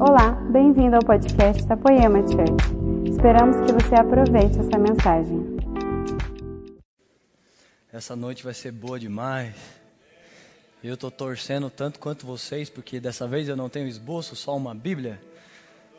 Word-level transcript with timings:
Olá, 0.00 0.30
bem-vindo 0.52 0.94
ao 0.94 1.02
podcast 1.02 1.66
da 1.66 1.76
Poema 1.76 2.20
Church. 2.20 3.10
Esperamos 3.10 3.56
que 3.66 3.72
você 3.72 3.96
aproveite 3.96 4.56
essa 4.60 4.78
mensagem. 4.78 5.58
Essa 7.92 8.14
noite 8.14 8.44
vai 8.44 8.54
ser 8.54 8.70
boa 8.70 8.96
demais. 8.96 9.56
Eu 10.84 10.94
estou 10.94 11.10
torcendo 11.10 11.68
tanto 11.68 11.98
quanto 11.98 12.24
vocês, 12.24 12.70
porque 12.70 13.00
dessa 13.00 13.26
vez 13.26 13.48
eu 13.48 13.56
não 13.56 13.68
tenho 13.68 13.88
esboço, 13.88 14.36
só 14.36 14.56
uma 14.56 14.72
Bíblia. 14.72 15.20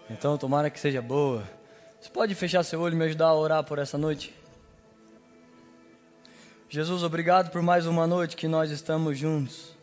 Então 0.09 0.37
tomara 0.37 0.69
que 0.69 0.79
seja 0.79 1.01
boa. 1.01 1.43
Você 1.99 2.09
pode 2.09 2.33
fechar 2.35 2.63
seu 2.63 2.79
olho 2.79 2.93
e 2.95 2.97
me 2.97 3.03
ajudar 3.03 3.27
a 3.27 3.35
orar 3.35 3.65
por 3.65 3.79
essa 3.79 3.97
noite? 3.97 4.33
Jesus, 6.69 7.03
obrigado 7.03 7.51
por 7.51 7.61
mais 7.61 7.85
uma 7.85 8.07
noite 8.07 8.37
que 8.37 8.47
nós 8.47 8.71
estamos 8.71 9.17
juntos. 9.17 9.77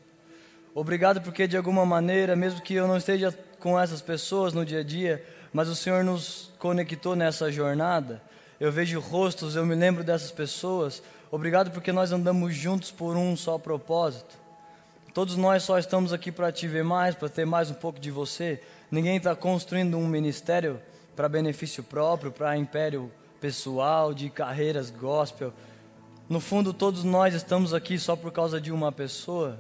Obrigado 0.75 1.21
porque 1.21 1.47
de 1.47 1.57
alguma 1.57 1.85
maneira, 1.85 2.35
mesmo 2.35 2.63
que 2.63 2.73
eu 2.73 2.89
não 2.89 2.97
esteja 2.97 3.31
com 3.67 3.81
essas 3.81 4.01
pessoas 4.01 4.53
no 4.53 4.65
dia 4.65 4.79
a 4.79 4.85
dia, 4.85 5.27
mas 5.53 5.69
o 5.69 5.75
Senhor 5.75 6.05
nos 6.05 6.53
conectou 6.57 7.17
nessa 7.17 7.51
jornada. 7.51 8.23
Eu 8.61 8.71
vejo 8.71 9.01
rostos, 9.01 9.57
eu 9.57 9.67
me 9.67 9.75
lembro 9.75 10.05
dessas 10.05 10.31
pessoas. 10.31 11.03
Obrigado 11.33 11.73
porque 11.73 11.91
nós 11.91 12.13
andamos 12.13 12.55
juntos 12.55 12.93
por 12.93 13.17
um 13.17 13.37
só 13.37 13.59
propósito. 13.59 14.39
Todos 15.13 15.37
nós 15.37 15.65
só 15.65 15.81
estamos 15.81 16.13
aqui 16.13 16.31
para 16.31 16.53
te 16.53 16.69
ver 16.69 16.85
mais, 16.85 17.17
para 17.17 17.29
ter 17.29 17.45
mais 17.45 17.69
um 17.69 17.75
pouco 17.75 17.99
de 17.99 18.09
você. 18.09 18.63
Ninguém 18.89 19.17
está 19.17 19.35
construindo 19.35 19.99
um 19.99 20.07
ministério 20.07 20.81
para 21.17 21.29
benefício 21.29 21.83
próprio, 21.83 22.31
para 22.31 22.57
império 22.57 23.11
pessoal, 23.41 24.15
de 24.15 24.31
carreiras 24.31 24.91
gospel. 24.91 25.53
No 26.29 26.39
fundo, 26.39 26.73
todos 26.73 27.03
nós 27.03 27.35
estamos 27.35 27.75
aqui 27.75 27.99
só 27.99 28.15
por 28.15 28.31
causa 28.31 28.61
de 28.61 28.71
uma 28.71 28.93
pessoa. 28.93 29.59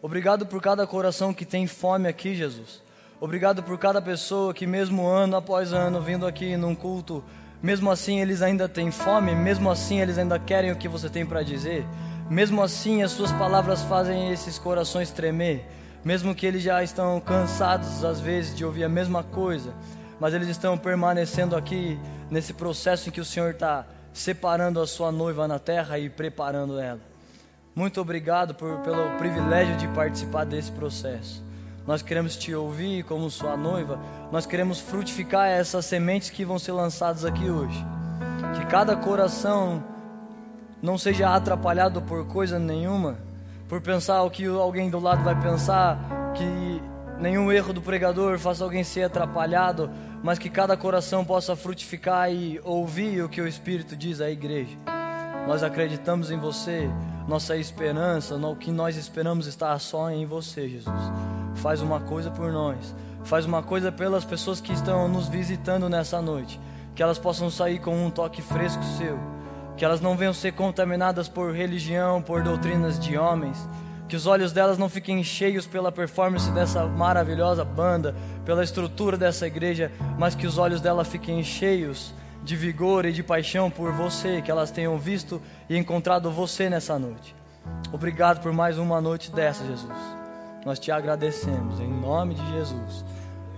Obrigado 0.00 0.46
por 0.46 0.62
cada 0.62 0.86
coração 0.86 1.34
que 1.34 1.44
tem 1.44 1.66
fome 1.66 2.06
aqui, 2.06 2.36
Jesus. 2.36 2.83
Obrigado 3.20 3.62
por 3.62 3.78
cada 3.78 4.02
pessoa 4.02 4.52
que, 4.52 4.66
mesmo 4.66 5.06
ano 5.06 5.36
após 5.36 5.72
ano, 5.72 6.00
vindo 6.00 6.26
aqui 6.26 6.56
num 6.56 6.74
culto, 6.74 7.24
mesmo 7.62 7.90
assim 7.90 8.20
eles 8.20 8.42
ainda 8.42 8.68
têm 8.68 8.90
fome, 8.90 9.34
mesmo 9.34 9.70
assim 9.70 10.00
eles 10.00 10.18
ainda 10.18 10.38
querem 10.38 10.72
o 10.72 10.76
que 10.76 10.88
você 10.88 11.08
tem 11.08 11.24
para 11.24 11.42
dizer. 11.42 11.86
Mesmo 12.28 12.62
assim, 12.62 13.02
as 13.02 13.12
suas 13.12 13.32
palavras 13.32 13.82
fazem 13.82 14.30
esses 14.32 14.58
corações 14.58 15.10
tremer. 15.10 15.66
Mesmo 16.04 16.34
que 16.34 16.44
eles 16.44 16.62
já 16.62 16.82
estão 16.82 17.20
cansados, 17.20 18.04
às 18.04 18.20
vezes, 18.20 18.54
de 18.54 18.64
ouvir 18.64 18.84
a 18.84 18.88
mesma 18.88 19.22
coisa, 19.22 19.72
mas 20.20 20.34
eles 20.34 20.48
estão 20.48 20.76
permanecendo 20.76 21.56
aqui 21.56 21.98
nesse 22.30 22.52
processo 22.52 23.08
em 23.08 23.12
que 23.12 23.20
o 23.20 23.24
Senhor 23.24 23.52
está 23.52 23.86
separando 24.12 24.80
a 24.80 24.86
sua 24.86 25.10
noiva 25.10 25.48
na 25.48 25.58
terra 25.58 25.98
e 25.98 26.10
preparando 26.10 26.78
ela. 26.78 27.00
Muito 27.74 28.00
obrigado 28.00 28.54
por, 28.54 28.78
pelo 28.80 29.16
privilégio 29.16 29.76
de 29.76 29.88
participar 29.88 30.44
desse 30.44 30.70
processo. 30.70 31.42
Nós 31.86 32.00
queremos 32.00 32.36
te 32.36 32.54
ouvir 32.54 33.04
como 33.04 33.30
sua 33.30 33.56
noiva. 33.56 33.98
Nós 34.32 34.46
queremos 34.46 34.80
frutificar 34.80 35.48
essas 35.48 35.84
sementes 35.84 36.30
que 36.30 36.44
vão 36.44 36.58
ser 36.58 36.72
lançadas 36.72 37.24
aqui 37.24 37.50
hoje. 37.50 37.84
Que 38.58 38.64
cada 38.66 38.96
coração 38.96 39.84
não 40.80 40.96
seja 40.96 41.34
atrapalhado 41.34 42.00
por 42.02 42.26
coisa 42.26 42.58
nenhuma, 42.58 43.18
por 43.68 43.80
pensar 43.80 44.22
o 44.22 44.30
que 44.30 44.46
alguém 44.46 44.90
do 44.90 44.98
lado 44.98 45.22
vai 45.24 45.38
pensar, 45.40 45.98
que 46.34 46.82
nenhum 47.18 47.50
erro 47.50 47.72
do 47.72 47.80
pregador 47.80 48.38
faça 48.38 48.64
alguém 48.64 48.84
ser 48.84 49.04
atrapalhado, 49.04 49.90
mas 50.22 50.38
que 50.38 50.50
cada 50.50 50.76
coração 50.76 51.24
possa 51.24 51.56
frutificar 51.56 52.30
e 52.30 52.60
ouvir 52.64 53.22
o 53.22 53.28
que 53.28 53.40
o 53.40 53.48
Espírito 53.48 53.96
diz 53.96 54.20
à 54.20 54.30
igreja. 54.30 54.76
Nós 55.46 55.62
acreditamos 55.62 56.30
em 56.30 56.38
você, 56.38 56.88
nossa 57.28 57.56
esperança, 57.56 58.36
o 58.36 58.56
que 58.56 58.70
nós 58.70 58.96
esperamos 58.96 59.46
está 59.46 59.78
só 59.78 60.10
em 60.10 60.24
você, 60.24 60.68
Jesus. 60.68 61.43
Faz 61.56 61.80
uma 61.80 62.00
coisa 62.00 62.30
por 62.30 62.52
nós, 62.52 62.94
faz 63.24 63.46
uma 63.46 63.62
coisa 63.62 63.90
pelas 63.90 64.24
pessoas 64.24 64.60
que 64.60 64.72
estão 64.72 65.08
nos 65.08 65.28
visitando 65.28 65.88
nessa 65.88 66.20
noite, 66.20 66.60
que 66.94 67.02
elas 67.02 67.18
possam 67.18 67.50
sair 67.50 67.78
com 67.78 68.04
um 68.04 68.10
toque 68.10 68.42
fresco 68.42 68.82
seu, 68.98 69.18
que 69.76 69.84
elas 69.84 70.00
não 70.00 70.16
venham 70.16 70.34
ser 70.34 70.52
contaminadas 70.52 71.28
por 71.28 71.54
religião, 71.54 72.20
por 72.20 72.42
doutrinas 72.42 72.98
de 72.98 73.16
homens, 73.16 73.68
que 74.08 74.16
os 74.16 74.26
olhos 74.26 74.52
delas 74.52 74.78
não 74.78 74.88
fiquem 74.88 75.24
cheios 75.24 75.66
pela 75.66 75.90
performance 75.90 76.50
dessa 76.50 76.86
maravilhosa 76.86 77.64
banda, 77.64 78.14
pela 78.44 78.62
estrutura 78.62 79.16
dessa 79.16 79.46
igreja, 79.46 79.90
mas 80.18 80.34
que 80.34 80.46
os 80.46 80.58
olhos 80.58 80.80
dela 80.80 81.04
fiquem 81.04 81.42
cheios 81.42 82.12
de 82.44 82.54
vigor 82.54 83.06
e 83.06 83.12
de 83.12 83.22
paixão 83.22 83.70
por 83.70 83.90
você, 83.92 84.42
que 84.42 84.50
elas 84.50 84.70
tenham 84.70 84.98
visto 84.98 85.40
e 85.68 85.76
encontrado 85.76 86.30
você 86.30 86.68
nessa 86.68 86.98
noite. 86.98 87.34
Obrigado 87.90 88.42
por 88.42 88.52
mais 88.52 88.76
uma 88.76 89.00
noite 89.00 89.30
dessa, 89.30 89.64
Jesus. 89.64 90.23
Nós 90.64 90.78
te 90.78 90.90
agradecemos 90.90 91.80
em 91.80 91.88
nome 91.88 92.34
de 92.34 92.52
Jesus. 92.52 93.04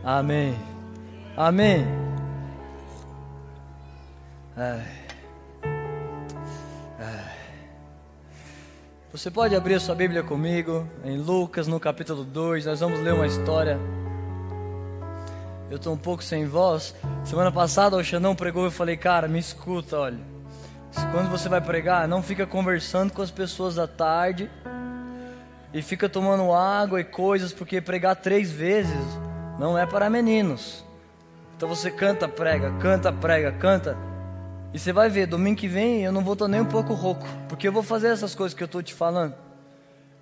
Amém. 0.02 0.56
Amém. 1.36 1.86
Ai. 4.56 4.84
Ai. 6.98 7.36
Você 9.12 9.30
pode 9.30 9.54
abrir 9.54 9.74
a 9.74 9.80
sua 9.80 9.94
Bíblia 9.94 10.22
comigo 10.22 10.86
em 11.04 11.18
Lucas, 11.18 11.66
no 11.66 11.78
capítulo 11.78 12.24
2. 12.24 12.66
Nós 12.66 12.80
vamos 12.80 13.00
ler 13.00 13.14
uma 13.14 13.26
história 13.26 13.78
eu 15.70 15.78
tô 15.78 15.92
um 15.92 15.96
pouco 15.96 16.22
sem 16.22 16.46
voz. 16.46 16.94
Semana 17.24 17.50
passada 17.50 17.96
o 17.96 18.04
Xandão 18.04 18.34
pregou 18.36 18.64
e 18.64 18.66
eu 18.66 18.70
falei, 18.70 18.96
cara, 18.96 19.26
me 19.26 19.38
escuta, 19.38 19.98
olha. 19.98 20.18
Quando 21.12 21.28
você 21.28 21.48
vai 21.48 21.60
pregar, 21.60 22.06
não 22.08 22.22
fica 22.22 22.46
conversando 22.46 23.12
com 23.12 23.20
as 23.20 23.30
pessoas 23.30 23.78
à 23.78 23.86
tarde 23.86 24.50
e 25.76 25.82
fica 25.82 26.08
tomando 26.08 26.52
água 26.52 27.00
e 27.00 27.04
coisas, 27.04 27.52
porque 27.52 27.80
pregar 27.80 28.16
três 28.16 28.50
vezes 28.50 28.96
não 29.58 29.76
é 29.76 29.84
para 29.84 30.08
meninos. 30.08 30.84
Então 31.56 31.68
você 31.68 31.90
canta, 31.90 32.26
prega, 32.26 32.72
canta, 32.80 33.12
prega, 33.12 33.52
canta. 33.52 33.96
E 34.72 34.78
você 34.78 34.92
vai 34.92 35.08
ver, 35.08 35.26
domingo 35.26 35.58
que 35.58 35.68
vem 35.68 36.02
eu 36.02 36.12
não 36.12 36.24
vou 36.24 36.32
estar 36.32 36.48
nem 36.48 36.60
um 36.60 36.66
pouco 36.66 36.94
rouco, 36.94 37.26
porque 37.48 37.68
eu 37.68 37.72
vou 37.72 37.82
fazer 37.82 38.08
essas 38.08 38.34
coisas 38.34 38.56
que 38.56 38.62
eu 38.62 38.66
estou 38.66 38.82
te 38.82 38.94
falando. 38.94 39.34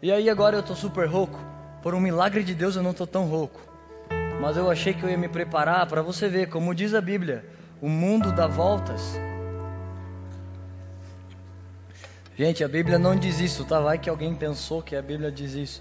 E 0.03 0.11
aí 0.11 0.29
agora 0.29 0.57
eu 0.57 0.61
estou 0.61 0.77
super 0.77 1.09
rouco. 1.09 1.39
Por 1.83 1.95
um 1.95 2.01
milagre 2.01 2.43
de 2.43 2.55
Deus 2.55 2.77
eu 2.77 2.83
não 2.83 2.91
estou 2.91 3.07
tão 3.07 3.27
rouco 3.27 3.75
mas 4.45 4.59
eu 4.59 4.71
achei 4.71 4.93
que 4.93 5.03
eu 5.03 5.09
ia 5.09 5.17
me 5.17 5.27
preparar 5.27 5.87
para 5.87 6.03
você 6.03 6.29
ver, 6.29 6.51
como 6.51 6.75
diz 6.75 6.93
a 6.93 7.01
Bíblia, 7.01 7.47
o 7.81 7.89
mundo 7.89 8.31
dá 8.31 8.47
voltas. 8.47 9.19
Gente, 12.37 12.65
a 12.65 12.69
Bíblia 12.69 12.99
não 12.99 13.15
diz 13.15 13.39
isso, 13.39 13.65
tá? 13.65 13.79
Vai 13.79 13.97
que 13.97 14.11
alguém 14.11 14.35
pensou 14.35 14.83
que 14.83 14.97
a 14.97 15.03
Bíblia 15.03 15.31
diz 15.31 15.55
isso. 15.55 15.81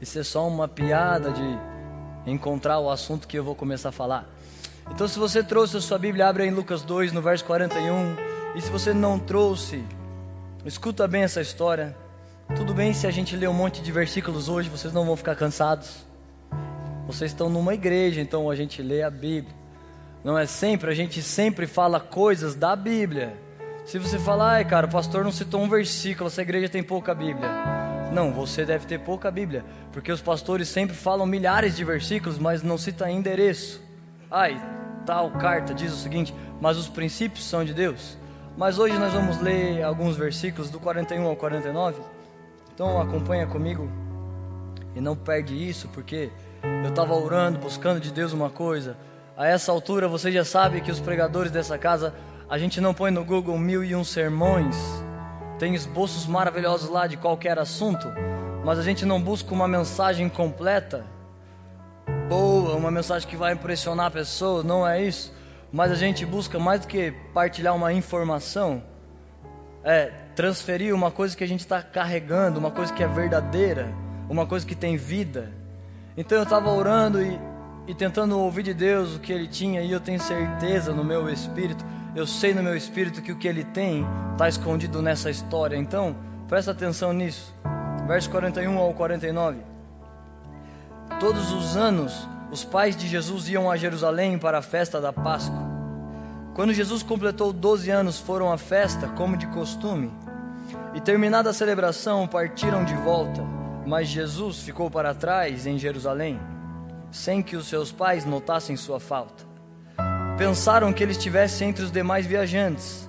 Isso 0.00 0.20
é 0.20 0.22
só 0.22 0.46
uma 0.46 0.68
piada 0.68 1.32
de 1.32 2.30
encontrar 2.30 2.78
o 2.78 2.88
assunto 2.88 3.26
que 3.26 3.36
eu 3.36 3.42
vou 3.42 3.56
começar 3.56 3.88
a 3.88 3.92
falar. 3.92 4.24
Então, 4.88 5.08
se 5.08 5.18
você 5.18 5.42
trouxe 5.42 5.76
a 5.76 5.80
sua 5.80 5.98
Bíblia, 5.98 6.28
abre 6.28 6.46
em 6.46 6.52
Lucas 6.52 6.82
2, 6.82 7.10
no 7.10 7.20
verso 7.20 7.44
41. 7.44 8.14
E 8.54 8.60
se 8.60 8.70
você 8.70 8.94
não 8.94 9.18
trouxe, 9.18 9.84
escuta 10.64 11.08
bem 11.08 11.24
essa 11.24 11.40
história. 11.40 11.96
Tudo 12.54 12.72
bem 12.72 12.94
se 12.94 13.08
a 13.08 13.10
gente 13.10 13.34
ler 13.34 13.48
um 13.48 13.52
monte 13.52 13.82
de 13.82 13.90
versículos 13.90 14.48
hoje, 14.48 14.68
vocês 14.68 14.92
não 14.92 15.04
vão 15.04 15.16
ficar 15.16 15.34
cansados. 15.34 16.06
Vocês 17.04 17.32
estão 17.32 17.48
numa 17.48 17.74
igreja, 17.74 18.20
então 18.20 18.48
a 18.48 18.54
gente 18.54 18.80
lê 18.80 19.02
a 19.02 19.10
Bíblia. 19.10 19.54
Não 20.22 20.38
é 20.38 20.46
sempre, 20.46 20.88
a 20.88 20.94
gente 20.94 21.20
sempre 21.20 21.66
fala 21.66 21.98
coisas 21.98 22.54
da 22.54 22.76
Bíblia. 22.76 23.49
Se 23.90 23.98
você 23.98 24.20
falar, 24.20 24.52
ai 24.52 24.64
cara, 24.64 24.86
o 24.86 24.88
pastor 24.88 25.24
não 25.24 25.32
citou 25.32 25.60
um 25.60 25.68
versículo, 25.68 26.28
essa 26.28 26.40
igreja 26.42 26.68
tem 26.68 26.80
pouca 26.80 27.12
Bíblia. 27.12 27.48
Não, 28.12 28.32
você 28.32 28.64
deve 28.64 28.86
ter 28.86 29.00
pouca 29.00 29.32
Bíblia, 29.32 29.64
porque 29.90 30.12
os 30.12 30.20
pastores 30.20 30.68
sempre 30.68 30.94
falam 30.94 31.26
milhares 31.26 31.74
de 31.74 31.82
versículos, 31.82 32.38
mas 32.38 32.62
não 32.62 32.78
cita 32.78 33.10
endereço. 33.10 33.82
Ai, 34.30 34.62
tal 35.04 35.32
carta 35.32 35.74
diz 35.74 35.92
o 35.92 35.96
seguinte, 35.96 36.32
mas 36.60 36.78
os 36.78 36.86
princípios 36.88 37.44
são 37.44 37.64
de 37.64 37.74
Deus. 37.74 38.16
Mas 38.56 38.78
hoje 38.78 38.96
nós 38.96 39.12
vamos 39.12 39.40
ler 39.40 39.82
alguns 39.82 40.16
versículos 40.16 40.70
do 40.70 40.78
41 40.78 41.26
ao 41.26 41.34
49. 41.34 42.00
Então 42.72 43.00
acompanha 43.00 43.48
comigo 43.48 43.90
e 44.94 45.00
não 45.00 45.16
perde 45.16 45.68
isso, 45.68 45.88
porque 45.88 46.30
eu 46.84 46.90
estava 46.90 47.12
orando, 47.12 47.58
buscando 47.58 47.98
de 47.98 48.12
Deus 48.12 48.32
uma 48.32 48.50
coisa. 48.50 48.96
A 49.36 49.48
essa 49.48 49.72
altura 49.72 50.06
você 50.06 50.30
já 50.30 50.44
sabe 50.44 50.80
que 50.80 50.92
os 50.92 51.00
pregadores 51.00 51.50
dessa 51.50 51.76
casa, 51.76 52.14
a 52.50 52.58
gente 52.58 52.80
não 52.80 52.92
põe 52.92 53.12
no 53.12 53.24
Google 53.24 53.56
mil 53.56 53.84
e 53.84 53.94
um 53.94 54.02
sermões. 54.02 54.76
Tem 55.56 55.72
esboços 55.72 56.26
maravilhosos 56.26 56.90
lá 56.90 57.06
de 57.06 57.16
qualquer 57.16 57.56
assunto, 57.60 58.08
mas 58.64 58.76
a 58.76 58.82
gente 58.82 59.06
não 59.06 59.22
busca 59.22 59.54
uma 59.54 59.68
mensagem 59.68 60.28
completa, 60.28 61.06
boa, 62.28 62.74
uma 62.74 62.90
mensagem 62.90 63.28
que 63.28 63.36
vai 63.36 63.52
impressionar 63.52 64.06
a 64.06 64.10
pessoa, 64.10 64.64
não 64.64 64.86
é 64.86 65.00
isso. 65.00 65.32
Mas 65.72 65.92
a 65.92 65.94
gente 65.94 66.26
busca 66.26 66.58
mais 66.58 66.80
do 66.80 66.88
que 66.88 67.12
partilhar 67.32 67.76
uma 67.76 67.92
informação, 67.92 68.82
é 69.84 70.06
transferir 70.34 70.92
uma 70.92 71.12
coisa 71.12 71.36
que 71.36 71.44
a 71.44 71.48
gente 71.48 71.60
está 71.60 71.80
carregando, 71.80 72.58
uma 72.58 72.72
coisa 72.72 72.92
que 72.92 73.04
é 73.04 73.06
verdadeira, 73.06 73.94
uma 74.28 74.44
coisa 74.44 74.66
que 74.66 74.74
tem 74.74 74.96
vida. 74.96 75.52
Então 76.16 76.36
eu 76.36 76.42
estava 76.42 76.68
orando 76.68 77.22
e, 77.22 77.38
e 77.86 77.94
tentando 77.94 78.36
ouvir 78.36 78.64
de 78.64 78.74
Deus 78.74 79.14
o 79.14 79.20
que 79.20 79.32
Ele 79.32 79.46
tinha, 79.46 79.82
e 79.82 79.92
eu 79.92 80.00
tenho 80.00 80.18
certeza 80.18 80.92
no 80.92 81.04
meu 81.04 81.30
espírito, 81.30 81.84
eu 82.14 82.26
sei 82.26 82.52
no 82.52 82.62
meu 82.62 82.76
espírito 82.76 83.22
que 83.22 83.30
o 83.30 83.36
que 83.36 83.46
Ele 83.46 83.62
tem 83.62 84.04
está 84.32 84.48
escondido 84.48 85.00
nessa 85.00 85.30
história. 85.30 85.76
Então, 85.76 86.16
presta 86.48 86.72
atenção 86.72 87.12
nisso. 87.12 87.54
Verso 88.06 88.28
41 88.30 88.76
ao 88.78 88.92
49. 88.92 89.58
Todos 91.20 91.52
os 91.52 91.76
anos, 91.76 92.28
os 92.50 92.64
pais 92.64 92.96
de 92.96 93.06
Jesus 93.06 93.48
iam 93.48 93.70
a 93.70 93.76
Jerusalém 93.76 94.38
para 94.38 94.58
a 94.58 94.62
festa 94.62 95.00
da 95.00 95.12
Páscoa. 95.12 95.70
Quando 96.54 96.74
Jesus 96.74 97.02
completou 97.02 97.52
12 97.52 97.90
anos, 97.90 98.18
foram 98.18 98.52
à 98.52 98.58
festa, 98.58 99.06
como 99.08 99.36
de 99.36 99.46
costume. 99.46 100.12
E 100.94 101.00
terminada 101.00 101.50
a 101.50 101.54
celebração, 101.54 102.26
partiram 102.26 102.84
de 102.84 102.94
volta. 102.94 103.42
Mas 103.86 104.08
Jesus 104.08 104.60
ficou 104.60 104.90
para 104.90 105.14
trás 105.14 105.66
em 105.66 105.78
Jerusalém, 105.78 106.40
sem 107.10 107.40
que 107.40 107.56
os 107.56 107.68
seus 107.68 107.92
pais 107.92 108.24
notassem 108.24 108.76
sua 108.76 108.98
falta. 108.98 109.49
Pensaram 110.40 110.90
que 110.90 111.02
ele 111.02 111.12
estivesse 111.12 111.62
entre 111.64 111.84
os 111.84 111.92
demais 111.92 112.24
viajantes, 112.24 113.06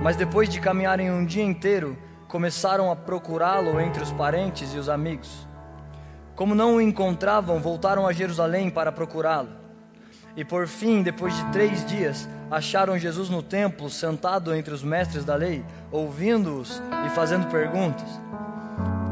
mas 0.00 0.16
depois 0.16 0.48
de 0.48 0.58
caminharem 0.58 1.08
um 1.08 1.24
dia 1.24 1.44
inteiro, 1.44 1.96
começaram 2.26 2.90
a 2.90 2.96
procurá-lo 2.96 3.80
entre 3.80 4.02
os 4.02 4.10
parentes 4.10 4.74
e 4.74 4.76
os 4.76 4.88
amigos. 4.88 5.46
Como 6.34 6.52
não 6.52 6.74
o 6.74 6.80
encontravam, 6.80 7.60
voltaram 7.60 8.08
a 8.08 8.12
Jerusalém 8.12 8.70
para 8.70 8.90
procurá-lo. 8.90 9.50
E 10.36 10.44
por 10.44 10.66
fim, 10.66 11.00
depois 11.00 11.32
de 11.32 11.44
três 11.52 11.86
dias, 11.86 12.28
acharam 12.50 12.98
Jesus 12.98 13.30
no 13.30 13.40
templo, 13.40 13.88
sentado 13.88 14.52
entre 14.52 14.74
os 14.74 14.82
mestres 14.82 15.24
da 15.24 15.36
lei, 15.36 15.64
ouvindo-os 15.92 16.82
e 17.06 17.10
fazendo 17.10 17.46
perguntas. 17.52 18.20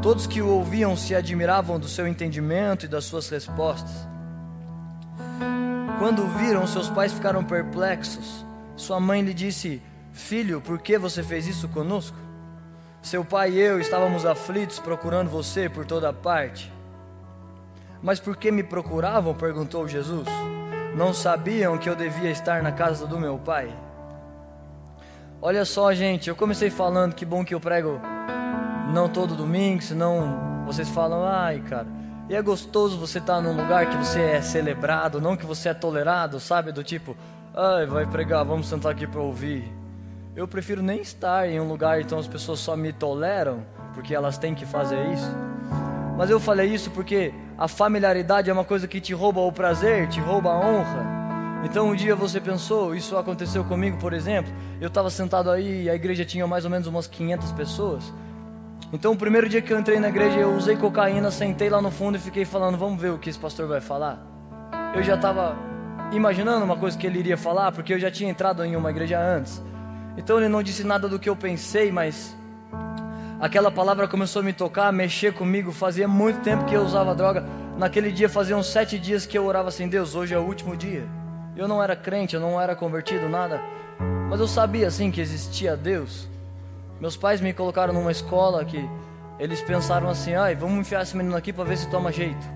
Todos 0.03 0.27
que 0.27 0.43
o 0.43 0.49
ouviam 0.49 0.97
se 0.97 1.15
admiravam 1.15 1.79
do 1.79 1.87
seu 1.87 2.09
entendimento 2.09 2.87
e 2.87 2.89
das 2.89 3.05
suas 3.05 3.29
respostas. 3.29 4.09
Quando 6.03 6.27
viram, 6.27 6.67
seus 6.67 6.91
pais 6.91 7.13
ficaram 7.13 7.45
perplexos. 7.45 8.45
Sua 8.75 8.99
mãe 8.99 9.23
lhe 9.23 9.33
disse: 9.33 9.81
Filho, 10.13 10.61
por 10.61 10.81
que 10.81 10.99
você 10.99 11.23
fez 11.23 11.47
isso 11.47 11.69
conosco? 11.69 12.17
Seu 13.01 13.25
pai 13.25 13.53
e 13.53 13.61
eu 13.61 13.79
estávamos 13.79 14.27
aflitos 14.27 14.81
procurando 14.81 15.31
você 15.31 15.69
por 15.69 15.87
toda 15.87 16.13
parte. 16.13 16.73
Mas 18.03 18.19
por 18.19 18.37
que 18.37 18.51
me 18.51 18.65
procuravam? 18.65 19.33
perguntou 19.33 19.87
Jesus. 19.87 20.27
Não 20.97 21.15
sabiam 21.15 21.79
que 21.79 21.89
eu 21.89 21.95
devia 21.95 22.33
estar 22.33 22.65
na 22.65 22.73
casa 22.73 23.07
do 23.07 23.17
meu 23.17 23.39
pai? 23.39 23.73
Olha 25.41 25.65
só, 25.65 25.95
gente, 25.95 26.29
eu 26.29 26.35
comecei 26.35 26.69
falando 26.69 27.15
que 27.15 27.25
bom 27.25 27.45
que 27.45 27.55
eu 27.55 27.61
prego 27.61 28.01
não 28.93 29.09
todo 29.09 29.37
domingo, 29.37 29.81
senão 29.81 30.65
vocês 30.67 30.89
falam, 30.89 31.25
ai, 31.25 31.61
cara. 31.61 32.02
E 32.29 32.35
é 32.35 32.41
gostoso 32.41 32.99
você 32.99 33.19
estar 33.19 33.41
num 33.41 33.55
lugar 33.55 33.91
que 33.91 33.97
você 33.97 34.21
é 34.21 34.41
celebrado, 34.41 35.21
não 35.21 35.37
que 35.37 35.45
você 35.45 35.69
é 35.69 35.75
tolerado, 35.75 36.39
sabe? 36.39 36.73
Do 36.73 36.83
tipo, 36.83 37.17
ai, 37.55 37.87
vai 37.87 38.07
pregar, 38.07 38.45
vamos 38.45 38.69
sentar 38.69 38.93
aqui 38.93 39.07
para 39.07 39.21
ouvir. 39.21 39.65
Eu 40.35 40.49
prefiro 40.49 40.83
nem 40.83 41.01
estar 41.01 41.49
em 41.49 41.61
um 41.61 41.69
lugar 41.69 42.01
então 42.01 42.19
as 42.19 42.27
pessoas 42.27 42.59
só 42.59 42.75
me 42.75 42.93
toleram 42.93 43.65
porque 43.93 44.15
elas 44.15 44.39
têm 44.39 44.55
que 44.55 44.65
fazer 44.65 45.13
isso. 45.13 45.31
Mas 46.17 46.31
eu 46.31 46.41
falei 46.41 46.73
isso 46.73 46.91
porque 46.91 47.35
a 47.59 47.69
familiaridade 47.69 48.49
é 48.49 48.53
uma 48.53 48.65
coisa 48.65 48.87
que 48.89 49.01
te 49.01 49.13
rouba 49.13 49.41
o 49.41 49.53
prazer, 49.53 50.09
te 50.09 50.21
rouba 50.21 50.51
a 50.51 50.59
honra. 50.59 51.05
Então 51.65 51.89
um 51.89 51.95
dia 51.95 52.17
você 52.17 52.41
pensou, 52.41 52.95
isso 52.95 53.17
aconteceu 53.17 53.63
comigo, 53.65 53.99
por 53.99 54.13
exemplo, 54.13 54.53
eu 54.81 54.89
estava 54.89 55.11
sentado 55.11 55.51
aí 55.51 55.85
e 55.85 55.91
a 55.91 55.95
igreja 55.95 56.25
tinha 56.25 56.47
mais 56.47 56.65
ou 56.65 56.71
menos 56.71 56.87
umas 56.87 57.07
500 57.07 57.53
pessoas. 57.53 58.13
Então 58.91 59.13
o 59.13 59.17
primeiro 59.17 59.49
dia 59.49 59.61
que 59.61 59.73
eu 59.73 59.79
entrei 59.79 59.99
na 60.01 60.09
igreja 60.09 60.39
eu 60.39 60.55
usei 60.55 60.77
cocaína, 60.77 61.31
sentei 61.31 61.69
lá 61.69 61.83
no 61.83 61.91
fundo 61.91 62.17
e 62.17 62.21
fiquei 62.21 62.45
falando, 62.45 62.79
vamos 62.79 63.01
ver 63.01 63.11
o 63.11 63.19
que 63.19 63.29
esse 63.29 63.39
pastor 63.39 63.69
vai 63.69 63.81
falar. 63.81 64.23
Eu 64.95 65.03
já 65.03 65.15
estava 65.15 65.57
imaginando 66.13 66.65
uma 66.65 66.77
coisa 66.77 66.97
que 66.97 67.07
ele 67.07 67.19
iria 67.19 67.37
falar, 67.37 67.73
porque 67.73 67.95
eu 67.95 67.99
já 67.99 68.11
tinha 68.11 68.31
entrado 68.31 68.65
em 68.65 68.77
uma 68.77 68.91
igreja 68.91 69.19
antes. 69.19 69.63
Então 70.17 70.39
ele 70.39 70.49
não 70.49 70.63
disse 70.63 70.85
nada 70.85 71.09
do 71.09 71.19
que 71.19 71.29
eu 71.29 71.37
pensei, 71.37 71.91
mas 71.91 72.37
aquela 73.41 73.71
palavra 73.71 74.07
começou 74.07 74.41
a 74.41 74.43
me 74.45 74.53
tocar, 74.53 74.89
a 74.89 74.93
mexer 74.93 75.33
comigo. 75.33 75.73
Fazia 75.73 76.07
muito 76.07 76.41
tempo 76.41 76.65
que 76.65 76.75
eu 76.75 76.83
usava 76.83 77.15
droga. 77.15 77.45
Naquele 77.79 78.13
dia 78.13 78.29
fazia 78.29 78.57
uns 78.57 78.67
sete 78.67 78.99
dias 78.99 79.25
que 79.25 79.37
eu 79.37 79.47
orava 79.47 79.69
assim: 79.69 79.89
Deus, 79.89 80.15
hoje 80.15 80.35
é 80.35 80.39
o 80.39 80.43
último 80.43 80.77
dia. 80.77 81.09
Eu 81.57 81.67
não 81.67 81.83
era 81.83 81.97
crente, 81.97 82.35
eu 82.35 82.41
não 82.41 82.61
era 82.61 82.77
convertido, 82.77 83.29
nada. 83.29 83.61
Mas 84.29 84.41
eu 84.41 84.47
sabia 84.47 84.87
assim 84.87 85.11
que 85.11 85.21
existia 85.21 85.77
Deus. 85.77 86.29
Meus 87.03 87.17
pais 87.17 87.41
me 87.41 87.53
colocaram 87.53 87.93
numa 87.93 88.13
escola 88.13 88.65
que 88.65 88.89
eles 89.37 89.61
pensaram 89.61 90.09
assim: 90.09 90.35
ai, 90.35 90.55
vamos 90.55 90.79
enfiar 90.79 91.03
esse 91.03 91.17
menino 91.17 91.35
aqui 91.35 91.53
para 91.53 91.65
ver 91.65 91.77
se 91.77 91.89
toma 91.89 92.13
jeito. 92.13 92.47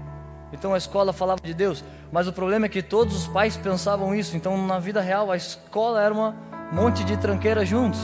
Então 0.52 0.72
a 0.72 0.78
escola 0.78 1.12
falava 1.12 1.40
de 1.42 1.52
Deus, 1.52 1.82
mas 2.12 2.28
o 2.28 2.32
problema 2.32 2.66
é 2.66 2.68
que 2.68 2.80
todos 2.80 3.16
os 3.16 3.26
pais 3.26 3.56
pensavam 3.56 4.14
isso. 4.14 4.36
Então 4.36 4.56
na 4.64 4.78
vida 4.78 5.00
real 5.00 5.32
a 5.32 5.36
escola 5.36 6.00
era 6.00 6.14
uma 6.14 6.36
monte 6.70 7.02
de 7.02 7.16
tranqueira 7.16 7.66
juntos. 7.66 7.98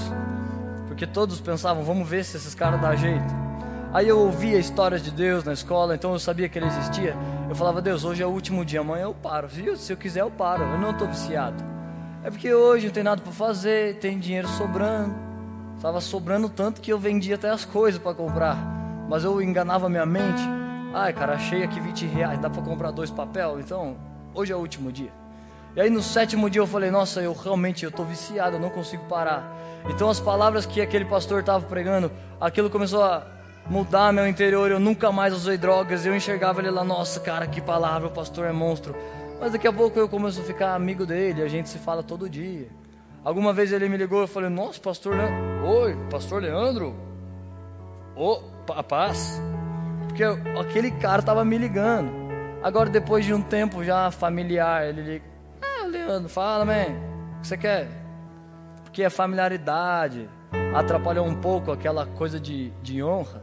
Porque 0.88 1.06
todos 1.06 1.40
pensavam, 1.40 1.84
vamos 1.84 2.08
ver 2.08 2.24
se 2.24 2.36
esses 2.36 2.56
caras 2.56 2.80
dão 2.80 2.96
jeito. 2.96 3.32
Aí 3.92 4.08
eu 4.08 4.18
ouvia 4.18 4.58
histórias 4.58 5.00
de 5.00 5.12
Deus 5.12 5.44
na 5.44 5.52
escola, 5.52 5.94
então 5.94 6.12
eu 6.12 6.18
sabia 6.18 6.48
que 6.48 6.58
ele 6.58 6.66
existia. 6.66 7.14
Eu 7.48 7.54
falava, 7.54 7.80
Deus, 7.80 8.02
hoje 8.02 8.20
é 8.20 8.26
o 8.26 8.30
último 8.30 8.64
dia, 8.64 8.80
amanhã 8.80 9.04
eu 9.04 9.14
paro. 9.14 9.48
Eu, 9.64 9.76
se 9.76 9.92
eu 9.92 9.96
quiser, 9.96 10.22
eu 10.22 10.30
paro. 10.30 10.64
Eu 10.64 10.78
não 10.78 10.90
estou 10.90 11.06
viciado. 11.06 11.62
É 12.24 12.30
porque 12.30 12.52
hoje 12.52 12.86
não 12.86 12.92
tem 12.92 13.04
nada 13.04 13.22
para 13.22 13.32
fazer, 13.32 14.00
tem 14.00 14.18
dinheiro 14.18 14.48
sobrando. 14.48 15.31
Estava 15.82 16.00
sobrando 16.00 16.48
tanto 16.48 16.80
que 16.80 16.92
eu 16.92 16.96
vendia 16.96 17.34
até 17.34 17.50
as 17.50 17.64
coisas 17.64 18.00
para 18.00 18.14
comprar. 18.14 18.56
Mas 19.08 19.24
eu 19.24 19.42
enganava 19.42 19.88
minha 19.88 20.06
mente. 20.06 20.40
Ai, 20.94 21.12
cara, 21.12 21.34
achei 21.34 21.64
aqui 21.64 21.80
20 21.80 22.06
reais, 22.06 22.38
dá 22.38 22.48
para 22.48 22.62
comprar 22.62 22.92
dois 22.92 23.10
papel. 23.10 23.58
Então, 23.58 23.96
hoje 24.32 24.52
é 24.52 24.54
o 24.54 24.60
último 24.60 24.92
dia. 24.92 25.10
E 25.74 25.80
aí 25.80 25.90
no 25.90 26.00
sétimo 26.00 26.48
dia 26.48 26.60
eu 26.60 26.68
falei, 26.68 26.88
nossa, 26.88 27.20
eu 27.20 27.32
realmente 27.32 27.82
eu 27.82 27.90
estou 27.90 28.04
viciado, 28.04 28.58
eu 28.58 28.60
não 28.60 28.70
consigo 28.70 29.06
parar. 29.06 29.56
Então 29.90 30.08
as 30.08 30.20
palavras 30.20 30.64
que 30.64 30.80
aquele 30.80 31.04
pastor 31.04 31.40
estava 31.40 31.66
pregando, 31.66 32.12
aquilo 32.40 32.70
começou 32.70 33.02
a 33.02 33.26
mudar 33.66 34.12
meu 34.12 34.28
interior. 34.28 34.70
Eu 34.70 34.78
nunca 34.78 35.10
mais 35.10 35.34
usei 35.34 35.58
drogas. 35.58 36.06
Eu 36.06 36.14
enxergava 36.14 36.60
ele 36.60 36.70
lá, 36.70 36.84
nossa, 36.84 37.18
cara, 37.18 37.44
que 37.48 37.60
palavra, 37.60 38.06
o 38.06 38.12
pastor 38.12 38.46
é 38.46 38.52
monstro. 38.52 38.94
Mas 39.40 39.50
daqui 39.50 39.66
a 39.66 39.72
pouco 39.72 39.98
eu 39.98 40.08
começo 40.08 40.42
a 40.42 40.44
ficar 40.44 40.76
amigo 40.76 41.04
dele, 41.04 41.42
a 41.42 41.48
gente 41.48 41.68
se 41.68 41.78
fala 41.78 42.04
todo 42.04 42.30
dia. 42.30 42.68
Alguma 43.24 43.52
vez 43.52 43.72
ele 43.72 43.88
me 43.88 43.96
ligou, 43.96 44.22
eu 44.22 44.26
falei, 44.26 44.48
nossa, 44.48 44.80
pastor 44.80 45.16
Leandro, 45.16 45.66
oi, 45.66 45.96
pastor 46.10 46.42
Leandro, 46.42 46.94
ô, 48.16 48.40
oh, 48.68 48.82
paz. 48.82 49.40
Porque 50.08 50.24
aquele 50.24 50.90
cara 50.90 51.20
estava 51.20 51.44
me 51.44 51.56
ligando. 51.56 52.10
Agora, 52.62 52.90
depois 52.90 53.24
de 53.24 53.32
um 53.32 53.40
tempo 53.40 53.84
já 53.84 54.10
familiar, 54.10 54.86
ele 54.86 55.02
liga, 55.02 55.24
Leandro, 55.88 56.28
fala, 56.28 56.64
man, 56.64 56.86
o 57.38 57.40
que 57.42 57.48
você 57.48 57.56
quer? 57.56 57.88
Porque 58.84 59.04
a 59.04 59.10
familiaridade 59.10 60.28
atrapalhou 60.74 61.26
um 61.26 61.34
pouco 61.34 61.70
aquela 61.70 62.06
coisa 62.06 62.40
de, 62.40 62.70
de 62.82 63.02
honra. 63.02 63.42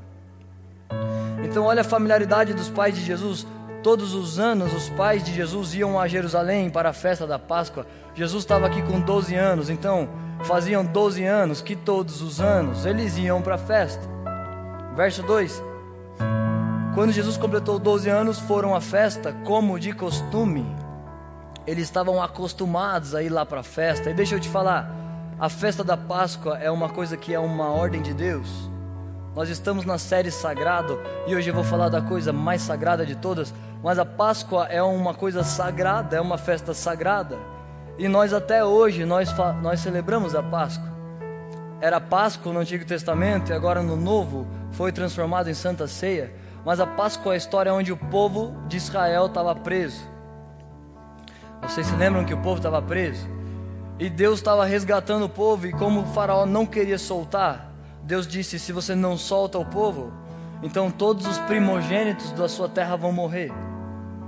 Então, 1.44 1.66
olha 1.66 1.82
a 1.82 1.86
familiaridade 1.86 2.54
dos 2.54 2.70
pais 2.70 2.96
de 2.96 3.02
Jesus. 3.02 3.48
Todos 3.82 4.14
os 4.14 4.40
anos, 4.40 4.74
os 4.74 4.90
pais 4.90 5.24
de 5.24 5.34
Jesus 5.34 5.74
iam 5.74 6.00
a 6.00 6.08
Jerusalém 6.08 6.70
para 6.70 6.90
a 6.90 6.94
festa 6.94 7.26
da 7.26 7.40
Páscoa. 7.40 7.88
Jesus 8.14 8.44
estava 8.44 8.68
aqui 8.68 8.82
com 8.82 9.00
12 9.00 9.36
anos, 9.36 9.70
então 9.70 10.10
faziam 10.44 10.86
12 10.86 11.24
anos 11.24 11.62
que 11.62 11.76
todos 11.76 12.22
os 12.22 12.42
anos 12.42 12.86
eles 12.86 13.18
iam 13.18 13.42
para 13.42 13.56
a 13.56 13.58
festa. 13.58 14.08
Verso 14.96 15.24
2: 15.24 15.64
Quando 16.96 17.12
Jesus 17.12 17.38
completou 17.38 17.80
12 17.80 18.10
anos, 18.10 18.40
foram 18.40 18.76
à 18.76 18.82
festa 18.82 19.34
como 19.46 19.80
de 19.80 19.94
costume 19.94 20.66
eles 21.70 21.84
estavam 21.84 22.20
acostumados 22.20 23.14
a 23.14 23.22
ir 23.22 23.30
lá 23.30 23.46
para 23.46 23.60
a 23.60 23.64
festa. 23.64 24.10
E 24.10 24.14
deixa 24.14 24.34
eu 24.34 24.40
te 24.40 24.50
falar, 24.50 24.92
a 25.40 25.50
festa 25.50 25.84
da 25.84 25.96
Páscoa 25.96 26.58
é 26.58 26.72
uma 26.72 26.90
coisa 26.90 27.16
que 27.16 27.32
é 27.32 27.40
uma 27.40 27.70
ordem 27.70 28.02
de 28.02 28.12
Deus. 28.12 28.50
Nós 29.36 29.50
estamos 29.50 29.86
na 29.86 30.00
série 30.00 30.32
Sagrado 30.32 31.00
e 31.28 31.36
hoje 31.36 31.48
eu 31.48 31.54
vou 31.54 31.64
falar 31.64 31.90
da 31.90 32.02
coisa 32.02 32.34
mais 32.34 32.64
sagrada 32.64 33.06
de 33.06 33.16
todas. 33.16 33.54
Mas 33.84 34.00
a 34.00 34.06
Páscoa 34.06 34.66
é 34.66 34.82
uma 34.82 35.14
coisa 35.14 35.44
sagrada, 35.44 36.18
é 36.18 36.22
uma 36.22 36.40
festa 36.40 36.74
sagrada. 36.74 37.38
E 38.00 38.08
nós 38.08 38.32
até 38.32 38.64
hoje 38.64 39.04
nós, 39.04 39.30
nós 39.62 39.82
celebramos 39.82 40.34
a 40.34 40.42
Páscoa. 40.42 40.90
Era 41.82 42.00
Páscoa 42.00 42.54
no 42.54 42.60
Antigo 42.60 42.86
Testamento 42.86 43.52
e 43.52 43.54
agora 43.54 43.84
no 43.84 43.98
Novo 43.98 44.48
foi 44.72 44.94
transformado 44.94 45.50
em 45.50 45.54
Santa 45.54 45.86
Ceia. 45.86 46.34
Mas 46.66 46.80
a 46.80 46.88
Páscoa 46.88 47.34
é 47.34 47.36
a 47.36 47.38
história 47.38 47.74
onde 47.74 47.92
o 47.92 47.98
povo 47.98 48.56
de 48.70 48.78
Israel 48.78 49.26
estava 49.26 49.54
preso. 49.54 50.02
Vocês 51.62 51.88
se 51.88 51.96
lembram 51.98 52.24
que 52.24 52.34
o 52.34 52.42
povo 52.42 52.56
estava 52.56 52.82
preso? 52.82 53.28
E 54.00 54.10
Deus 54.10 54.40
estava 54.40 54.64
resgatando 54.64 55.26
o 55.26 55.30
povo, 55.30 55.68
e 55.68 55.74
como 55.74 56.02
o 56.02 56.06
faraó 56.06 56.46
não 56.46 56.66
queria 56.66 56.98
soltar, 56.98 57.70
Deus 58.02 58.26
disse: 58.26 58.58
Se 58.58 58.72
você 58.72 58.96
não 58.96 59.18
solta 59.18 59.60
o 59.60 59.66
povo, 59.66 60.14
então 60.64 60.90
todos 60.90 61.28
os 61.28 61.38
primogênitos 61.40 62.32
da 62.32 62.48
sua 62.48 62.70
terra 62.70 62.96
vão 62.96 63.12
morrer. 63.12 63.52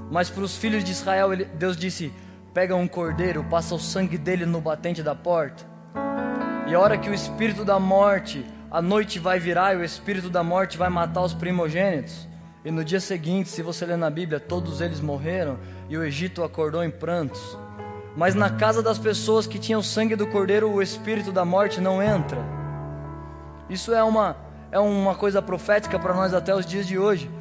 Mas 0.10 0.30
para 0.30 0.44
os 0.44 0.58
filhos 0.58 0.84
de 0.84 0.92
Israel, 0.92 1.30
Deus 1.58 1.78
disse: 1.78 2.14
Pega 2.54 2.76
um 2.76 2.86
cordeiro, 2.86 3.46
passa 3.46 3.76
o 3.76 3.80
sangue 3.80 4.18
dele 4.18 4.46
no 4.46 4.60
batente 4.60 5.02
da 5.02 5.16
porta. 5.16 5.64
E 6.68 6.76
a 6.76 6.80
hora 6.80 6.98
que 6.98 7.10
o 7.10 7.14
espírito 7.14 7.64
da 7.64 7.80
morte, 7.80 8.46
a 8.70 8.82
noite 8.82 9.20
vai 9.20 9.40
virar 9.40 9.74
e 9.74 9.78
o 9.78 9.84
espírito 9.84 10.30
da 10.30 10.44
morte 10.44 10.78
vai 10.78 10.90
matar 10.90 11.22
os 11.22 11.34
primogênitos. 11.34 12.28
E 12.66 12.70
no 12.70 12.84
dia 12.84 13.00
seguinte, 13.00 13.50
se 13.50 13.62
você 13.62 13.86
ler 13.86 13.98
na 13.98 14.10
Bíblia, 14.10 14.38
todos 14.38 14.82
eles 14.82 15.00
morreram 15.00 15.58
e 15.90 15.98
o 15.98 16.04
Egito 16.04 16.44
acordou 16.44 16.84
em 16.84 16.92
prantos. 16.92 17.58
Mas 18.18 18.36
na 18.36 18.50
casa 18.50 18.84
das 18.84 19.00
pessoas 19.00 19.48
que 19.48 19.58
tinham 19.58 19.82
sangue 19.82 20.18
do 20.18 20.28
cordeiro, 20.28 20.70
o 20.70 20.82
espírito 20.82 21.32
da 21.32 21.46
morte 21.46 21.80
não 21.80 22.04
entra. 22.04 22.40
Isso 23.70 23.94
é 23.94 24.04
uma, 24.04 24.36
é 24.72 24.80
uma 24.80 25.16
coisa 25.16 25.42
profética 25.42 25.98
para 25.98 26.14
nós 26.14 26.34
até 26.34 26.54
os 26.54 26.66
dias 26.66 26.86
de 26.86 27.00
hoje. 27.00 27.32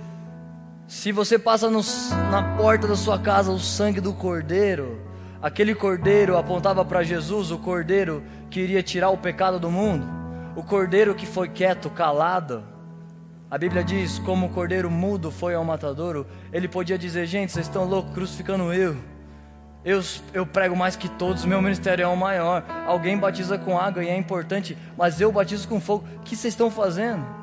Se 0.86 1.12
você 1.12 1.38
passa 1.38 1.70
no, 1.70 1.82
na 2.30 2.56
porta 2.56 2.88
da 2.88 2.96
sua 2.96 3.18
casa 3.18 3.52
o 3.52 3.58
sangue 3.58 4.00
do 4.00 4.12
cordeiro, 4.12 4.99
aquele 5.42 5.74
cordeiro 5.74 6.36
apontava 6.36 6.84
para 6.84 7.02
Jesus, 7.02 7.50
o 7.50 7.58
cordeiro 7.58 8.22
que 8.50 8.60
iria 8.60 8.82
tirar 8.82 9.10
o 9.10 9.18
pecado 9.18 9.58
do 9.58 9.70
mundo, 9.70 10.06
o 10.56 10.62
cordeiro 10.62 11.14
que 11.14 11.26
foi 11.26 11.48
quieto, 11.48 11.90
calado. 11.90 12.64
A 13.50 13.58
Bíblia 13.58 13.82
diz: 13.82 14.18
como 14.20 14.46
o 14.46 14.50
cordeiro 14.50 14.90
mudo 14.90 15.30
foi 15.30 15.54
ao 15.54 15.64
matadouro, 15.64 16.26
ele 16.52 16.68
podia 16.68 16.98
dizer: 16.98 17.26
gente, 17.26 17.52
vocês 17.52 17.66
estão 17.66 17.84
loucos 17.84 18.12
crucificando 18.14 18.72
eu. 18.72 18.96
Eu, 19.82 20.02
eu 20.34 20.46
prego 20.46 20.76
mais 20.76 20.94
que 20.94 21.08
todos, 21.08 21.44
meu 21.46 21.62
ministério 21.62 22.02
é 22.02 22.06
o 22.06 22.16
maior. 22.16 22.62
Alguém 22.86 23.16
batiza 23.16 23.56
com 23.56 23.78
água 23.78 24.04
e 24.04 24.08
é 24.08 24.16
importante, 24.16 24.76
mas 24.96 25.20
eu 25.20 25.32
batizo 25.32 25.66
com 25.66 25.80
fogo. 25.80 26.04
O 26.16 26.20
que 26.20 26.36
vocês 26.36 26.52
estão 26.52 26.70
fazendo? 26.70 27.39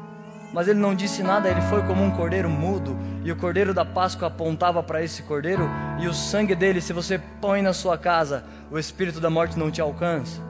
Mas 0.53 0.67
ele 0.67 0.79
não 0.79 0.95
disse 0.95 1.21
nada, 1.21 1.49
ele 1.49 1.61
foi 1.61 1.83
como 1.83 2.03
um 2.03 2.11
cordeiro 2.11 2.49
mudo, 2.49 2.97
e 3.23 3.31
o 3.31 3.35
cordeiro 3.35 3.73
da 3.73 3.83
Páscoa 3.83 4.27
apontava 4.27 4.81
para 4.81 5.03
esse 5.03 5.23
cordeiro, 5.23 5.69
e 5.99 6.07
o 6.07 6.13
sangue 6.13 6.55
dele, 6.55 6.79
se 6.79 6.93
você 6.93 7.19
põe 7.41 7.61
na 7.61 7.73
sua 7.73 7.97
casa, 7.97 8.45
o 8.71 8.79
espírito 8.79 9.19
da 9.19 9.29
morte 9.29 9.59
não 9.59 9.69
te 9.69 9.81
alcança, 9.81 10.41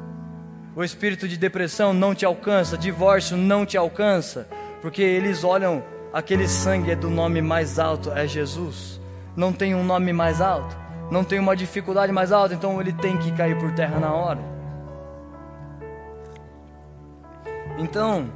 o 0.76 0.84
espírito 0.84 1.28
de 1.28 1.38
depressão 1.38 1.94
não 1.94 2.14
te 2.14 2.26
alcança, 2.26 2.78
divórcio 2.78 3.36
não 3.36 3.66
te 3.66 3.76
alcança, 3.76 4.48
porque 4.82 5.02
eles 5.02 5.44
olham, 5.44 5.84
aquele 6.14 6.48
sangue 6.48 6.92
é 6.92 6.96
do 6.96 7.10
nome 7.10 7.42
mais 7.42 7.80
alto, 7.80 8.12
é 8.12 8.28
Jesus, 8.28 9.02
não 9.36 9.52
tem 9.52 9.74
um 9.74 9.84
nome 9.84 10.14
mais 10.14 10.40
alto, 10.40 10.78
não 11.10 11.24
tem 11.24 11.40
uma 11.40 11.56
dificuldade 11.56 12.12
mais 12.12 12.32
alta, 12.32 12.54
então 12.54 12.80
ele 12.80 12.94
tem 12.94 13.18
que 13.18 13.32
cair 13.32 13.58
por 13.58 13.72
terra 13.72 14.00
na 14.00 14.14
hora. 14.14 14.58
Então, 17.80 18.30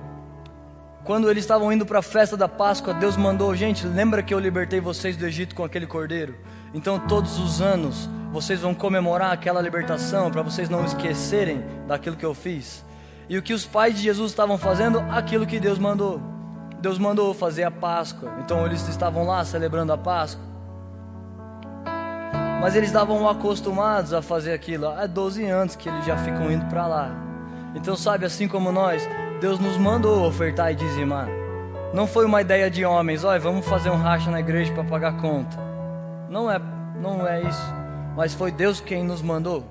quando 1.04 1.32
eles 1.32 1.44
estavam 1.44 1.74
indo 1.74 1.86
para 1.86 2.00
a 2.00 2.04
festa 2.04 2.38
da 2.38 2.48
Páscoa, 2.48 2.94
Deus 2.94 3.18
mandou, 3.18 3.56
gente, 3.56 3.88
lembra 3.88 4.22
que 4.22 4.34
eu 4.34 4.40
libertei 4.40 4.80
vocês 4.80 5.18
do 5.18 5.26
Egito 5.26 5.56
com 5.56 5.64
aquele 5.64 5.88
cordeiro? 5.88 6.36
Então, 6.76 7.00
todos 7.00 7.40
os 7.40 7.60
anos, 7.60 8.08
vocês 8.32 8.62
vão 8.62 8.76
comemorar 8.76 9.32
aquela 9.32 9.60
libertação 9.62 10.30
para 10.30 10.44
vocês 10.44 10.70
não 10.70 10.86
esquecerem 10.86 11.66
daquilo 11.88 12.16
que 12.16 12.26
eu 12.26 12.36
fiz. 12.36 12.86
E 13.28 13.36
o 13.36 13.42
que 13.42 13.52
os 13.52 13.66
pais 13.66 13.96
de 13.96 14.04
Jesus 14.04 14.32
estavam 14.32 14.60
fazendo? 14.60 15.00
Aquilo 15.10 15.48
que 15.48 15.60
Deus 15.60 15.80
mandou. 15.80 16.22
Deus 16.80 17.00
mandou 17.00 17.34
fazer 17.34 17.64
a 17.64 17.72
Páscoa. 17.72 18.32
Então, 18.46 18.64
eles 18.66 18.88
estavam 18.88 19.26
lá 19.26 19.44
celebrando 19.44 19.92
a 19.92 19.98
Páscoa. 19.98 20.46
Mas 22.62 22.76
eles 22.76 22.90
estavam 22.90 23.28
acostumados 23.28 24.14
a 24.14 24.22
fazer 24.22 24.54
aquilo. 24.54 24.88
Há 24.88 25.08
12 25.08 25.44
anos 25.46 25.76
que 25.76 25.90
eles 25.90 26.06
já 26.06 26.16
ficam 26.18 26.52
indo 26.52 26.66
para 26.68 26.86
lá. 26.86 27.12
Então, 27.74 27.96
sabe, 27.96 28.24
assim 28.24 28.48
como 28.48 28.72
nós, 28.72 29.08
Deus 29.42 29.58
nos 29.58 29.76
mandou 29.76 30.24
ofertar 30.28 30.72
e 30.72 30.76
dizimar. 30.76 31.28
Não 31.96 32.06
foi 32.06 32.26
uma 32.26 32.42
ideia 32.42 32.70
de 32.70 32.86
homens, 32.86 33.24
olha, 33.24 33.40
vamos 33.40 33.66
fazer 33.66 33.90
um 33.90 33.96
racha 33.96 34.30
na 34.30 34.40
igreja 34.40 34.72
para 34.72 34.84
pagar 34.84 35.18
conta. 35.18 35.58
Não 36.30 36.50
é, 36.50 36.62
não 37.02 37.28
é 37.28 37.42
isso. 37.42 37.74
Mas 38.16 38.36
foi 38.36 38.52
Deus 38.52 38.80
quem 38.80 39.04
nos 39.04 39.20
mandou. 39.20 39.66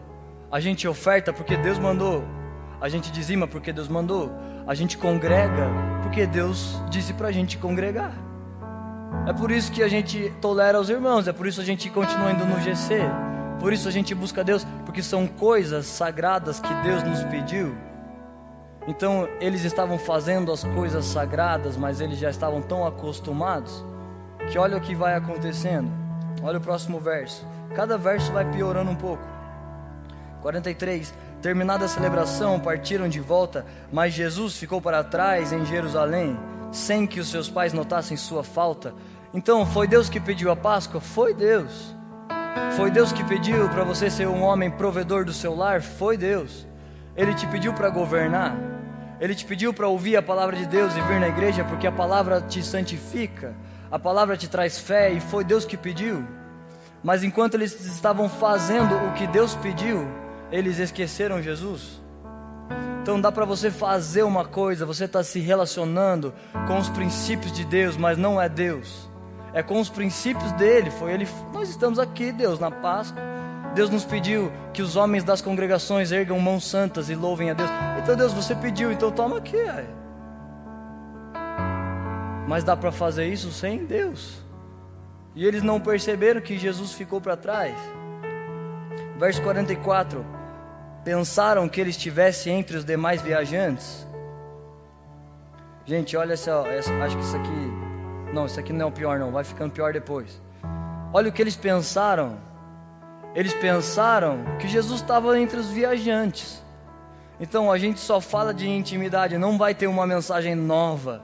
A 0.50 0.58
gente 0.58 0.88
oferta 0.88 1.32
porque 1.32 1.56
Deus 1.56 1.78
mandou. 1.78 2.24
A 2.80 2.88
gente 2.88 3.12
dizima 3.12 3.46
porque 3.46 3.72
Deus 3.72 3.86
mandou. 3.86 4.32
A 4.66 4.74
gente 4.74 4.98
congrega 4.98 5.68
porque 6.02 6.26
Deus 6.26 6.82
disse 6.90 7.12
para 7.14 7.28
a 7.28 7.32
gente 7.32 7.56
congregar. 7.56 8.12
É 9.28 9.32
por 9.32 9.52
isso 9.52 9.70
que 9.70 9.84
a 9.84 9.88
gente 9.88 10.32
tolera 10.40 10.80
os 10.80 10.90
irmãos, 10.90 11.28
é 11.28 11.32
por 11.32 11.46
isso 11.46 11.60
a 11.60 11.64
gente 11.64 11.88
continua 11.90 12.32
indo 12.32 12.44
no 12.44 12.60
GC. 12.60 12.98
Por 13.60 13.72
isso 13.72 13.86
a 13.86 13.92
gente 13.92 14.16
busca 14.16 14.42
Deus, 14.42 14.66
porque 14.84 15.00
são 15.00 15.28
coisas 15.28 15.86
sagradas 15.86 16.58
que 16.58 16.74
Deus 16.82 17.04
nos 17.04 17.22
pediu. 17.24 17.72
Então 18.88 19.28
eles 19.40 19.64
estavam 19.64 19.98
fazendo 19.98 20.50
as 20.52 20.64
coisas 20.64 21.04
sagradas, 21.04 21.76
mas 21.76 22.00
eles 22.00 22.18
já 22.18 22.30
estavam 22.30 22.62
tão 22.62 22.86
acostumados 22.86 23.84
que 24.50 24.58
olha 24.58 24.76
o 24.76 24.80
que 24.80 24.94
vai 24.94 25.14
acontecendo. 25.14 25.90
Olha 26.42 26.58
o 26.58 26.60
próximo 26.60 26.98
verso. 26.98 27.46
Cada 27.74 27.98
verso 27.98 28.32
vai 28.32 28.50
piorando 28.50 28.90
um 28.90 28.96
pouco. 28.96 29.22
43. 30.40 31.12
Terminada 31.42 31.86
a 31.86 31.88
celebração, 31.88 32.60
partiram 32.60 33.08
de 33.08 33.20
volta, 33.20 33.64
mas 33.92 34.12
Jesus 34.12 34.56
ficou 34.56 34.80
para 34.80 35.02
trás 35.02 35.52
em 35.52 35.64
Jerusalém, 35.64 36.38
sem 36.70 37.06
que 37.06 37.20
os 37.20 37.30
seus 37.30 37.48
pais 37.48 37.72
notassem 37.72 38.16
sua 38.16 38.42
falta. 38.42 38.94
Então, 39.32 39.64
foi 39.64 39.86
Deus 39.86 40.08
que 40.08 40.20
pediu 40.20 40.50
a 40.50 40.56
Páscoa? 40.56 41.00
Foi 41.00 41.32
Deus. 41.32 41.94
Foi 42.76 42.90
Deus 42.90 43.12
que 43.12 43.24
pediu 43.24 43.68
para 43.68 43.84
você 43.84 44.10
ser 44.10 44.28
um 44.28 44.42
homem 44.42 44.70
provedor 44.70 45.24
do 45.24 45.32
seu 45.32 45.54
lar? 45.54 45.80
Foi 45.80 46.16
Deus. 46.16 46.66
Ele 47.20 47.34
te 47.34 47.46
pediu 47.46 47.74
para 47.74 47.90
governar? 47.90 48.56
Ele 49.20 49.34
te 49.34 49.44
pediu 49.44 49.74
para 49.74 49.86
ouvir 49.86 50.16
a 50.16 50.22
palavra 50.22 50.56
de 50.56 50.64
Deus 50.64 50.96
e 50.96 51.00
vir 51.02 51.20
na 51.20 51.28
igreja 51.28 51.62
porque 51.62 51.86
a 51.86 51.92
palavra 51.92 52.40
te 52.40 52.62
santifica, 52.62 53.54
a 53.90 53.98
palavra 53.98 54.38
te 54.38 54.48
traz 54.48 54.78
fé 54.78 55.10
e 55.10 55.20
foi 55.20 55.44
Deus 55.44 55.66
que 55.66 55.76
pediu. 55.76 56.26
Mas 57.02 57.22
enquanto 57.22 57.56
eles 57.56 57.78
estavam 57.84 58.26
fazendo 58.26 58.94
o 58.94 59.12
que 59.12 59.26
Deus 59.26 59.54
pediu, 59.56 60.08
eles 60.50 60.78
esqueceram 60.78 61.42
Jesus. 61.42 62.00
Então 63.02 63.20
dá 63.20 63.30
para 63.30 63.44
você 63.44 63.70
fazer 63.70 64.22
uma 64.22 64.46
coisa, 64.46 64.86
você 64.86 65.04
está 65.04 65.22
se 65.22 65.40
relacionando 65.40 66.32
com 66.66 66.78
os 66.78 66.88
princípios 66.88 67.52
de 67.52 67.66
Deus, 67.66 67.98
mas 67.98 68.16
não 68.16 68.40
é 68.40 68.48
Deus. 68.48 69.10
É 69.52 69.62
com 69.62 69.78
os 69.78 69.90
princípios 69.90 70.52
dele. 70.52 70.90
Foi 70.90 71.12
ele. 71.12 71.28
Nós 71.52 71.68
estamos 71.68 71.98
aqui, 71.98 72.32
Deus, 72.32 72.58
na 72.58 72.70
Páscoa. 72.70 73.22
Deus 73.74 73.88
nos 73.88 74.04
pediu 74.04 74.50
que 74.72 74.82
os 74.82 74.96
homens 74.96 75.22
das 75.22 75.40
congregações 75.40 76.10
ergam 76.10 76.38
mãos 76.40 76.64
santas 76.64 77.08
e 77.08 77.14
louvem 77.14 77.50
a 77.50 77.54
Deus. 77.54 77.70
Então, 78.02 78.16
Deus, 78.16 78.32
você 78.32 78.54
pediu, 78.54 78.90
então 78.90 79.10
toma 79.12 79.38
aqui. 79.38 79.56
Aí. 79.56 79.88
Mas 82.48 82.64
dá 82.64 82.76
para 82.76 82.90
fazer 82.90 83.26
isso 83.26 83.52
sem 83.52 83.84
Deus. 83.84 84.42
E 85.36 85.46
eles 85.46 85.62
não 85.62 85.80
perceberam 85.80 86.40
que 86.40 86.58
Jesus 86.58 86.92
ficou 86.92 87.20
para 87.20 87.36
trás. 87.36 87.76
Verso 89.18 89.40
44. 89.42 90.26
Pensaram 91.04 91.68
que 91.68 91.80
ele 91.80 91.90
estivesse 91.90 92.50
entre 92.50 92.76
os 92.76 92.84
demais 92.84 93.22
viajantes. 93.22 94.06
Gente, 95.86 96.16
olha 96.16 96.32
essa, 96.32 96.50
essa, 96.68 96.92
acho 97.04 97.16
que 97.16 97.22
isso 97.22 97.36
aqui. 97.36 97.72
Não, 98.34 98.46
isso 98.46 98.58
aqui 98.58 98.72
não 98.72 98.86
é 98.86 98.88
o 98.88 98.92
pior, 98.92 99.18
não. 99.18 99.30
Vai 99.30 99.44
ficando 99.44 99.72
pior 99.72 99.92
depois. 99.92 100.42
Olha 101.12 101.28
o 101.28 101.32
que 101.32 101.40
eles 101.40 101.56
pensaram 101.56 102.49
eles 103.34 103.54
pensaram 103.54 104.44
que 104.58 104.66
Jesus 104.66 105.00
estava 105.00 105.38
entre 105.38 105.58
os 105.58 105.68
viajantes. 105.68 106.62
Então 107.38 107.70
a 107.70 107.78
gente 107.78 108.00
só 108.00 108.20
fala 108.20 108.52
de 108.52 108.68
intimidade, 108.68 109.38
não 109.38 109.56
vai 109.56 109.74
ter 109.74 109.86
uma 109.86 110.06
mensagem 110.06 110.54
nova 110.54 111.22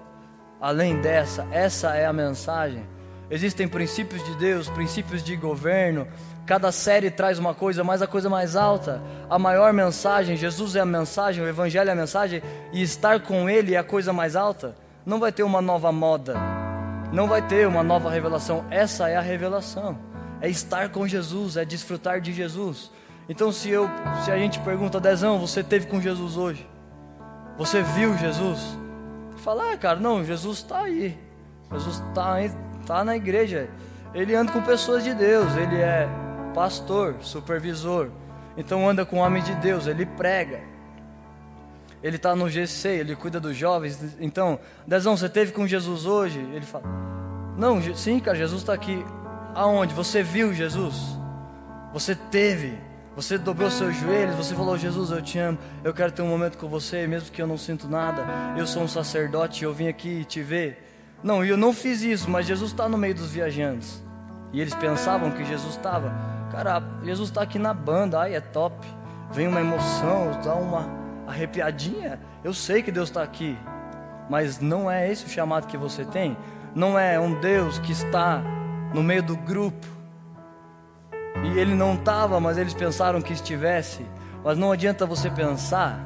além 0.60 1.00
dessa. 1.00 1.46
Essa 1.50 1.94
é 1.94 2.06
a 2.06 2.12
mensagem. 2.12 2.86
Existem 3.30 3.66
princípios 3.66 4.24
de 4.24 4.34
Deus, 4.36 4.68
princípios 4.70 5.22
de 5.22 5.36
governo. 5.36 6.06
Cada 6.46 6.70
série 6.70 7.10
traz 7.10 7.40
uma 7.40 7.54
coisa, 7.54 7.82
mas 7.82 8.00
a 8.00 8.06
coisa 8.06 8.30
mais 8.30 8.54
alta, 8.54 9.02
a 9.28 9.36
maior 9.36 9.72
mensagem, 9.72 10.36
Jesus 10.36 10.76
é 10.76 10.80
a 10.80 10.86
mensagem, 10.86 11.42
o 11.42 11.48
Evangelho 11.48 11.90
é 11.90 11.92
a 11.92 11.96
mensagem, 11.96 12.40
e 12.72 12.80
estar 12.80 13.20
com 13.20 13.50
Ele 13.50 13.74
é 13.74 13.78
a 13.78 13.84
coisa 13.84 14.12
mais 14.12 14.36
alta. 14.36 14.76
Não 15.04 15.18
vai 15.18 15.32
ter 15.32 15.42
uma 15.42 15.60
nova 15.60 15.90
moda, 15.90 16.36
não 17.12 17.26
vai 17.26 17.42
ter 17.42 17.66
uma 17.66 17.82
nova 17.82 18.08
revelação. 18.10 18.64
Essa 18.70 19.08
é 19.08 19.16
a 19.16 19.20
revelação 19.20 20.15
é 20.40 20.48
estar 20.48 20.90
com 20.90 21.06
Jesus, 21.06 21.56
é 21.56 21.64
desfrutar 21.64 22.20
de 22.20 22.32
Jesus. 22.32 22.90
Então, 23.28 23.50
se 23.50 23.70
eu, 23.70 23.88
se 24.24 24.30
a 24.30 24.38
gente 24.38 24.60
pergunta, 24.60 25.00
Dezão, 25.00 25.38
você 25.38 25.62
teve 25.62 25.86
com 25.86 26.00
Jesus 26.00 26.36
hoje? 26.36 26.68
Você 27.58 27.82
viu 27.82 28.16
Jesus? 28.16 28.60
Fala, 29.38 29.72
ah, 29.72 29.76
cara, 29.76 29.98
não, 29.98 30.24
Jesus 30.24 30.58
está 30.58 30.82
aí. 30.82 31.18
Jesus 31.72 32.02
está 32.08 32.36
tá 32.86 33.04
na 33.04 33.16
igreja. 33.16 33.68
Ele 34.14 34.34
anda 34.34 34.52
com 34.52 34.62
pessoas 34.62 35.02
de 35.02 35.14
Deus. 35.14 35.54
Ele 35.56 35.76
é 35.76 36.08
pastor, 36.54 37.16
supervisor. 37.20 38.10
Então 38.56 38.88
anda 38.88 39.04
com 39.04 39.18
homens 39.18 39.44
de 39.44 39.54
Deus. 39.56 39.86
Ele 39.86 40.06
prega. 40.06 40.60
Ele 42.02 42.16
está 42.16 42.36
no 42.36 42.48
GC, 42.48 42.88
ele 42.88 43.16
cuida 43.16 43.40
dos 43.40 43.56
jovens. 43.56 44.16
Então, 44.20 44.60
Dezão, 44.86 45.16
você 45.16 45.28
teve 45.28 45.52
com 45.52 45.66
Jesus 45.66 46.06
hoje? 46.06 46.38
Ele 46.38 46.64
fala, 46.64 46.84
não, 47.56 47.82
sim, 47.94 48.20
cara, 48.20 48.36
Jesus 48.36 48.60
está 48.62 48.74
aqui. 48.74 49.04
Aonde? 49.56 49.94
Você 49.94 50.22
viu 50.22 50.52
Jesus? 50.52 51.16
Você 51.90 52.14
teve? 52.14 52.78
Você 53.14 53.38
dobrou 53.38 53.70
seus 53.70 53.96
joelhos? 53.96 54.36
Você 54.36 54.54
falou: 54.54 54.76
Jesus, 54.76 55.10
eu 55.10 55.22
te 55.22 55.38
amo. 55.38 55.56
Eu 55.82 55.94
quero 55.94 56.12
ter 56.12 56.20
um 56.20 56.28
momento 56.28 56.58
com 56.58 56.68
você, 56.68 57.06
mesmo 57.06 57.30
que 57.30 57.40
eu 57.40 57.46
não 57.46 57.56
sinto 57.56 57.88
nada. 57.88 58.22
Eu 58.54 58.66
sou 58.66 58.82
um 58.82 58.88
sacerdote, 58.88 59.64
eu 59.64 59.72
vim 59.72 59.88
aqui 59.88 60.26
te 60.26 60.42
ver. 60.42 60.86
Não, 61.22 61.42
eu 61.42 61.56
não 61.56 61.72
fiz 61.72 62.02
isso, 62.02 62.28
mas 62.28 62.44
Jesus 62.44 62.70
está 62.72 62.86
no 62.86 62.98
meio 62.98 63.14
dos 63.14 63.30
viajantes. 63.30 64.04
E 64.52 64.60
eles 64.60 64.74
pensavam 64.74 65.30
que 65.30 65.42
Jesus 65.42 65.74
estava. 65.74 66.12
Cara, 66.52 66.82
Jesus 67.02 67.30
está 67.30 67.40
aqui 67.40 67.58
na 67.58 67.72
banda, 67.72 68.20
ai, 68.20 68.34
é 68.34 68.40
top. 68.42 68.86
Vem 69.32 69.48
uma 69.48 69.62
emoção, 69.62 70.38
dá 70.44 70.54
uma 70.54 70.86
arrepiadinha. 71.26 72.20
Eu 72.44 72.52
sei 72.52 72.82
que 72.82 72.92
Deus 72.92 73.08
está 73.08 73.22
aqui, 73.22 73.56
mas 74.28 74.60
não 74.60 74.90
é 74.90 75.10
esse 75.10 75.24
o 75.24 75.30
chamado 75.30 75.66
que 75.66 75.78
você 75.78 76.04
tem. 76.04 76.36
Não 76.74 76.98
é 76.98 77.18
um 77.18 77.40
Deus 77.40 77.78
que 77.78 77.92
está 77.92 78.42
no 78.92 79.02
meio 79.02 79.22
do 79.22 79.36
grupo. 79.36 79.86
E 81.44 81.58
ele 81.58 81.74
não 81.74 81.94
estava, 81.94 82.40
mas 82.40 82.58
eles 82.58 82.74
pensaram 82.74 83.20
que 83.20 83.32
estivesse. 83.32 84.06
Mas 84.42 84.56
não 84.56 84.72
adianta 84.72 85.04
você 85.06 85.30
pensar. 85.30 85.98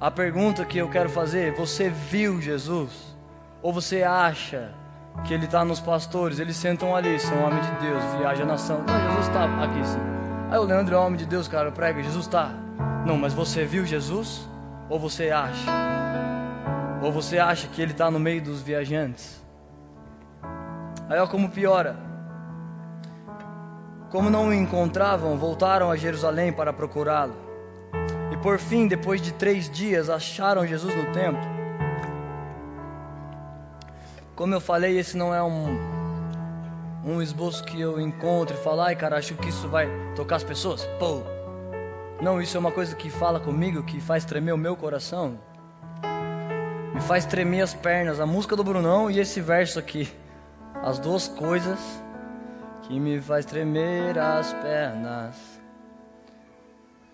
A 0.00 0.10
pergunta 0.10 0.64
que 0.64 0.78
eu 0.78 0.88
quero 0.88 1.08
fazer: 1.08 1.54
você 1.54 1.88
viu 1.88 2.40
Jesus? 2.40 3.16
Ou 3.62 3.72
você 3.72 4.02
acha 4.02 4.74
que 5.24 5.32
ele 5.32 5.44
está 5.44 5.64
nos 5.64 5.78
pastores, 5.78 6.38
eles 6.38 6.56
sentam 6.56 6.96
ali, 6.96 7.18
são 7.20 7.44
homens 7.44 7.66
de 7.66 7.86
Deus, 7.86 8.02
viaja 8.18 8.42
a 8.42 8.46
nação. 8.46 8.82
Não, 8.86 9.10
Jesus 9.10 9.26
está 9.26 9.44
aqui 9.62 9.86
sim. 9.86 10.00
Aí 10.50 10.58
o 10.58 10.64
Leandro 10.64 10.94
é 10.94 10.98
homem 10.98 11.16
de 11.16 11.26
Deus, 11.26 11.46
cara, 11.46 11.70
prega, 11.70 12.02
Jesus 12.02 12.26
está. 12.26 12.50
Não, 13.06 13.16
mas 13.16 13.32
você 13.32 13.64
viu 13.64 13.84
Jesus? 13.84 14.48
Ou 14.88 14.98
você 14.98 15.30
acha? 15.30 15.70
Ou 17.02 17.12
você 17.12 17.38
acha 17.38 17.68
que 17.68 17.80
ele 17.80 17.92
está 17.92 18.10
no 18.10 18.18
meio 18.18 18.42
dos 18.42 18.62
viajantes? 18.62 19.41
Aí 21.12 21.18
olha 21.18 21.28
como 21.28 21.50
piora. 21.50 21.94
Como 24.10 24.30
não 24.30 24.48
o 24.48 24.54
encontravam, 24.54 25.36
voltaram 25.36 25.90
a 25.90 25.96
Jerusalém 25.96 26.50
para 26.50 26.72
procurá-lo. 26.72 27.34
E 28.32 28.36
por 28.38 28.58
fim, 28.58 28.88
depois 28.88 29.20
de 29.20 29.30
três 29.30 29.68
dias, 29.68 30.08
acharam 30.08 30.66
Jesus 30.66 30.96
no 30.96 31.12
templo. 31.12 31.42
Como 34.34 34.54
eu 34.54 34.60
falei, 34.60 34.98
esse 34.98 35.14
não 35.14 35.34
é 35.34 35.42
um, 35.42 35.78
um 37.04 37.20
esboço 37.20 37.62
que 37.62 37.78
eu 37.78 38.00
encontro 38.00 38.56
e 38.56 38.64
falo, 38.64 38.80
ai 38.80 38.96
cara, 38.96 39.18
acho 39.18 39.34
que 39.34 39.50
isso 39.50 39.68
vai 39.68 39.90
tocar 40.16 40.36
as 40.36 40.44
pessoas. 40.44 40.86
Pô. 40.98 41.20
Não, 42.22 42.40
isso 42.40 42.56
é 42.56 42.60
uma 42.60 42.72
coisa 42.72 42.96
que 42.96 43.10
fala 43.10 43.38
comigo, 43.38 43.82
que 43.82 44.00
faz 44.00 44.24
tremer 44.24 44.52
o 44.52 44.56
meu 44.58 44.74
coração. 44.74 45.38
Me 46.94 47.02
faz 47.02 47.26
tremer 47.26 47.60
as 47.60 47.74
pernas. 47.74 48.18
A 48.18 48.24
música 48.24 48.56
do 48.56 48.64
Brunão 48.64 49.10
e 49.10 49.20
esse 49.20 49.42
verso 49.42 49.78
aqui. 49.78 50.21
As 50.82 50.98
duas 50.98 51.28
coisas 51.28 51.78
que 52.82 52.98
me 52.98 53.20
faz 53.20 53.46
tremer 53.46 54.18
as 54.18 54.52
pernas. 54.54 55.36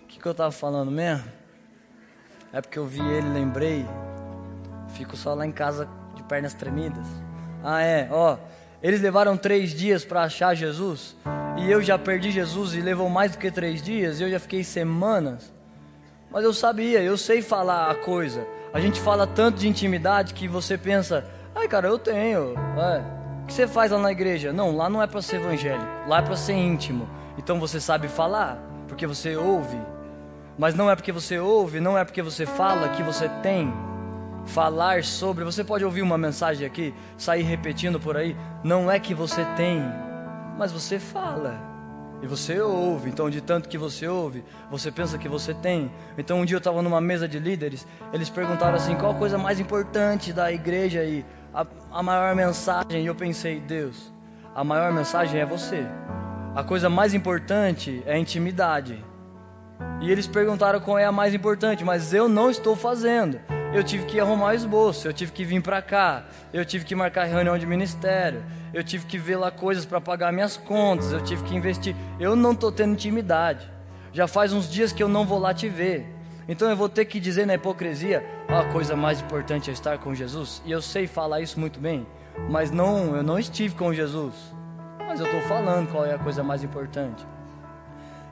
O 0.03 0.07
que, 0.07 0.19
que 0.19 0.27
eu 0.27 0.35
tava 0.35 0.51
falando 0.51 0.91
mesmo? 0.91 1.25
É 2.51 2.63
porque 2.63 2.79
eu 2.79 2.87
vi 2.87 3.01
ele, 3.01 3.29
lembrei. 3.29 3.87
Fico 4.95 5.19
só 5.19 5.35
lá 5.35 5.45
em 5.45 5.53
casa 5.53 5.87
de 6.15 6.23
pernas 6.23 6.55
tremidas. 6.55 7.07
Ah, 7.63 7.83
é, 7.83 8.09
ó. 8.11 8.39
Eles 8.83 9.03
levaram 9.03 9.37
três 9.37 9.73
dias 9.73 10.03
para 10.03 10.23
achar 10.23 10.55
Jesus. 10.55 11.15
E 11.59 11.71
eu 11.71 11.83
já 11.83 11.99
perdi 11.99 12.31
Jesus 12.31 12.73
e 12.75 12.81
levou 12.81 13.11
mais 13.11 13.33
do 13.33 13.39
que 13.39 13.51
três 13.51 13.83
dias. 13.83 14.19
E 14.19 14.23
eu 14.23 14.31
já 14.31 14.41
fiquei 14.41 14.65
semanas. 14.65 15.53
Mas 16.31 16.43
eu 16.43 16.55
sabia, 16.55 17.03
eu 17.03 17.19
sei 17.19 17.43
falar 17.43 17.91
a 17.91 17.95
coisa. 17.95 18.47
A 18.73 18.81
gente 18.81 18.99
fala 18.99 19.27
tanto 19.27 19.59
de 19.59 19.69
intimidade 19.69 20.33
que 20.33 20.49
você 20.49 20.79
pensa, 20.79 21.29
ai 21.55 21.69
cara, 21.69 21.89
eu 21.89 21.99
tenho. 21.99 22.55
É. 22.79 23.18
Que 23.49 23.55
você 23.55 23.67
faz 23.67 23.91
lá 23.91 23.99
na 23.99 24.13
igreja? 24.13 24.53
Não, 24.53 24.77
lá 24.77 24.91
não 24.91 25.03
é 25.03 25.07
para 25.07 25.23
ser 25.23 25.37
evangélico, 25.37 25.87
lá 26.07 26.19
é 26.19 26.23
para 26.23 26.37
ser 26.37 26.53
íntimo. 26.53 27.09
Então 27.39 27.59
você 27.59 27.81
sabe 27.81 28.07
falar, 28.07 28.59
porque 28.87 29.07
você 29.07 29.37
ouve. 29.37 29.79
Mas 30.59 30.75
não 30.75 30.91
é 30.91 30.95
porque 30.95 31.11
você 31.11 31.39
ouve, 31.39 31.81
não 31.81 31.97
é 31.97 32.05
porque 32.05 32.21
você 32.21 32.45
fala 32.45 32.91
que 32.91 33.03
você 33.03 33.27
tem 33.43 33.73
falar 34.45 35.03
sobre. 35.03 35.45
Você 35.45 35.65
pode 35.65 35.83
ouvir 35.83 36.03
uma 36.03 36.19
mensagem 36.19 36.67
aqui, 36.67 36.95
sair 37.17 37.43
repetindo 37.43 37.99
por 37.99 38.19
aí. 38.19 38.37
Não 38.63 38.91
é 38.91 39.01
que 39.01 39.15
você 39.15 39.43
tem, 39.57 39.83
mas 40.59 40.71
você 40.71 40.99
fala. 40.99 41.59
E 42.21 42.27
você 42.27 42.61
ouve, 42.61 43.09
então 43.09 43.31
de 43.31 43.41
tanto 43.41 43.69
que 43.69 43.79
você 43.79 44.09
ouve, 44.09 44.45
você 44.71 44.91
pensa 44.91 45.17
que 45.17 45.29
você 45.29 45.55
tem. 45.55 45.91
Então 46.19 46.41
um 46.41 46.45
dia 46.45 46.57
eu 46.57 46.59
estava 46.59 46.83
numa 46.83 47.01
mesa 47.01 47.27
de 47.27 47.39
líderes, 47.39 47.87
eles 48.13 48.29
perguntaram 48.29 48.75
assim: 48.75 48.95
qual 48.97 49.13
a 49.13 49.15
coisa 49.15 49.39
mais 49.39 49.59
importante 49.59 50.35
da 50.35 50.53
igreja 50.53 51.03
e 51.05 51.25
a, 51.63 51.67
a 51.99 52.03
maior 52.03 52.35
mensagem? 52.35 53.03
E 53.03 53.07
eu 53.07 53.15
pensei: 53.15 53.61
Deus, 53.61 54.13
a 54.55 54.63
maior 54.63 54.93
mensagem 54.93 55.41
é 55.41 55.47
você. 55.47 55.87
A 56.55 56.63
coisa 56.63 56.89
mais 56.89 57.15
importante 57.15 58.03
é 58.07 58.15
a 58.15 58.19
intimidade. 58.19 59.05
E 60.01 60.11
eles 60.11 60.27
perguntaram 60.27 60.81
qual 60.81 60.99
é 60.99 61.05
a 61.05 61.13
mais 61.13 61.35
importante, 61.35 61.85
mas 61.85 62.13
eu 62.13 62.29
não 62.29 62.51
estou 62.51 62.75
fazendo 62.75 63.41
eu 63.73 63.85
tive 63.85 64.07
que 64.07 64.19
arrumar 64.19 64.49
o 64.49 64.53
esboço, 64.53 65.07
eu 65.07 65.13
tive 65.13 65.33
que 65.33 65.45
vir 65.45 65.61
para 65.61 65.83
cá, 65.83 66.25
eu 66.53 66.65
tive 66.65 66.85
que 66.85 66.95
marcar 66.95 67.25
reunião 67.25 67.59
de 67.59 67.67
ministério, 67.67 68.43
eu 68.73 68.83
tive 68.83 69.07
que 69.07 69.19
ver 69.19 69.37
lá 69.37 69.51
coisas 69.51 69.85
para 69.85 70.01
pagar 70.01 70.33
minhas 70.33 70.57
contas, 70.57 71.13
eu 71.13 71.21
tive 71.21 71.45
que 71.45 71.55
investir. 71.55 71.95
Eu 72.19 72.35
não 72.35 72.53
estou 72.53 72.73
tendo 72.73 72.95
intimidade. 72.95 73.71
Já 74.13 74.27
faz 74.27 74.53
uns 74.53 74.71
dias 74.71 74.93
que 74.93 75.03
eu 75.03 75.09
não 75.09 75.27
vou 75.27 75.39
lá 75.39 75.53
te 75.53 75.69
ver. 75.69 76.07
Então 76.49 76.71
eu 76.71 76.77
vou 76.77 76.89
ter 76.89 77.05
que 77.05 77.21
dizer 77.21 77.47
na 77.47 77.55
hipocrisia, 77.55 78.25
a 78.49 78.65
coisa 78.73 78.97
mais 78.97 79.21
importante 79.21 79.69
é 79.69 79.73
estar 79.73 79.99
com 79.99 80.15
Jesus. 80.15 80.63
E 80.65 80.73
eu 80.73 80.81
sei 80.81 81.07
falar 81.07 81.43
isso 81.43 81.61
muito 81.61 81.79
bem, 81.79 82.07
mas 82.49 82.71
não, 82.71 83.15
eu 83.15 83.23
não 83.23 83.39
estive 83.39 83.75
com 83.75 83.93
Jesus. 83.93 84.35
Mas 84.99 85.21
eu 85.21 85.27
estou 85.27 85.43
falando 85.43 85.91
qual 85.91 86.07
é 86.07 86.15
a 86.15 86.19
coisa 86.19 86.43
mais 86.43 86.65
importante. 86.65 87.27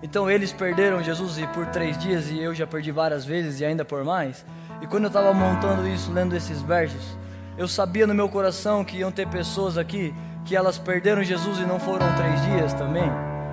Então 0.03 0.31
eles 0.31 0.51
perderam 0.51 1.03
Jesus 1.03 1.37
e 1.37 1.47
por 1.49 1.67
três 1.67 1.99
dias 1.99 2.31
e 2.31 2.39
eu 2.39 2.55
já 2.55 2.67
perdi 2.67 2.91
várias 2.91 3.27
vezes 3.27 3.61
e 3.61 3.67
ainda 3.67 3.85
por 3.85 4.03
mais. 4.03 4.47
E 4.81 4.87
quando 4.87 5.05
eu 5.05 5.09
estava 5.09 5.35
montando 5.35 5.87
isso, 5.87 6.11
lendo 6.11 6.35
esses 6.35 6.63
versos, 6.63 7.19
eu 7.59 7.69
sabia 7.69 8.07
no 8.07 8.15
meu 8.15 8.31
coração 8.31 8.85
que 8.85 8.99
iam 8.99 9.13
ter 9.13 9.29
pessoas 9.29 9.77
aqui 9.77 10.15
que 10.47 10.57
elas 10.57 10.79
perderam 10.79 11.23
Jesus 11.23 11.59
e 11.59 11.63
não 11.63 11.79
foram 11.79 12.07
três 12.15 12.41
dias 12.43 12.73
também, 12.73 13.11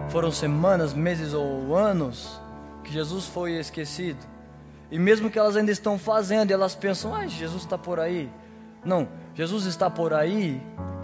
foram 0.10 0.32
semanas, 0.32 0.94
meses 0.94 1.34
ou 1.34 1.76
anos 1.76 2.40
que 2.84 2.94
Jesus 2.94 3.26
foi 3.26 3.54
esquecido. 3.54 4.33
E 4.94 5.00
mesmo 5.00 5.28
que 5.28 5.40
elas 5.40 5.58
ainda 5.58 5.72
estão 5.72 5.98
fazendo, 5.98 6.52
elas 6.52 6.76
pensam, 6.76 7.16
ah, 7.16 7.26
Jesus 7.26 7.64
está 7.64 7.80
por 7.80 8.00
aí. 8.00 8.32
Não, 8.86 9.10
Jesus 9.34 9.66
está 9.66 9.90
por 9.90 10.14
aí, 10.14 10.62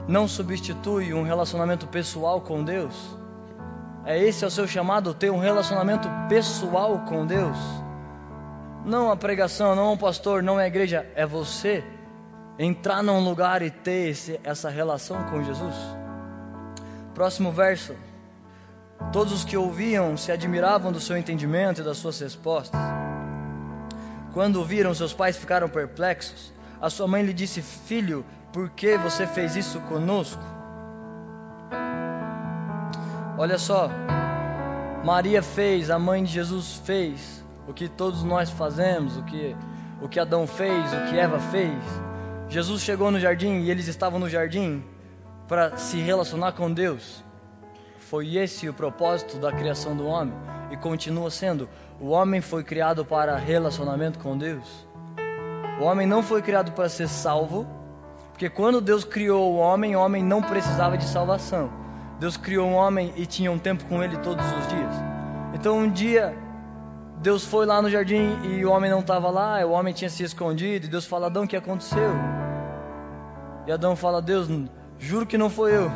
não 0.07 0.27
substitui 0.27 1.11
um 1.11 1.23
relacionamento 1.23 1.87
pessoal 1.87 2.39
com 2.39 2.63
Deus. 2.63 2.93
É 4.05 4.15
esse 4.15 4.43
é 4.43 4.47
o 4.47 4.51
seu 4.51 4.67
chamado, 4.67 5.11
ter 5.15 5.31
um 5.31 5.39
relacionamento 5.39 6.07
pessoal 6.29 6.99
com 6.99 7.25
Deus. 7.25 7.57
Não 8.85 9.09
a 9.11 9.17
pregação, 9.17 9.73
não 9.73 9.93
o 9.93 9.97
pastor, 9.97 10.43
não 10.43 10.59
a 10.59 10.67
igreja, 10.67 11.11
é 11.15 11.25
você 11.25 11.83
entrar 12.59 13.01
num 13.01 13.23
lugar 13.23 13.63
e 13.63 13.71
ter 13.71 14.09
esse, 14.09 14.39
essa 14.43 14.69
relação 14.69 15.23
com 15.31 15.43
Jesus. 15.43 15.75
Próximo 17.15 17.51
verso. 17.51 17.95
Todos 19.11 19.33
os 19.33 19.43
que 19.43 19.57
ouviam 19.57 20.15
se 20.15 20.31
admiravam 20.31 20.91
do 20.91 20.99
seu 20.99 21.17
entendimento 21.17 21.81
e 21.81 21.83
das 21.83 21.97
suas 21.97 22.19
respostas. 22.19 22.79
Quando 24.33 24.63
viram, 24.63 24.93
seus 24.93 25.13
pais 25.13 25.37
ficaram 25.37 25.67
perplexos. 25.67 26.53
A 26.81 26.89
sua 26.89 27.07
mãe 27.07 27.23
lhe 27.23 27.33
disse: 27.33 27.61
Filho, 27.61 28.25
por 28.53 28.69
que 28.69 28.97
você 28.97 29.25
fez 29.25 29.55
isso 29.55 29.79
conosco? 29.81 30.41
Olha 33.37 33.57
só, 33.57 33.89
Maria 35.03 35.41
fez, 35.41 35.89
a 35.89 35.97
mãe 35.97 36.23
de 36.23 36.31
Jesus 36.31 36.81
fez 36.85 37.43
o 37.67 37.73
que 37.73 37.87
todos 37.87 38.23
nós 38.23 38.49
fazemos, 38.49 39.15
o 39.17 39.23
que, 39.23 39.55
o 40.01 40.09
que 40.09 40.19
Adão 40.19 40.45
fez, 40.45 40.93
o 40.93 41.09
que 41.09 41.17
Eva 41.17 41.39
fez. 41.39 41.73
Jesus 42.49 42.81
chegou 42.81 43.09
no 43.09 43.19
jardim 43.19 43.61
e 43.61 43.71
eles 43.71 43.87
estavam 43.87 44.19
no 44.19 44.29
jardim 44.29 44.83
para 45.47 45.77
se 45.77 45.97
relacionar 45.97 46.51
com 46.51 46.71
Deus. 46.71 47.23
Foi 47.99 48.35
esse 48.35 48.67
o 48.67 48.73
propósito 48.73 49.37
da 49.37 49.51
criação 49.51 49.95
do 49.95 50.05
homem 50.05 50.33
e 50.71 50.77
continua 50.77 51.29
sendo. 51.29 51.69
O 51.99 52.09
homem 52.09 52.41
foi 52.41 52.63
criado 52.63 53.03
para 53.05 53.35
relacionamento 53.37 54.19
com 54.19 54.37
Deus. 54.37 54.87
O 55.79 55.83
homem 55.83 56.05
não 56.05 56.21
foi 56.21 56.41
criado 56.41 56.71
para 56.71 56.89
ser 56.89 57.07
salvo, 57.07 57.67
porque 58.31 58.49
quando 58.49 58.81
Deus 58.81 59.03
criou 59.03 59.53
o 59.53 59.57
homem, 59.57 59.95
o 59.95 59.99
homem 59.99 60.23
não 60.23 60.41
precisava 60.41 60.97
de 60.97 61.05
salvação. 61.05 61.69
Deus 62.19 62.35
criou 62.35 62.69
o 62.69 62.73
homem 62.73 63.13
e 63.15 63.25
tinha 63.25 63.51
um 63.51 63.57
tempo 63.57 63.85
com 63.85 64.03
ele 64.03 64.17
todos 64.17 64.45
os 64.45 64.67
dias. 64.67 64.93
Então 65.53 65.77
um 65.77 65.89
dia 65.89 66.35
Deus 67.21 67.43
foi 67.43 67.65
lá 67.65 67.81
no 67.81 67.89
jardim 67.89 68.39
e 68.43 68.65
o 68.65 68.71
homem 68.71 68.89
não 68.89 69.01
estava 69.01 69.29
lá, 69.29 69.65
o 69.65 69.71
homem 69.71 69.93
tinha 69.93 70.09
se 70.09 70.23
escondido, 70.23 70.85
e 70.85 70.89
Deus 70.89 71.05
fala: 71.05 71.27
Adão, 71.27 71.43
o 71.43 71.47
que 71.47 71.57
aconteceu? 71.57 72.13
E 73.67 73.71
Adão 73.71 73.93
fala: 73.95 74.21
Deus, 74.21 74.47
juro 74.97 75.25
que 75.25 75.37
não 75.37 75.49
foi 75.49 75.75
eu. 75.75 75.91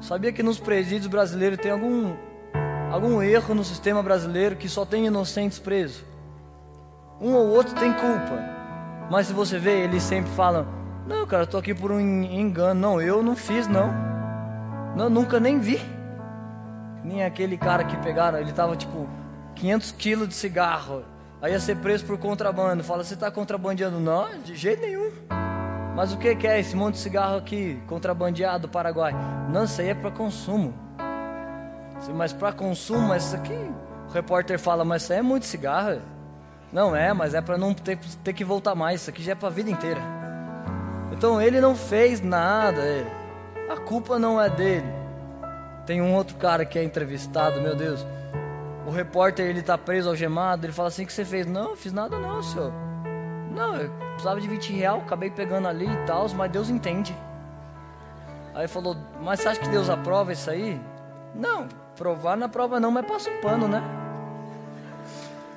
Sabia 0.00 0.32
que 0.32 0.42
nos 0.42 0.58
presídios 0.58 1.06
brasileiros 1.06 1.58
tem 1.58 1.70
algum, 1.70 2.14
algum 2.90 3.22
erro 3.22 3.54
no 3.54 3.64
sistema 3.64 4.02
brasileiro 4.02 4.56
que 4.56 4.68
só 4.68 4.84
tem 4.84 5.06
inocentes 5.06 5.58
presos? 5.58 6.04
Um 7.20 7.34
ou 7.34 7.48
outro 7.48 7.74
tem 7.74 7.92
culpa, 7.92 8.56
mas 9.10 9.28
se 9.28 9.32
você 9.32 9.58
vê, 9.58 9.84
eles 9.84 10.02
sempre 10.02 10.30
falam: 10.32 10.66
Não, 11.06 11.26
cara, 11.26 11.44
eu 11.44 11.46
tô 11.46 11.58
aqui 11.58 11.74
por 11.74 11.92
um 11.92 12.00
engano. 12.00 12.80
Não, 12.80 13.00
eu 13.00 13.22
não 13.22 13.36
fiz, 13.36 13.66
não. 13.66 13.92
Não, 14.96 15.08
nunca 15.08 15.38
nem 15.38 15.58
vi. 15.58 15.80
Nem 17.04 17.24
aquele 17.24 17.56
cara 17.56 17.84
que 17.84 17.96
pegaram, 17.98 18.38
ele 18.38 18.52
tava 18.52 18.76
tipo 18.76 19.08
500 19.54 19.92
quilos 19.92 20.28
de 20.28 20.34
cigarro. 20.34 21.04
Aí 21.40 21.52
ia 21.52 21.60
ser 21.60 21.76
preso 21.76 22.04
por 22.04 22.18
contrabando. 22.18 22.82
Fala, 22.82 23.04
você 23.04 23.14
está 23.14 23.30
contrabandeando? 23.30 24.00
Não, 24.00 24.38
de 24.40 24.56
jeito 24.56 24.82
nenhum. 24.82 25.10
Mas 25.94 26.12
o 26.12 26.18
que, 26.18 26.34
que 26.34 26.46
é 26.46 26.58
esse 26.58 26.74
monte 26.76 26.94
de 26.94 27.00
cigarro 27.00 27.36
aqui, 27.36 27.80
contrabandeado 27.86 28.66
do 28.66 28.68
Paraguai? 28.68 29.14
Não, 29.50 29.64
isso 29.64 29.80
aí 29.80 29.88
é 29.88 29.94
para 29.94 30.10
consumo. 30.10 30.74
Mas 32.14 32.32
para 32.32 32.52
consumo, 32.52 33.14
isso 33.14 33.34
aqui, 33.34 33.70
o 34.08 34.12
repórter 34.12 34.58
fala, 34.58 34.84
mas 34.84 35.02
isso 35.02 35.12
aí 35.12 35.18
é 35.18 35.22
muito 35.22 35.46
cigarro. 35.46 36.00
Não 36.72 36.94
é, 36.94 37.12
mas 37.12 37.34
é 37.34 37.40
para 37.40 37.56
não 37.56 37.72
ter, 37.72 37.98
ter 38.22 38.32
que 38.32 38.44
voltar 38.44 38.74
mais. 38.74 39.00
Isso 39.00 39.10
aqui 39.10 39.22
já 39.22 39.32
é 39.32 39.34
para 39.34 39.48
a 39.48 39.52
vida 39.52 39.70
inteira. 39.70 40.00
Então 41.12 41.40
ele 41.40 41.60
não 41.60 41.74
fez 41.74 42.20
nada. 42.20 42.80
Ele. 42.80 43.10
A 43.70 43.76
culpa 43.76 44.18
não 44.18 44.40
é 44.40 44.48
dele. 44.50 44.86
Tem 45.84 46.02
um 46.02 46.14
outro 46.14 46.36
cara 46.36 46.64
que 46.64 46.78
é 46.78 46.84
entrevistado, 46.84 47.60
meu 47.60 47.74
Deus 47.74 48.04
o 48.86 48.90
repórter 48.90 49.46
ele 49.46 49.62
tá 49.62 49.76
preso 49.76 50.08
algemado, 50.08 50.64
ele 50.64 50.72
fala 50.72 50.88
assim 50.88 51.04
que 51.04 51.12
você 51.12 51.24
fez? 51.24 51.44
Não, 51.44 51.70
eu 51.70 51.76
fiz 51.76 51.92
nada 51.92 52.16
não, 52.16 52.40
senhor. 52.40 52.72
Não, 53.50 53.74
eu 53.74 53.90
precisava 54.12 54.40
de 54.40 54.46
20 54.46 54.72
real, 54.74 54.98
acabei 54.98 55.28
pegando 55.28 55.66
ali 55.66 55.86
e 55.86 56.06
tal, 56.06 56.28
mas 56.30 56.50
Deus 56.50 56.70
entende. 56.70 57.14
Aí 58.54 58.68
falou: 58.68 58.96
Mas 59.20 59.40
você 59.40 59.48
acha 59.48 59.60
que 59.60 59.68
Deus 59.68 59.90
aprova 59.90 60.32
isso 60.32 60.48
aí? 60.48 60.80
Não, 61.34 61.66
provar 61.96 62.36
na 62.36 62.48
prova 62.48 62.78
não, 62.78 62.90
mas 62.90 63.06
passa 63.06 63.30
um 63.30 63.40
pano, 63.40 63.66
né? 63.66 63.82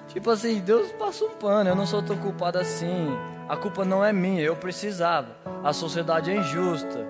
Tipo 0.07 0.31
assim, 0.31 0.59
Deus 0.59 0.91
passa 0.93 1.23
um 1.25 1.29
pano, 1.29 1.69
eu 1.69 1.75
não 1.75 1.85
sou 1.85 2.01
tão 2.01 2.17
culpado 2.17 2.57
assim. 2.57 3.07
A 3.47 3.55
culpa 3.55 3.85
não 3.85 4.03
é 4.03 4.11
minha, 4.11 4.41
eu 4.41 4.55
precisava. 4.55 5.35
A 5.63 5.73
sociedade 5.73 6.31
é 6.31 6.35
injusta. 6.35 7.05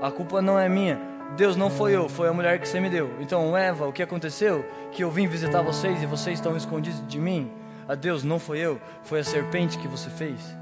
A 0.00 0.10
culpa 0.10 0.40
não 0.40 0.58
é 0.58 0.68
minha. 0.68 1.00
Deus 1.36 1.56
não 1.56 1.68
foi 1.68 1.92
eu, 1.96 2.08
foi 2.08 2.28
a 2.28 2.32
mulher 2.32 2.60
que 2.60 2.68
você 2.68 2.78
me 2.78 2.88
deu. 2.88 3.10
Então, 3.20 3.56
Eva, 3.56 3.88
o 3.88 3.92
que 3.92 4.02
aconteceu? 4.02 4.64
Que 4.92 5.02
eu 5.02 5.10
vim 5.10 5.26
visitar 5.26 5.62
vocês 5.62 6.00
e 6.02 6.06
vocês 6.06 6.38
estão 6.38 6.56
escondidos 6.56 7.04
de 7.08 7.18
mim. 7.18 7.50
A 7.88 7.94
Deus 7.94 8.22
não 8.22 8.38
foi 8.38 8.58
eu, 8.58 8.80
foi 9.02 9.20
a 9.20 9.24
serpente 9.24 9.78
que 9.78 9.88
você 9.88 10.08
fez. 10.10 10.56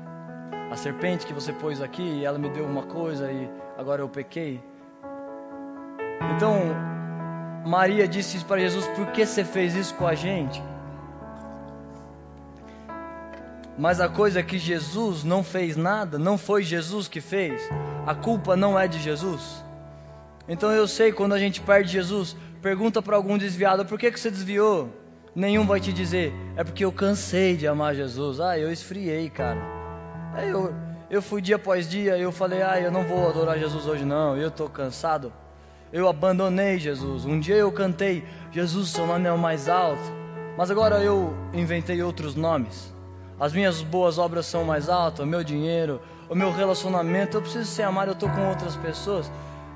A 0.70 0.76
serpente 0.76 1.26
que 1.26 1.32
você 1.32 1.52
pôs 1.52 1.82
aqui 1.82 2.02
e 2.02 2.24
ela 2.24 2.38
me 2.38 2.48
deu 2.48 2.64
uma 2.64 2.82
coisa 2.82 3.30
e 3.30 3.50
agora 3.76 4.00
eu 4.00 4.08
pequei. 4.08 4.62
Então, 6.34 6.58
Maria 7.64 8.08
disse 8.08 8.44
para 8.44 8.60
Jesus: 8.60 8.86
Por 8.88 9.06
que 9.08 9.24
você 9.24 9.44
fez 9.44 9.74
isso 9.74 9.94
com 9.94 10.06
a 10.06 10.14
gente? 10.14 10.62
Mas 13.78 14.00
a 14.00 14.08
coisa 14.08 14.40
é 14.40 14.42
que 14.42 14.58
Jesus 14.58 15.24
não 15.24 15.42
fez 15.42 15.76
nada, 15.76 16.18
não 16.18 16.36
foi 16.36 16.62
Jesus 16.62 17.08
que 17.08 17.20
fez. 17.20 17.62
A 18.06 18.14
culpa 18.14 18.54
não 18.54 18.78
é 18.78 18.86
de 18.86 18.98
Jesus. 18.98 19.64
Então 20.48 20.70
eu 20.70 20.86
sei 20.86 21.12
quando 21.12 21.32
a 21.32 21.38
gente 21.38 21.60
perde 21.60 21.92
Jesus, 21.92 22.36
pergunta 22.60 23.00
para 23.00 23.16
algum 23.16 23.38
desviado: 23.38 23.84
por 23.86 23.98
que, 23.98 24.10
que 24.10 24.20
você 24.20 24.30
desviou? 24.30 24.90
Nenhum 25.34 25.66
vai 25.66 25.80
te 25.80 25.92
dizer, 25.92 26.32
é 26.56 26.62
porque 26.62 26.84
eu 26.84 26.92
cansei 26.92 27.56
de 27.56 27.66
amar 27.66 27.94
Jesus. 27.94 28.38
Ah, 28.38 28.58
eu 28.58 28.70
esfriei, 28.70 29.30
cara. 29.30 29.58
Aí 30.34 30.50
eu, 30.50 30.74
eu 31.08 31.22
fui 31.22 31.40
dia 31.40 31.56
após 31.56 31.88
dia, 31.88 32.18
eu 32.18 32.30
falei, 32.30 32.62
ah, 32.62 32.78
eu 32.78 32.90
não 32.90 33.04
vou 33.04 33.28
adorar 33.28 33.58
Jesus 33.58 33.86
hoje 33.86 34.04
não, 34.04 34.36
eu 34.36 34.48
estou 34.48 34.68
cansado. 34.68 35.32
Eu 35.92 36.08
abandonei 36.08 36.78
Jesus. 36.78 37.24
Um 37.24 37.38
dia 37.38 37.56
eu 37.56 37.70
cantei, 37.70 38.24
Jesus, 38.50 38.88
seu 38.88 39.06
nome 39.06 39.28
é 39.28 39.32
o 39.32 39.38
mais 39.38 39.68
alto. 39.68 40.02
Mas 40.56 40.70
agora 40.70 41.02
eu 41.02 41.34
inventei 41.52 42.02
outros 42.02 42.34
nomes. 42.34 42.92
As 43.38 43.52
minhas 43.52 43.82
boas 43.82 44.18
obras 44.18 44.46
são 44.46 44.64
mais 44.64 44.88
altas, 44.88 45.24
o 45.24 45.28
meu 45.28 45.42
dinheiro, 45.42 46.00
o 46.28 46.34
meu 46.34 46.52
relacionamento. 46.52 47.36
Eu 47.36 47.42
preciso 47.42 47.66
ser 47.66 47.82
amado, 47.82 48.08
eu 48.08 48.14
estou 48.14 48.28
com 48.28 48.48
outras 48.48 48.76
pessoas 48.76 49.30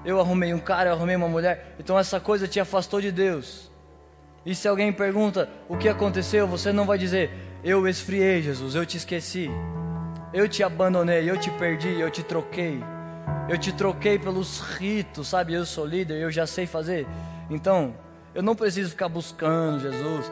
eu 0.06 0.20
arrumei 0.20 0.54
um 0.54 0.58
cara, 0.60 0.90
eu 0.90 0.94
arrumei 0.94 1.16
uma 1.16 1.28
mulher. 1.28 1.74
Então 1.80 1.98
essa 1.98 2.20
coisa 2.20 2.46
te 2.46 2.60
afastou 2.60 3.00
de 3.00 3.10
Deus. 3.10 3.68
E 4.44 4.54
se 4.54 4.68
alguém 4.68 4.92
pergunta 4.92 5.48
o 5.68 5.76
que 5.76 5.88
aconteceu, 5.88 6.46
você 6.46 6.72
não 6.72 6.86
vai 6.86 6.96
dizer, 6.96 7.32
eu 7.64 7.88
esfriei, 7.88 8.40
Jesus, 8.40 8.76
eu 8.76 8.86
te 8.86 8.96
esqueci. 8.96 9.50
Eu 10.32 10.48
te 10.48 10.62
abandonei, 10.62 11.28
eu 11.28 11.36
te 11.36 11.50
perdi, 11.50 11.98
eu 12.00 12.08
te 12.08 12.22
troquei. 12.22 12.80
Eu 13.48 13.56
te 13.56 13.72
troquei 13.72 14.18
pelos 14.18 14.60
ritos, 14.60 15.28
sabe? 15.28 15.54
Eu 15.54 15.64
sou 15.64 15.86
líder, 15.86 16.20
eu 16.20 16.30
já 16.30 16.46
sei 16.46 16.66
fazer. 16.66 17.06
Então, 17.48 17.94
eu 18.34 18.42
não 18.42 18.56
preciso 18.56 18.90
ficar 18.90 19.08
buscando 19.08 19.80
Jesus. 19.80 20.30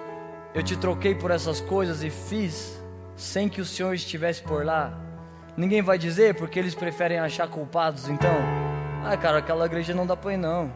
Eu 0.52 0.62
te 0.62 0.76
troquei 0.76 1.14
por 1.14 1.30
essas 1.30 1.60
coisas 1.60 2.02
e 2.02 2.10
fiz 2.10 2.82
sem 3.16 3.48
que 3.48 3.60
o 3.60 3.64
Senhor 3.64 3.94
estivesse 3.94 4.42
por 4.42 4.64
lá. 4.64 4.92
Ninguém 5.56 5.82
vai 5.82 5.96
dizer 5.96 6.34
porque 6.34 6.58
eles 6.58 6.74
preferem 6.74 7.18
achar 7.18 7.48
culpados. 7.48 8.08
Então, 8.08 8.34
ah, 9.04 9.16
cara, 9.16 9.38
aquela 9.38 9.66
igreja 9.66 9.94
não 9.94 10.06
dá 10.06 10.18
ir 10.32 10.36
não. 10.36 10.72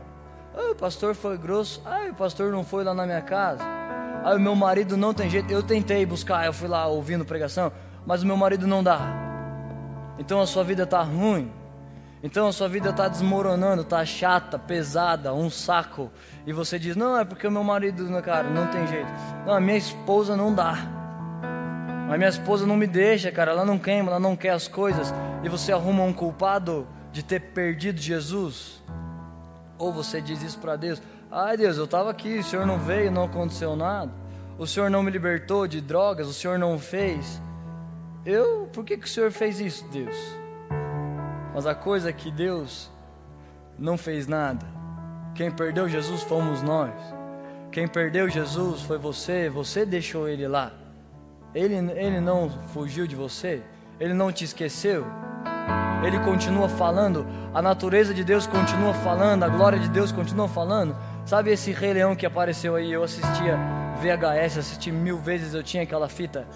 Ah, 0.55 0.71
o 0.71 0.75
pastor 0.75 1.15
foi 1.15 1.37
grosso. 1.37 1.83
Ah, 1.85 2.07
o 2.11 2.15
pastor 2.15 2.53
não 2.53 2.65
foi 2.65 2.85
lá 2.85 2.95
na 2.95 3.05
minha 3.05 3.23
casa. 3.23 3.65
Ah, 4.25 4.35
o 4.35 4.41
meu 4.41 4.55
marido 4.55 4.97
não 4.97 5.13
tem 5.13 5.29
jeito. 5.29 5.53
Eu 5.53 5.63
tentei 5.63 6.07
buscar, 6.07 6.47
eu 6.47 6.53
fui 6.53 6.69
lá 6.69 6.87
ouvindo 6.87 7.25
pregação, 7.25 7.73
mas 8.07 8.23
o 8.23 8.27
meu 8.27 8.37
marido 8.37 8.67
não 8.67 8.83
dá. 8.83 9.01
Então 10.19 10.41
a 10.41 10.47
sua 10.47 10.63
vida 10.63 10.87
tá 10.87 11.03
ruim. 11.03 11.51
Então 12.23 12.49
a 12.49 12.53
sua 12.53 12.69
vida 12.69 12.91
está 12.91 13.07
desmoronando, 13.07 13.83
está 13.83 14.05
chata, 14.05 14.59
pesada, 14.59 15.33
um 15.33 15.49
saco. 15.49 16.11
E 16.47 16.53
você 16.53 16.79
diz: 16.79 16.97
Não, 16.97 17.19
é 17.19 17.25
porque 17.25 17.47
o 17.47 17.51
meu 17.51 17.63
marido, 17.63 18.07
cara, 18.23 18.49
não 18.49 18.67
tem 18.67 18.87
jeito. 18.87 19.09
Não, 19.47 19.55
a 19.55 19.61
minha 19.61 19.77
esposa 19.77 20.37
não 20.37 20.53
dá. 20.53 20.77
Mas 22.09 22.19
minha 22.19 22.31
esposa 22.31 22.67
não 22.67 22.77
me 22.77 22.87
deixa, 22.87 23.31
cara. 23.31 23.53
Ela 23.53 23.65
não 23.65 23.79
queima, 23.79 24.11
ela 24.11 24.21
não 24.21 24.35
quer 24.35 24.51
as 24.51 24.67
coisas. 24.67 25.15
E 25.45 25.49
você 25.49 25.73
arruma 25.73 26.03
um 26.03 26.13
culpado 26.13 26.89
de 27.13 27.23
ter 27.23 27.41
perdido 27.41 28.01
Jesus? 28.01 28.83
Ou 29.79 29.93
você 29.93 30.21
diz 30.21 30.43
isso 30.43 30.59
para 30.59 30.75
Deus: 30.75 31.01
Ai 31.31 31.57
Deus, 31.57 31.77
eu 31.77 31.85
estava 31.85 32.11
aqui, 32.11 32.39
o 32.39 32.45
Senhor 32.45 32.67
não 32.67 32.79
veio, 32.79 33.13
não 33.13 33.25
aconteceu 33.25 33.77
nada. 33.77 34.11
O 34.59 34.67
Senhor 34.67 34.91
não 34.91 35.05
me 35.05 35.11
libertou 35.11 35.69
de 35.69 35.81
drogas, 35.81 36.27
o 36.27 36.33
Senhor 36.33 36.59
não 36.59 36.81
fez. 36.81 37.41
Eu, 38.27 38.69
por 38.73 38.85
que, 38.85 38.97
que 38.97 39.07
o 39.07 39.09
Senhor 39.09 39.31
fez 39.31 39.61
isso, 39.61 39.87
Deus? 39.93 40.38
Mas 41.59 41.67
a 41.67 41.75
coisa 41.75 42.11
é 42.11 42.13
que 42.13 42.31
Deus 42.31 42.89
não 43.77 43.99
fez 43.99 44.29
nada. 44.29 44.65
Quem 45.35 45.51
perdeu 45.51 45.89
Jesus 45.89 46.23
fomos 46.23 46.63
nós. 46.63 46.95
Quem 47.73 47.89
perdeu 47.89 48.29
Jesus 48.29 48.83
foi 48.83 48.97
você, 48.97 49.51
você 49.51 49.85
deixou 49.85 50.29
ele 50.29 50.47
lá. 50.47 50.71
Ele, 51.53 51.75
ele 51.75 52.21
não 52.21 52.49
fugiu 52.49 53.09
de 53.09 53.17
você, 53.17 53.61
ele 53.99 54.15
não 54.15 54.31
te 54.31 54.45
esqueceu. 54.45 55.05
Ele 56.07 56.21
continua 56.21 56.69
falando, 56.69 57.27
a 57.53 57.61
natureza 57.61 58.15
de 58.15 58.23
Deus 58.23 58.47
continua 58.47 58.95
falando, 58.95 59.43
a 59.43 59.49
glória 59.49 59.81
de 59.81 59.89
Deus 59.89 60.13
continua 60.13 60.47
falando. 60.47 60.97
Sabe 61.27 61.51
esse 61.51 61.73
Rei 61.73 61.93
Leão 61.93 62.15
que 62.15 62.25
apareceu 62.25 62.77
aí? 62.77 62.93
Eu 62.93 63.03
assistia 63.03 63.59
VHS, 64.01 64.59
assisti 64.59 64.93
mil 64.93 65.19
vezes, 65.19 65.55
eu 65.55 65.63
tinha 65.65 65.83
aquela 65.83 66.09
fita. 66.09 66.47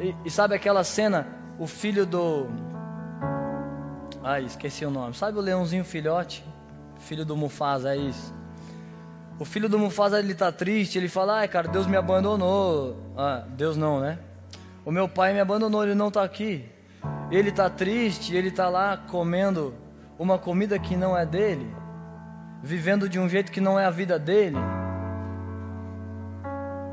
E, 0.00 0.14
e 0.24 0.30
sabe 0.30 0.54
aquela 0.54 0.82
cena? 0.84 1.26
O 1.58 1.66
filho 1.66 2.06
do. 2.06 2.69
Ai, 4.22 4.44
esqueci 4.44 4.84
o 4.84 4.90
nome. 4.90 5.14
Sabe 5.14 5.38
o 5.38 5.40
leãozinho 5.40 5.84
filhote? 5.84 6.44
Filho 6.98 7.24
do 7.24 7.36
Mufasa, 7.36 7.94
é 7.94 7.96
isso. 7.96 8.34
O 9.38 9.44
filho 9.44 9.68
do 9.68 9.78
Mufasa 9.78 10.18
ele 10.18 10.34
tá 10.34 10.52
triste, 10.52 10.98
ele 10.98 11.08
fala: 11.08 11.38
"Ai, 11.38 11.48
cara, 11.48 11.68
Deus 11.68 11.86
me 11.86 11.96
abandonou". 11.96 12.96
Ah, 13.16 13.44
Deus 13.48 13.76
não, 13.76 14.00
né? 14.00 14.18
O 14.84 14.90
meu 14.90 15.08
pai 15.08 15.32
me 15.32 15.40
abandonou, 15.40 15.82
ele 15.82 15.94
não 15.94 16.10
tá 16.10 16.22
aqui 16.22 16.68
ele 17.30 17.50
está 17.50 17.70
triste, 17.70 18.34
ele 18.34 18.48
está 18.48 18.68
lá 18.68 18.96
comendo 18.96 19.74
uma 20.18 20.36
comida 20.36 20.78
que 20.78 20.96
não 20.96 21.16
é 21.16 21.24
dele, 21.24 21.72
vivendo 22.62 23.08
de 23.08 23.18
um 23.18 23.28
jeito 23.28 23.52
que 23.52 23.60
não 23.60 23.78
é 23.78 23.84
a 23.84 23.90
vida 23.90 24.18
dele. 24.18 24.56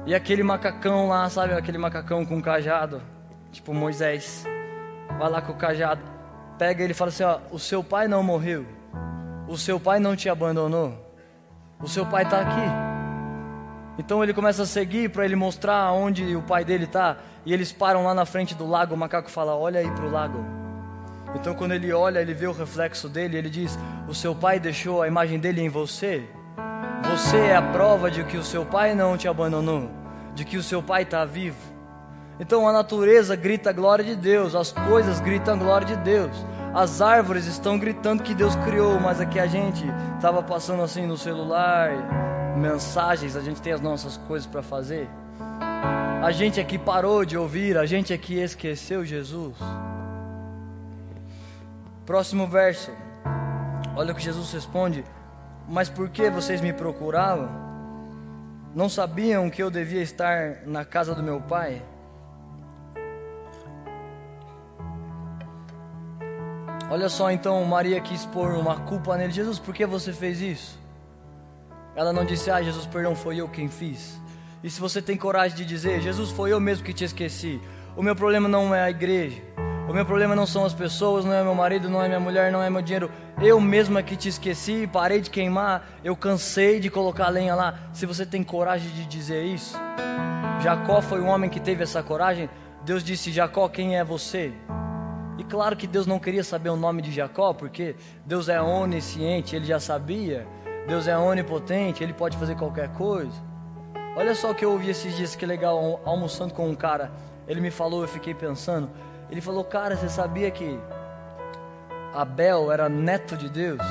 E 0.06 0.16
aquele 0.16 0.44
macacão 0.44 1.10
lá, 1.10 1.30
sabe, 1.30 1.54
aquele 1.54 1.78
macacão 1.78 2.26
com 2.26 2.42
cajado, 2.42 3.02
tipo 3.52 3.74
Moisés, 3.74 4.46
vai 5.18 5.30
lá 5.30 5.42
com 5.42 5.52
o 5.52 5.58
cajado, 5.58 6.02
pega 6.58 6.84
ele 6.84 6.92
e 6.92 6.96
fala 6.96 7.10
assim: 7.10 7.24
ó, 7.24 7.40
o 7.52 7.60
seu 7.60 7.84
pai 7.84 8.08
não 8.08 8.24
morreu, 8.24 8.66
o 9.48 9.58
seu 9.58 9.80
pai 9.80 10.00
não 10.00 10.16
te 10.16 10.30
abandonou, 10.30 10.94
o 11.82 11.88
seu 11.88 12.06
pai 12.06 12.24
está 12.24 12.42
aqui. 12.42 12.88
Então 14.00 14.24
ele 14.24 14.34
começa 14.34 14.64
a 14.64 14.66
seguir 14.66 15.10
para 15.10 15.26
ele 15.26 15.36
mostrar 15.36 15.92
onde 15.92 16.36
o 16.36 16.42
pai 16.42 16.64
dele 16.64 16.84
está. 16.84 17.18
E 17.46 17.54
eles 17.54 17.72
param 17.72 18.04
lá 18.04 18.14
na 18.14 18.26
frente 18.26 18.54
do 18.54 18.68
lago. 18.68 18.94
O 18.94 18.98
macaco 18.98 19.30
fala: 19.30 19.56
Olha 19.56 19.80
aí 19.80 19.90
para 19.90 20.06
o 20.06 20.12
lago. 20.12 20.46
Então 21.36 21.56
quando 21.56 21.72
ele 21.72 21.92
olha, 21.92 22.20
ele 22.20 22.34
vê 22.34 22.48
o 22.48 22.52
reflexo 22.52 23.10
dele. 23.10 23.38
Ele 23.38 23.50
diz: 23.50 23.78
O 24.08 24.14
seu 24.14 24.36
pai 24.36 24.60
deixou 24.60 25.02
a 25.02 25.08
imagem 25.08 25.40
dele 25.40 25.62
em 25.62 25.70
você. 25.70 26.24
Você 27.10 27.38
é 27.38 27.56
a 27.56 27.62
prova 27.62 28.12
de 28.12 28.24
que 28.24 28.38
o 28.38 28.44
seu 28.44 28.66
pai 28.66 28.94
não 28.94 29.18
te 29.18 29.28
abandonou, 29.28 29.90
de 30.36 30.46
que 30.46 30.58
o 30.58 30.64
seu 30.64 30.84
pai 30.84 31.04
está 31.04 31.26
vivo. 31.26 31.77
Então 32.40 32.68
a 32.68 32.72
natureza 32.72 33.36
grita 33.36 33.72
a 33.72 33.74
glória 33.74 34.06
de 34.06 34.16
Deus, 34.16 34.54
as 34.54 34.72
coisas 34.72 35.20
gritam 35.20 35.56
a 35.56 35.58
glória 35.58 35.88
de 35.88 35.96
Deus, 35.98 36.32
as 36.74 37.02
árvores 37.02 37.48
estão 37.48 37.80
gritando 37.80 38.22
que 38.22 38.36
Deus 38.36 38.56
criou, 38.58 39.00
mas 39.00 39.20
aqui 39.20 39.40
a 39.40 39.48
gente 39.48 39.84
estava 40.16 40.44
passando 40.44 40.84
assim 40.84 41.08
no 41.08 41.18
celular, 41.18 41.92
mensagens, 42.58 43.36
a 43.36 43.42
gente 43.42 43.62
tem 43.62 43.74
as 43.74 43.82
nossas 43.82 44.18
coisas 44.18 44.48
para 44.48 44.62
fazer. 44.62 45.10
A 46.24 46.32
gente 46.32 46.60
aqui 46.60 46.78
parou 46.78 47.26
de 47.26 47.38
ouvir, 47.38 47.78
a 47.78 47.86
gente 47.86 48.14
aqui 48.14 48.40
esqueceu 48.40 49.04
Jesus. 49.04 49.56
Próximo 52.06 52.48
verso. 52.48 52.92
Olha 53.96 54.12
o 54.14 54.16
que 54.16 54.22
Jesus 54.22 54.52
responde: 54.52 55.04
Mas 55.68 55.90
por 55.90 56.10
que 56.10 56.30
vocês 56.30 56.62
me 56.62 56.74
procuravam? 56.74 57.50
Não 58.76 58.88
sabiam 58.90 59.50
que 59.50 59.62
eu 59.62 59.72
devia 59.72 60.02
estar 60.02 60.62
na 60.66 60.86
casa 60.86 61.16
do 61.16 61.24
meu 61.24 61.42
pai? 61.42 61.82
Olha 66.90 67.10
só, 67.10 67.30
então 67.30 67.64
Maria 67.66 68.00
quis 68.00 68.26
pôr 68.26 68.52
uma 68.52 68.78
culpa 68.82 69.18
nele. 69.18 69.34
Jesus, 69.34 69.60
por 69.60 69.74
que 69.74 69.86
você 69.86 70.14
fez 70.14 70.40
isso? 70.40 70.80
Ela 71.96 72.14
não 72.14 72.24
disse, 72.24 72.50
ah, 72.50 72.62
Jesus, 72.62 72.86
perdão, 72.86 73.14
foi 73.14 73.38
eu 73.38 73.50
quem 73.50 73.68
fiz. 73.68 74.20
E 74.64 74.70
se 74.70 74.80
você 74.80 75.02
tem 75.02 75.18
coragem 75.18 75.58
de 75.58 75.66
dizer, 75.66 76.00
Jesus, 76.00 76.32
foi 76.32 76.54
eu 76.54 76.60
mesmo 76.60 76.86
que 76.86 76.94
te 76.94 77.04
esqueci. 77.04 77.60
O 77.96 78.02
meu 78.02 78.16
problema 78.16 78.48
não 78.48 78.74
é 78.74 78.84
a 78.84 78.90
igreja. 78.90 79.42
O 79.90 79.94
meu 79.94 80.06
problema 80.06 80.36
não 80.36 80.46
são 80.46 80.64
as 80.64 80.74
pessoas, 80.74 81.26
não 81.26 81.34
é 81.34 81.44
meu 81.44 81.56
marido, 81.56 81.90
não 81.90 82.02
é 82.02 82.08
minha 82.08 82.20
mulher, 82.20 82.52
não 82.52 82.62
é 82.62 82.70
meu 82.70 82.82
dinheiro. 82.82 83.12
Eu 83.42 83.60
mesma 83.60 84.02
que 84.02 84.16
te 84.16 84.30
esqueci, 84.30 84.88
parei 84.92 85.20
de 85.20 85.30
queimar, 85.30 85.88
eu 86.04 86.16
cansei 86.16 86.80
de 86.80 86.90
colocar 86.90 87.30
lenha 87.30 87.56
lá. 87.56 87.80
Se 87.94 88.06
você 88.06 88.26
tem 88.26 88.44
coragem 88.44 88.90
de 88.92 89.06
dizer 89.06 89.44
isso, 89.44 89.78
Jacó 90.62 91.02
foi 91.02 91.20
o 91.20 91.26
homem 91.26 91.50
que 91.50 91.60
teve 91.60 91.84
essa 91.84 92.02
coragem. 92.02 92.50
Deus 92.84 93.04
disse: 93.04 93.32
Jacó, 93.32 93.68
quem 93.70 93.98
é 93.98 94.04
você? 94.04 94.54
E 95.38 95.44
claro 95.44 95.76
que 95.76 95.86
Deus 95.86 96.08
não 96.08 96.20
queria 96.20 96.44
saber 96.44 96.70
o 96.70 96.76
nome 96.76 97.02
de 97.02 97.12
Jacó, 97.12 97.54
porque 97.54 97.96
Deus 98.26 98.50
é 98.50 98.60
onisciente, 98.62 99.56
ele 99.56 99.66
já 99.66 99.80
sabia. 99.80 100.48
Deus 100.88 101.08
é 101.08 101.18
onipotente, 101.18 102.04
ele 102.04 102.14
pode 102.14 102.38
fazer 102.38 102.56
qualquer 102.56 102.90
coisa. 102.90 103.46
Olha 104.16 104.34
só 104.34 104.52
o 104.52 104.56
que 104.56 104.66
eu 104.66 104.72
ouvi 104.72 104.90
esses 104.90 105.16
dias, 105.16 105.36
que 105.36 105.46
legal, 105.46 106.02
almoçando 106.04 106.54
com 106.54 106.68
um 106.68 106.74
cara. 106.74 107.12
Ele 107.48 107.62
me 107.62 107.70
falou, 107.70 108.02
eu 108.02 108.08
fiquei 108.08 108.34
pensando. 108.34 108.90
Ele 109.30 109.42
falou, 109.42 109.64
cara, 109.64 109.96
você 109.96 110.10
sabia 110.10 110.50
que 110.50 110.80
Abel 112.14 112.72
era 112.72 112.90
neto 112.90 113.38
de 113.38 113.50
Deus? 113.50 113.82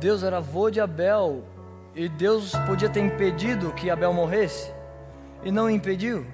Deus 0.00 0.22
era 0.22 0.38
avô 0.38 0.70
de 0.70 0.80
Abel. 0.80 1.44
E 1.94 2.08
Deus 2.08 2.52
podia 2.66 2.88
ter 2.88 3.00
impedido 3.00 3.72
que 3.72 3.88
Abel 3.88 4.12
morresse. 4.12 4.72
E 5.44 5.52
não 5.52 5.70
impediu. 5.70 6.26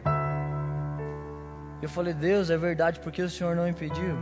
Eu 1.83 1.89
falei, 1.89 2.13
Deus, 2.13 2.51
é 2.51 2.59
verdade, 2.59 3.01
porque 3.01 3.23
o 3.23 3.31
Senhor 3.31 3.57
não 3.57 3.67
impediu? 3.67 4.17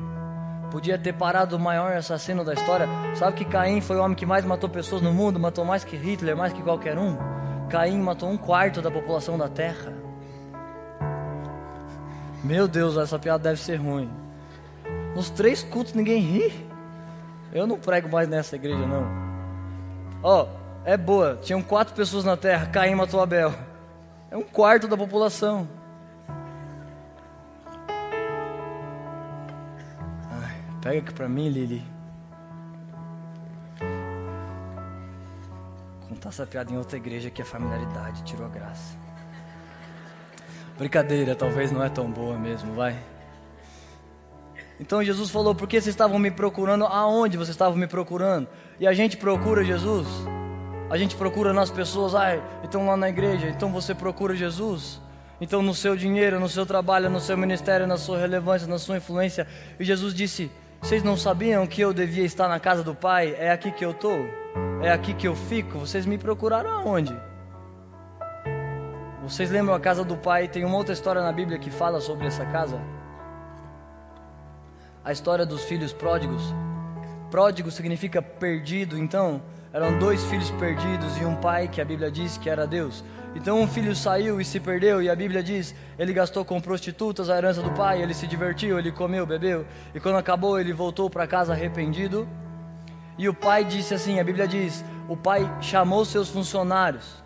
Podia 0.71 0.99
ter 0.99 1.14
parado 1.14 1.57
o 1.57 1.59
maior 1.59 1.97
assassino 1.97 2.44
da 2.44 2.53
história. 2.53 2.87
Sabe 3.16 3.38
que 3.38 3.44
Caim 3.44 3.81
foi 3.81 3.97
o 3.97 4.03
homem 4.03 4.14
que 4.14 4.27
mais 4.27 4.44
matou 4.44 4.68
pessoas 4.68 5.01
no 5.01 5.12
mundo? 5.12 5.40
Matou 5.40 5.64
mais 5.64 5.83
que 5.83 5.97
Hitler, 5.97 6.37
mais 6.37 6.53
que 6.53 6.62
qualquer 6.62 6.97
um. 6.99 7.16
Caim 7.68 7.99
matou 7.99 8.29
um 8.29 8.37
quarto 8.37 8.83
da 8.83 8.90
população 8.90 9.38
da 9.38 9.49
terra. 9.49 9.92
Meu 12.44 12.68
Deus, 12.68 12.97
essa 12.97 13.18
piada 13.18 13.42
deve 13.44 13.61
ser 13.61 13.77
ruim. 13.77 14.11
Nos 15.14 15.31
três 15.31 15.62
cultos 15.62 15.94
ninguém 15.94 16.21
ri. 16.21 16.68
Eu 17.53 17.66
não 17.66 17.79
prego 17.79 18.09
mais 18.09 18.29
nessa 18.29 18.55
igreja, 18.57 18.87
não. 18.87 19.07
Ó, 20.23 20.44
oh, 20.44 20.49
é 20.85 20.97
boa. 20.97 21.38
Tinham 21.42 21.62
quatro 21.62 21.94
pessoas 21.94 22.25
na 22.25 22.37
terra. 22.37 22.66
Caim 22.66 22.94
matou 22.94 23.21
Abel. 23.21 23.53
É 24.31 24.37
um 24.37 24.42
quarto 24.42 24.87
da 24.87 24.97
população. 24.97 25.66
Pega 30.81 30.99
aqui 30.99 31.12
pra 31.12 31.29
mim, 31.29 31.49
Lili. 31.49 31.85
Contar 36.09 36.29
essa 36.29 36.47
piada 36.47 36.73
em 36.73 36.77
outra 36.77 36.97
igreja 36.97 37.31
que 37.31 37.43
a 37.43 37.45
familiaridade 37.45 38.23
tirou 38.23 38.47
a 38.47 38.49
graça. 38.49 38.97
Brincadeira, 40.79 41.35
talvez 41.35 41.73
não 41.73 41.83
é 41.83 41.88
tão 41.88 42.11
boa 42.11 42.38
mesmo, 42.38 42.75
vai. 42.75 42.97
Então 44.79 45.03
Jesus 45.03 45.31
falou: 45.31 45.55
Por 45.55 45.67
que 45.67 45.81
vocês 45.81 45.93
estavam 45.93 46.19
me 46.19 46.31
procurando? 46.31 46.85
Aonde 46.85 47.37
vocês 47.37 47.51
estavam 47.51 47.77
me 47.77 47.88
procurando? 47.88 48.49
E 48.79 48.87
a 48.87 48.93
gente 48.93 49.17
procura 49.17 49.64
Jesus. 49.64 50.07
A 50.88 50.97
gente 50.97 51.17
procura 51.17 51.53
nas 51.53 51.71
pessoas, 51.71 52.14
ai, 52.14 52.43
estão 52.64 52.87
lá 52.87 52.97
na 52.97 53.09
igreja, 53.09 53.49
então 53.49 53.71
você 53.71 53.95
procura 53.95 54.35
Jesus. 54.35 55.01
Então 55.41 55.61
no 55.61 55.75
seu 55.75 55.95
dinheiro, 55.97 56.41
no 56.41 56.49
seu 56.49 56.64
trabalho, 56.64 57.11
no 57.11 57.21
seu 57.21 57.37
ministério, 57.37 57.87
na 57.87 57.97
sua 57.97 58.19
relevância, 58.19 58.67
na 58.67 58.79
sua 58.79 58.97
influência. 58.97 59.47
E 59.79 59.85
Jesus 59.85 60.14
disse: 60.14 60.51
vocês 60.81 61.03
não 61.03 61.17
sabiam 61.17 61.67
que 61.67 61.81
eu 61.81 61.93
devia 61.93 62.25
estar 62.25 62.49
na 62.49 62.59
casa 62.59 62.83
do 62.83 62.95
Pai? 62.95 63.35
É 63.38 63.51
aqui 63.51 63.71
que 63.71 63.85
eu 63.85 63.91
estou? 63.91 64.27
É 64.83 64.91
aqui 64.91 65.12
que 65.12 65.27
eu 65.27 65.35
fico? 65.35 65.79
Vocês 65.81 66.07
me 66.07 66.17
procuraram 66.17 66.71
aonde? 66.71 67.14
Vocês 69.23 69.51
lembram 69.51 69.75
a 69.75 69.81
casa 69.81 70.05
do 70.05 70.17
Pai? 70.17 70.49
Tem 70.49 70.64
uma 70.64 70.77
outra 70.77 70.95
história 70.95 71.21
na 71.21 71.33
Bíblia 71.33 71.59
que 71.59 71.71
fala 71.71 72.01
sobre 72.01 72.27
essa 72.27 72.47
casa. 72.47 72.81
A 75.05 75.12
história 75.12 75.45
dos 75.45 75.64
filhos 75.64 75.93
pródigos. 75.93 76.55
Pródigo 77.31 77.71
significa 77.71 78.23
perdido, 78.23 78.97
então 78.97 79.43
eram 79.73 79.99
dois 79.99 80.25
filhos 80.25 80.51
perdidos 80.53 81.19
e 81.19 81.25
um 81.25 81.37
pai 81.37 81.69
que 81.69 81.81
a 81.81 81.85
Bíblia 81.85 82.11
diz 82.11 82.38
que 82.38 82.49
era 82.49 82.67
Deus. 82.67 83.05
Então 83.38 83.61
um 83.62 83.68
filho 83.68 83.94
saiu 83.94 84.40
e 84.40 84.44
se 84.44 84.59
perdeu, 84.59 85.01
e 85.01 85.09
a 85.09 85.14
Bíblia 85.14 85.44
diz: 85.44 85.72
ele 85.96 86.12
gastou 86.12 86.44
com 86.44 86.61
prostitutas 86.61 87.31
a 87.31 87.37
herança 87.37 87.62
do 87.62 87.70
pai, 87.70 88.03
ele 88.03 88.12
se 88.12 88.27
divertiu, 88.27 88.81
ele 88.81 88.90
comeu, 88.90 89.24
bebeu, 89.24 89.64
e 89.94 90.01
quando 90.01 90.16
acabou, 90.16 90.59
ele 90.59 90.72
voltou 90.72 91.09
para 91.09 91.24
casa 91.24 91.53
arrependido. 91.53 92.29
E 93.16 93.29
o 93.29 93.33
pai 93.33 93.64
disse 93.64 93.94
assim: 93.94 94.18
a 94.18 94.24
Bíblia 94.24 94.48
diz: 94.48 94.85
o 95.09 95.16
pai 95.16 95.48
chamou 95.61 96.05
seus 96.05 96.29
funcionários 96.29 97.22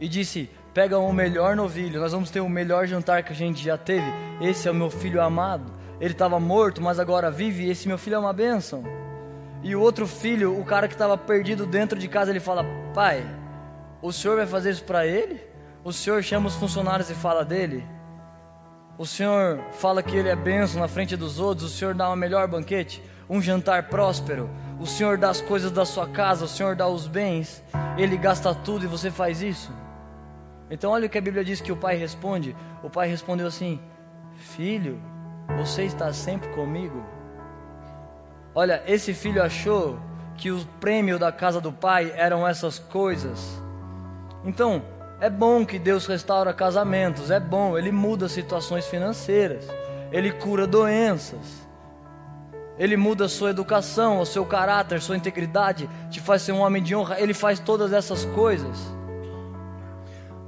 e 0.00 0.08
disse: 0.08 0.48
pega 0.72 0.98
o 0.98 1.12
melhor 1.12 1.54
novilho, 1.54 2.00
nós 2.00 2.12
vamos 2.12 2.30
ter 2.30 2.40
o 2.40 2.48
melhor 2.48 2.86
jantar 2.86 3.22
que 3.22 3.34
a 3.34 3.36
gente 3.36 3.62
já 3.62 3.76
teve. 3.76 4.10
Esse 4.40 4.68
é 4.68 4.70
o 4.70 4.74
meu 4.74 4.88
filho 4.88 5.20
amado. 5.20 5.70
Ele 6.00 6.14
estava 6.14 6.40
morto, 6.40 6.80
mas 6.80 6.98
agora 6.98 7.30
vive, 7.30 7.68
esse 7.68 7.86
meu 7.86 7.98
filho 7.98 8.16
é 8.16 8.18
uma 8.18 8.32
bênção. 8.32 8.82
E 9.62 9.76
o 9.76 9.82
outro 9.82 10.06
filho, 10.06 10.58
o 10.58 10.64
cara 10.64 10.88
que 10.88 10.94
estava 10.94 11.18
perdido 11.18 11.66
dentro 11.66 11.98
de 11.98 12.08
casa, 12.08 12.30
ele 12.30 12.40
fala: 12.40 12.64
pai 12.94 13.22
o 14.02 14.12
senhor 14.12 14.36
vai 14.36 14.46
fazer 14.46 14.70
isso 14.70 14.84
para 14.84 15.06
ele? 15.06 15.40
O 15.84 15.92
senhor 15.92 16.22
chama 16.22 16.48
os 16.48 16.54
funcionários 16.54 17.10
e 17.10 17.14
fala 17.14 17.44
dele? 17.44 17.84
O 18.98 19.06
senhor 19.06 19.60
fala 19.72 20.02
que 20.02 20.16
ele 20.16 20.28
é 20.28 20.36
benção 20.36 20.80
na 20.80 20.88
frente 20.88 21.16
dos 21.16 21.38
outros? 21.38 21.72
O 21.72 21.76
senhor 21.76 21.94
dá 21.94 22.10
um 22.10 22.16
melhor 22.16 22.46
banquete? 22.46 23.02
Um 23.28 23.40
jantar 23.40 23.84
próspero? 23.84 24.50
O 24.78 24.86
senhor 24.86 25.16
dá 25.16 25.30
as 25.30 25.40
coisas 25.40 25.70
da 25.70 25.84
sua 25.84 26.08
casa? 26.08 26.44
O 26.44 26.48
senhor 26.48 26.76
dá 26.76 26.86
os 26.86 27.06
bens? 27.06 27.62
Ele 27.96 28.16
gasta 28.16 28.54
tudo 28.54 28.84
e 28.84 28.88
você 28.88 29.10
faz 29.10 29.42
isso? 29.42 29.72
Então, 30.70 30.92
olha 30.92 31.06
o 31.06 31.10
que 31.10 31.18
a 31.18 31.22
Bíblia 31.22 31.44
diz 31.44 31.60
que 31.60 31.72
o 31.72 31.76
pai 31.76 31.96
responde. 31.96 32.56
O 32.82 32.88
pai 32.88 33.08
respondeu 33.08 33.46
assim: 33.46 33.80
Filho, 34.36 35.00
você 35.58 35.84
está 35.84 36.12
sempre 36.12 36.48
comigo. 36.50 37.04
Olha, 38.54 38.82
esse 38.86 39.12
filho 39.12 39.42
achou 39.42 39.98
que 40.36 40.50
o 40.50 40.64
prêmio 40.80 41.18
da 41.18 41.30
casa 41.30 41.60
do 41.60 41.72
pai 41.72 42.12
eram 42.16 42.46
essas 42.46 42.78
coisas. 42.78 43.59
Então, 44.44 44.82
é 45.20 45.28
bom 45.28 45.66
que 45.66 45.78
Deus 45.78 46.06
restaura 46.06 46.52
casamentos, 46.54 47.30
é 47.30 47.38
bom, 47.38 47.76
ele 47.76 47.92
muda 47.92 48.28
situações 48.28 48.86
financeiras, 48.86 49.68
ele 50.10 50.32
cura 50.32 50.66
doenças, 50.66 51.68
ele 52.78 52.96
muda 52.96 53.26
a 53.26 53.28
sua 53.28 53.50
educação, 53.50 54.20
o 54.20 54.24
seu 54.24 54.46
caráter, 54.46 55.02
sua 55.02 55.16
integridade, 55.16 55.88
te 56.08 56.18
faz 56.18 56.40
ser 56.40 56.52
um 56.52 56.60
homem 56.60 56.82
de 56.82 56.96
honra, 56.96 57.20
ele 57.20 57.34
faz 57.34 57.58
todas 57.58 57.92
essas 57.92 58.24
coisas. 58.24 58.78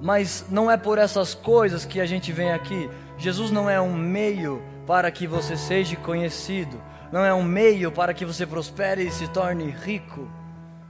Mas 0.00 0.46
não 0.48 0.70
é 0.70 0.78
por 0.78 0.96
essas 0.96 1.35
coisas 1.35 1.85
que 1.85 2.00
a 2.00 2.07
gente 2.07 2.33
vem 2.33 2.50
aqui. 2.50 2.90
Jesus 3.18 3.50
não 3.50 3.68
é 3.68 3.78
um 3.78 3.94
meio 3.94 4.62
para 4.87 5.11
que 5.11 5.26
você 5.26 5.57
seja 5.57 5.94
conhecido, 5.96 6.81
não 7.12 7.22
é 7.22 7.35
um 7.35 7.42
meio 7.42 7.92
para 7.92 8.14
que 8.14 8.24
você 8.24 8.46
prospere 8.46 9.07
e 9.07 9.12
se 9.12 9.28
torne 9.28 9.70
rico. 9.70 10.26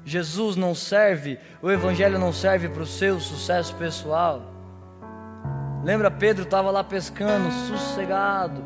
Jesus 0.04 0.56
não 0.56 0.74
serve, 0.74 1.38
o 1.60 1.70
Evangelho 1.70 2.18
não 2.18 2.32
serve 2.32 2.68
para 2.68 2.82
o 2.82 2.86
seu 2.86 3.20
sucesso 3.20 3.74
pessoal. 3.76 4.42
Lembra, 5.84 6.10
Pedro 6.10 6.42
estava 6.42 6.70
lá 6.70 6.82
pescando, 6.82 7.50
sossegado. 7.68 8.62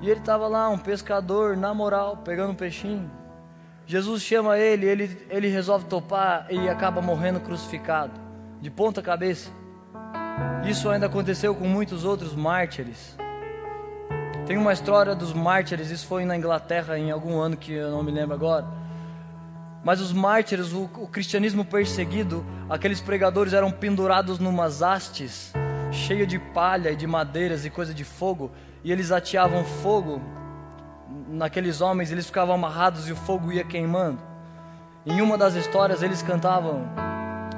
E 0.00 0.10
ele 0.10 0.20
estava 0.20 0.48
lá, 0.48 0.68
um 0.68 0.78
pescador, 0.78 1.56
na 1.56 1.72
moral, 1.72 2.16
pegando 2.18 2.52
um 2.52 2.56
peixinho. 2.56 3.10
Jesus 3.86 4.22
chama 4.22 4.58
ele, 4.58 4.86
ele, 4.86 5.26
ele 5.28 5.48
resolve 5.48 5.84
topar 5.86 6.46
e 6.50 6.68
acaba 6.68 7.00
morrendo 7.00 7.40
crucificado, 7.40 8.12
de 8.60 8.70
ponta 8.70 9.02
cabeça. 9.02 9.50
Isso 10.64 10.88
ainda 10.88 11.06
aconteceu 11.06 11.54
com 11.54 11.66
muitos 11.66 12.04
outros 12.04 12.34
mártires. 12.34 13.16
Tem 14.46 14.56
uma 14.56 14.72
história 14.72 15.14
dos 15.14 15.32
mártires, 15.32 15.90
isso 15.90 16.06
foi 16.06 16.24
na 16.24 16.36
Inglaterra 16.36 16.98
em 16.98 17.10
algum 17.10 17.38
ano 17.38 17.56
que 17.56 17.72
eu 17.72 17.90
não 17.90 18.02
me 18.02 18.10
lembro 18.10 18.34
agora 18.34 18.79
mas 19.82 20.00
os 20.00 20.12
mártires, 20.12 20.72
o, 20.72 20.84
o 20.84 21.08
cristianismo 21.08 21.64
perseguido, 21.64 22.44
aqueles 22.68 23.00
pregadores 23.00 23.52
eram 23.52 23.70
pendurados 23.70 24.38
numas 24.38 24.82
hastes, 24.82 25.52
cheia 25.90 26.26
de 26.26 26.38
palha 26.38 26.90
e 26.90 26.96
de 26.96 27.06
madeiras 27.06 27.64
e 27.64 27.70
coisa 27.70 27.94
de 27.94 28.04
fogo, 28.04 28.50
e 28.84 28.92
eles 28.92 29.10
ateavam 29.10 29.64
fogo 29.64 30.20
naqueles 31.28 31.80
homens, 31.80 32.12
eles 32.12 32.26
ficavam 32.26 32.54
amarrados 32.54 33.08
e 33.08 33.12
o 33.12 33.16
fogo 33.16 33.52
ia 33.52 33.64
queimando. 33.64 34.20
Em 35.06 35.20
uma 35.20 35.38
das 35.38 35.54
histórias 35.54 36.02
eles 36.02 36.22
cantavam, 36.22 36.86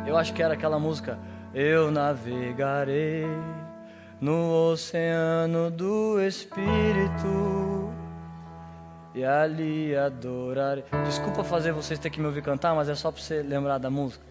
eu 0.06 0.16
acho 0.16 0.32
que 0.32 0.42
era 0.42 0.54
aquela 0.54 0.78
música, 0.78 1.18
Eu 1.54 1.90
navegarei 1.90 3.26
no 4.18 4.70
oceano 4.70 5.70
do 5.70 6.18
Espírito 6.18 7.71
e 9.14 9.24
ali 9.24 9.96
adorar. 9.96 10.78
Desculpa 11.04 11.44
fazer 11.44 11.72
vocês 11.72 11.98
ter 11.98 12.10
que 12.10 12.20
me 12.20 12.26
ouvir 12.26 12.42
cantar, 12.42 12.74
mas 12.74 12.88
é 12.88 12.94
só 12.94 13.10
para 13.10 13.20
você 13.20 13.42
lembrar 13.42 13.78
da 13.78 13.90
música. 13.90 14.24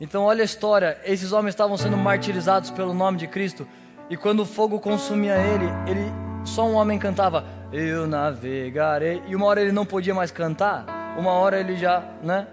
Então, 0.00 0.24
olha 0.24 0.42
a 0.42 0.44
história: 0.44 0.98
esses 1.04 1.32
homens 1.32 1.54
estavam 1.54 1.76
sendo 1.76 1.96
martirizados 1.96 2.70
pelo 2.70 2.94
nome 2.94 3.18
de 3.18 3.26
Cristo, 3.26 3.66
e 4.08 4.16
quando 4.16 4.40
o 4.40 4.46
fogo 4.46 4.78
consumia 4.78 5.36
ele, 5.36 5.66
ele 5.86 6.12
só 6.44 6.66
um 6.66 6.74
homem 6.74 6.98
cantava: 6.98 7.44
Eu 7.72 8.06
navegarei. 8.06 9.22
E 9.26 9.34
uma 9.34 9.46
hora 9.46 9.60
ele 9.60 9.72
não 9.72 9.86
podia 9.86 10.14
mais 10.14 10.30
cantar, 10.30 10.86
uma 11.18 11.32
hora 11.32 11.58
ele 11.58 11.76
já, 11.76 12.02
né? 12.22 12.46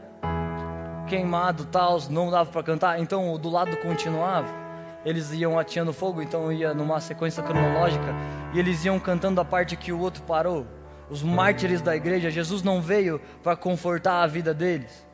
Queimado, 1.07 1.65
tal, 1.65 1.99
não 2.09 2.31
dava 2.31 2.49
para 2.49 2.63
cantar. 2.63 2.99
Então, 2.99 3.37
do 3.37 3.49
lado 3.49 3.75
continuava 3.77 4.63
eles 5.05 5.33
iam 5.33 5.59
ateando 5.59 5.91
fogo, 5.91 6.21
então 6.21 6.49
ia 6.49 6.73
numa 6.73 6.97
sequência 7.01 7.43
cronológica, 7.43 8.15
e 8.53 8.59
eles 8.59 8.85
iam 8.85 8.97
cantando 8.97 9.41
a 9.41 9.43
parte 9.43 9.75
que 9.75 9.91
o 9.91 9.99
outro 9.99 10.23
parou 10.23 10.65
os 11.13 11.21
mártires 11.21 11.81
da 11.81 11.95
igreja, 11.95 12.31
Jesus 12.31 12.63
não 12.63 12.81
veio 12.81 13.21
para 13.43 13.55
confortar 13.55 14.23
a 14.23 14.27
vida 14.27 14.53
deles. 14.53 15.07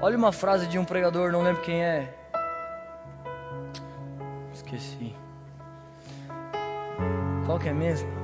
Olha 0.00 0.16
uma 0.16 0.32
frase 0.32 0.66
de 0.66 0.78
um 0.78 0.84
pregador, 0.84 1.30
não 1.30 1.42
lembro 1.42 1.60
quem 1.60 1.84
é. 1.84 2.12
Esqueci. 4.52 5.14
Qual 7.46 7.58
que 7.58 7.68
é 7.68 7.72
mesmo? 7.72 8.22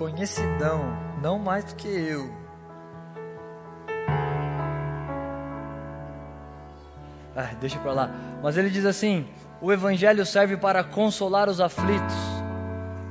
conhecidão, 0.00 0.96
não 1.20 1.38
mais 1.38 1.62
do 1.62 1.74
que 1.74 1.86
eu. 1.86 2.32
Ah, 7.36 7.50
deixa 7.60 7.78
pra 7.80 7.92
lá. 7.92 8.10
Mas 8.42 8.56
ele 8.56 8.70
diz 8.70 8.86
assim: 8.86 9.28
o 9.60 9.70
evangelho 9.70 10.24
serve 10.24 10.56
para 10.56 10.82
consolar 10.82 11.50
os 11.50 11.60
aflitos 11.60 12.16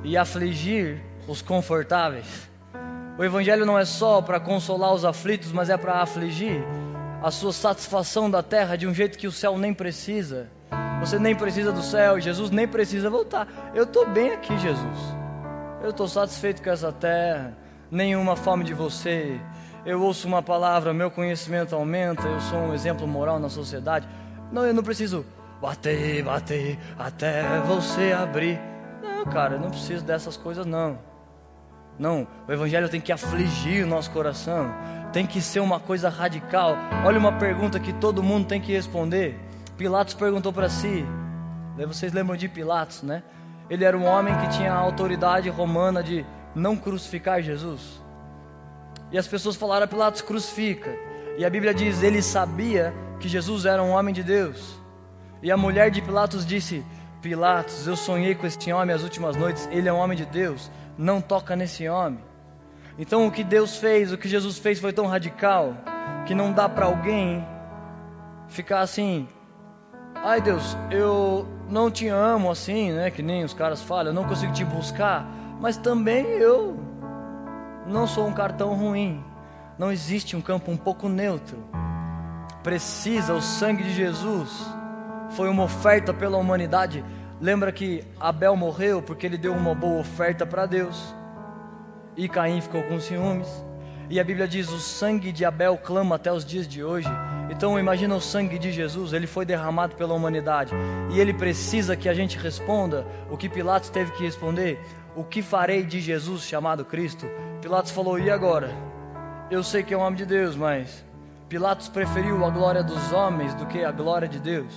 e 0.04 0.18
afligir 0.18 1.09
os 1.30 1.44
confortáveis. 1.44 2.50
O 3.18 3.24
evangelho 3.24 3.66
não 3.66 3.78
é 3.78 3.86
só 3.86 4.22
para 4.22 4.40
consolar 4.40 4.94
os 4.94 5.06
aflitos, 5.06 5.52
mas 5.52 5.70
é 5.70 5.78
para 5.78 6.02
afligir 6.02 6.64
a 7.22 7.30
sua 7.30 7.54
satisfação 7.54 8.32
da 8.32 8.42
terra 8.42 8.76
de 8.76 8.88
um 8.88 8.94
jeito 8.94 9.18
que 9.18 9.28
o 9.28 9.32
céu 9.32 9.58
nem 9.58 9.74
precisa. 9.74 10.50
Você 11.02 11.20
nem 11.20 11.36
precisa 11.36 11.72
do 11.72 11.82
céu, 11.82 12.20
Jesus 12.20 12.50
nem 12.50 12.68
precisa 12.68 13.10
voltar. 13.10 13.48
Eu 13.76 13.84
estou 13.84 14.08
bem 14.08 14.32
aqui, 14.32 14.58
Jesus. 14.58 14.98
Eu 15.84 15.92
estou 15.92 16.08
satisfeito 16.08 16.64
com 16.64 16.70
essa 16.70 16.92
terra. 16.92 17.56
Nenhuma 17.92 18.36
fome 18.36 18.64
de 18.64 18.74
você. 18.74 19.40
Eu 19.86 20.02
ouço 20.02 20.28
uma 20.28 20.42
palavra, 20.42 20.94
meu 20.94 21.12
conhecimento 21.12 21.76
aumenta. 21.76 22.28
Eu 22.28 22.40
sou 22.42 22.60
um 22.60 22.74
exemplo 22.74 23.08
moral 23.08 23.40
na 23.40 23.50
sociedade. 23.50 24.08
Não, 24.52 24.66
eu 24.66 24.74
não 24.74 24.84
preciso 24.84 25.26
bater, 25.62 26.24
bater 26.24 26.80
até 26.98 27.60
você 27.62 28.14
abrir. 28.14 28.60
Não, 29.02 29.26
cara, 29.26 29.56
eu 29.56 29.60
não 29.60 29.70
preciso 29.70 30.04
dessas 30.04 30.36
coisas, 30.36 30.66
não. 30.66 31.09
Não, 32.00 32.26
o 32.48 32.52
Evangelho 32.52 32.88
tem 32.88 33.02
que 33.02 33.12
afligir 33.12 33.84
o 33.84 33.88
nosso 33.88 34.10
coração, 34.12 34.74
tem 35.12 35.28
que 35.28 35.42
ser 35.42 35.60
uma 35.60 35.82
coisa 35.82 36.08
radical. 36.08 36.78
Olha 37.06 37.20
uma 37.20 37.34
pergunta 37.34 37.78
que 37.78 37.92
todo 37.92 38.24
mundo 38.24 38.48
tem 38.48 38.62
que 38.62 38.72
responder. 38.72 39.38
Pilatos 39.78 40.14
perguntou 40.14 40.54
para 40.54 40.70
si, 40.70 41.06
vocês 41.86 42.14
lembram 42.14 42.38
de 42.38 42.48
Pilatos, 42.48 43.04
né? 43.04 43.22
Ele 43.70 43.84
era 43.84 43.98
um 43.98 44.06
homem 44.06 44.34
que 44.38 44.48
tinha 44.48 44.72
a 44.72 44.78
autoridade 44.78 45.50
romana 45.50 46.02
de 46.02 46.26
não 46.56 46.78
crucificar 46.78 47.42
Jesus. 47.42 48.02
E 49.12 49.18
as 49.18 49.28
pessoas 49.28 49.58
falaram 49.58 49.86
Pilatos: 49.86 50.22
crucifica. 50.22 50.96
E 51.38 51.44
a 51.44 51.50
Bíblia 51.50 51.74
diz: 51.74 52.02
ele 52.02 52.22
sabia 52.22 52.94
que 53.20 53.28
Jesus 53.28 53.66
era 53.66 53.84
um 53.84 53.92
homem 53.92 54.14
de 54.14 54.24
Deus. 54.24 54.80
E 55.44 55.52
a 55.52 55.58
mulher 55.58 55.92
de 55.92 56.02
Pilatos 56.02 56.46
disse: 56.46 56.84
Pilatos, 57.22 57.86
eu 57.88 57.98
sonhei 57.98 58.36
com 58.36 58.48
esse 58.48 58.72
homem 58.72 58.96
as 58.96 59.04
últimas 59.04 59.36
noites, 59.36 59.68
ele 59.72 59.90
é 59.90 59.94
um 59.94 59.98
homem 59.98 60.18
de 60.18 60.26
Deus 60.26 60.72
não 61.00 61.22
toca 61.22 61.56
nesse 61.56 61.88
homem. 61.88 62.20
Então 62.98 63.26
o 63.26 63.32
que 63.32 63.42
Deus 63.42 63.78
fez, 63.78 64.12
o 64.12 64.18
que 64.18 64.28
Jesus 64.28 64.58
fez 64.58 64.80
foi 64.80 64.92
tão 64.92 65.08
radical 65.08 65.74
que 66.26 66.36
não 66.36 66.52
dá 66.52 66.68
para 66.68 66.86
alguém 66.86 67.48
ficar 68.50 68.82
assim: 68.82 69.26
"Ai 70.14 70.42
Deus, 70.42 70.78
eu 70.92 71.48
não 71.70 71.90
te 71.90 72.10
amo 72.10 72.52
assim, 72.52 72.92
né, 72.92 73.10
que 73.10 73.24
nem 73.24 73.46
os 73.46 73.54
caras 73.54 73.82
falam, 73.82 74.08
eu 74.08 74.14
não 74.14 74.26
consigo 74.26 74.52
te 74.52 74.66
buscar, 74.66 75.26
mas 75.62 75.78
também 75.78 76.26
eu 76.26 76.78
não 77.88 78.06
sou 78.06 78.28
um 78.28 78.34
cartão 78.34 78.74
ruim. 78.74 79.24
Não 79.78 79.94
existe 79.94 80.36
um 80.36 80.42
campo 80.42 80.70
um 80.70 80.76
pouco 80.76 81.08
neutro. 81.08 81.64
Precisa 82.62 83.34
o 83.34 83.42
sangue 83.42 83.84
de 83.84 83.94
Jesus. 83.94 84.52
Foi 85.30 85.48
uma 85.48 85.64
oferta 85.64 86.14
pela 86.14 86.38
humanidade 86.38 87.06
Lembra 87.42 87.72
que 87.72 88.04
Abel 88.20 88.56
morreu 88.56 89.02
porque 89.02 89.26
ele 89.26 89.38
deu 89.38 89.54
uma 89.54 89.74
boa 89.74 90.02
oferta 90.02 90.46
para 90.46 90.66
Deus. 90.66 91.16
E 92.18 92.28
Caim 92.28 92.60
ficou 92.60 92.84
com 92.84 93.00
ciúmes. 93.00 93.48
E 94.10 94.20
a 94.20 94.24
Bíblia 94.24 94.48
diz: 94.48 94.70
o 94.70 94.80
sangue 94.80 95.32
de 95.32 95.46
Abel 95.46 95.78
clama 95.78 96.16
até 96.16 96.32
os 96.34 96.44
dias 96.44 96.68
de 96.68 96.84
hoje. 96.84 97.08
Então 97.50 97.80
imagina 97.80 98.14
o 98.14 98.22
sangue 98.22 98.60
de 98.60 98.72
Jesus, 98.72 99.14
ele 99.14 99.26
foi 99.26 99.46
derramado 99.46 99.96
pela 99.96 100.14
humanidade. 100.14 100.74
E 101.12 101.20
ele 101.20 101.34
precisa 101.34 101.96
que 101.96 102.10
a 102.10 102.14
gente 102.14 102.38
responda 102.38 103.06
o 103.30 103.38
que 103.38 103.48
Pilatos 103.48 103.90
teve 103.90 104.12
que 104.12 104.24
responder: 104.24 104.78
O 105.16 105.24
que 105.24 105.42
farei 105.42 105.84
de 105.84 106.02
Jesus 106.02 106.44
chamado 106.44 106.84
Cristo? 106.84 107.26
Pilatos 107.62 107.92
falou: 107.92 108.20
E 108.20 108.30
agora? 108.30 108.70
Eu 109.50 109.64
sei 109.64 109.82
que 109.82 109.94
é 109.94 109.98
um 109.98 110.02
homem 110.02 110.18
de 110.18 110.26
Deus, 110.26 110.58
mas 110.58 111.06
Pilatos 111.48 111.88
preferiu 111.88 112.44
a 112.44 112.50
glória 112.50 112.84
dos 112.84 113.14
homens 113.14 113.54
do 113.54 113.66
que 113.66 113.84
a 113.84 113.92
glória 113.92 114.28
de 114.28 114.40
Deus. 114.40 114.74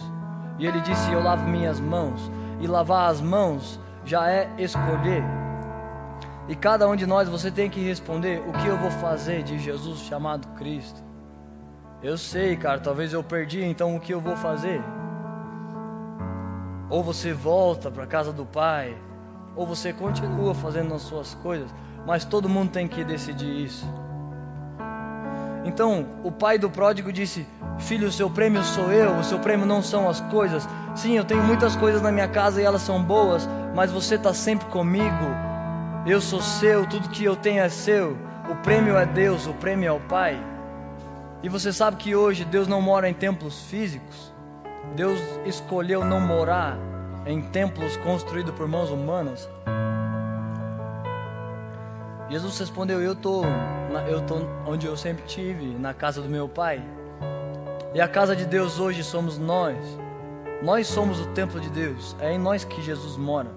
E 0.59 0.66
ele 0.66 0.81
disse: 0.81 1.11
Eu 1.11 1.22
lavo 1.22 1.48
minhas 1.48 1.81
mãos 1.81 2.31
e 2.62 2.66
lavar 2.66 3.11
as 3.11 3.20
mãos 3.20 3.79
já 4.05 4.31
é 4.31 4.48
escolher. 4.57 5.22
E 6.48 6.57
cada 6.57 6.88
um 6.88 6.96
de 6.96 7.07
nós 7.07 7.29
você 7.29 7.51
tem 7.51 7.68
que 7.68 7.81
responder: 7.81 8.40
o 8.48 8.53
que 8.53 8.66
eu 8.66 8.79
vou 8.79 8.90
fazer 8.90 9.42
de 9.42 9.59
Jesus 9.59 10.01
chamado 10.01 10.48
Cristo? 10.57 11.03
Eu 12.03 12.16
sei, 12.16 12.57
cara, 12.57 12.81
talvez 12.81 13.12
eu 13.12 13.22
perdi, 13.22 13.62
então 13.62 13.94
o 13.94 14.01
que 14.01 14.14
eu 14.14 14.20
vou 14.20 14.37
fazer? 14.37 14.83
Ou 16.88 17.03
você 17.03 17.33
volta 17.33 17.90
para 17.90 18.07
casa 18.07 18.33
do 18.33 18.44
Pai, 18.44 18.96
ou 19.55 19.66
você 19.66 19.92
continua 19.92 20.55
fazendo 20.55 20.94
as 20.94 21.03
suas 21.03 21.35
coisas, 21.35 21.72
mas 22.07 22.25
todo 22.25 22.48
mundo 22.48 22.70
tem 22.70 22.88
que 22.88 23.05
decidir 23.05 23.64
isso. 23.64 23.87
Então, 25.64 26.07
o 26.25 26.33
pai 26.33 26.59
do 26.59 26.68
pródigo 26.68 27.12
disse: 27.12 27.46
Filho, 27.79 28.09
o 28.09 28.12
seu 28.12 28.29
prêmio 28.29 28.62
sou 28.64 28.90
eu, 28.92 29.16
o 29.16 29.25
seu 29.25 29.38
prêmio 29.38 29.64
não 29.64 29.83
são 29.83 30.09
as 30.09 30.20
coisas. 30.22 30.68
Sim, 30.94 31.16
eu 31.16 31.24
tenho 31.24 31.42
muitas 31.42 31.74
coisas 31.74 32.02
na 32.02 32.12
minha 32.12 32.28
casa 32.28 32.61
e 32.61 32.64
elas 32.64 32.83
são 32.83 33.02
boas, 33.02 33.48
mas 33.74 33.90
você 33.90 34.16
está 34.16 34.35
sempre 34.35 34.66
comigo. 34.66 35.26
Eu 36.07 36.20
sou 36.20 36.40
seu, 36.40 36.87
tudo 36.87 37.09
que 37.09 37.24
eu 37.24 37.35
tenho 37.35 37.61
é 37.62 37.68
seu. 37.68 38.16
O 38.50 38.57
prêmio 38.57 38.96
é 38.96 39.07
Deus, 39.07 39.46
o 39.46 39.55
prêmio 39.55 39.88
é 39.88 39.92
o 39.92 40.00
Pai. 40.00 40.38
E 41.42 41.48
você 41.48 41.72
sabe 41.72 41.96
que 41.96 42.14
hoje 42.14 42.44
Deus 42.44 42.68
não 42.68 42.83
mora 42.83 43.09
em 43.09 43.14
templos 43.14 43.62
físicos. 43.62 44.33
Deus 44.94 45.18
escolheu 45.46 46.05
não 46.05 46.20
morar 46.20 46.76
em 47.24 47.40
templos 47.40 47.96
construídos 47.98 48.55
por 48.55 48.68
mãos 48.68 48.90
humanas. 48.90 49.48
Jesus 52.28 52.59
respondeu: 52.59 53.00
Eu 53.00 53.14
tô, 53.14 53.42
eu 54.09 54.20
tô 54.22 54.37
onde 54.66 54.87
eu 54.87 54.96
sempre 54.96 55.24
tive, 55.24 55.66
na 55.78 55.94
casa 55.94 56.20
do 56.20 56.28
meu 56.28 56.48
Pai. 56.48 56.83
E 57.94 58.00
a 58.00 58.09
casa 58.09 58.37
de 58.37 58.44
Deus 58.44 58.78
hoje 58.78 59.02
somos 59.02 59.38
nós. 59.38 59.76
Nós 60.62 60.87
somos 60.87 61.20
o 61.20 61.27
templo 61.29 61.59
de 61.61 61.68
Deus. 61.68 62.14
É 62.20 62.33
em 62.33 62.38
nós 62.38 62.64
que 62.64 62.81
Jesus 62.81 63.16
mora. 63.16 63.51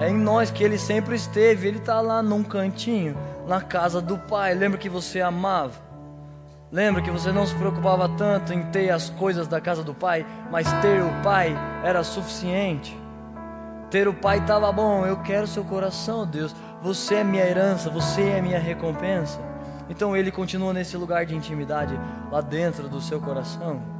É 0.00 0.08
em 0.08 0.16
nós 0.16 0.50
que 0.50 0.62
ele 0.62 0.78
sempre 0.78 1.16
esteve. 1.16 1.66
Ele 1.66 1.78
está 1.78 2.00
lá 2.00 2.22
num 2.22 2.44
cantinho, 2.44 3.16
na 3.48 3.60
casa 3.60 4.00
do 4.00 4.16
Pai. 4.16 4.54
Lembra 4.54 4.78
que 4.78 4.88
você 4.88 5.20
amava? 5.20 5.72
Lembra 6.70 7.02
que 7.02 7.10
você 7.10 7.32
não 7.32 7.44
se 7.44 7.54
preocupava 7.56 8.08
tanto 8.10 8.52
em 8.52 8.62
ter 8.70 8.90
as 8.90 9.10
coisas 9.10 9.48
da 9.48 9.60
casa 9.60 9.82
do 9.82 9.92
Pai, 9.92 10.24
mas 10.52 10.72
ter 10.80 11.02
o 11.02 11.10
Pai 11.20 11.52
era 11.82 12.04
suficiente. 12.04 12.96
Ter 13.90 14.06
o 14.06 14.14
Pai 14.14 14.38
estava 14.38 14.70
bom. 14.70 15.04
Eu 15.04 15.16
quero 15.16 15.48
seu 15.48 15.64
coração, 15.64 16.24
Deus. 16.24 16.54
Você 16.80 17.16
é 17.16 17.24
minha 17.24 17.44
herança, 17.44 17.90
você 17.90 18.22
é 18.22 18.40
minha 18.40 18.60
recompensa. 18.60 19.40
Então 19.88 20.16
ele 20.16 20.30
continua 20.30 20.72
nesse 20.72 20.96
lugar 20.96 21.26
de 21.26 21.34
intimidade 21.34 21.98
lá 22.30 22.40
dentro 22.40 22.88
do 22.88 23.00
seu 23.00 23.20
coração. 23.20 23.99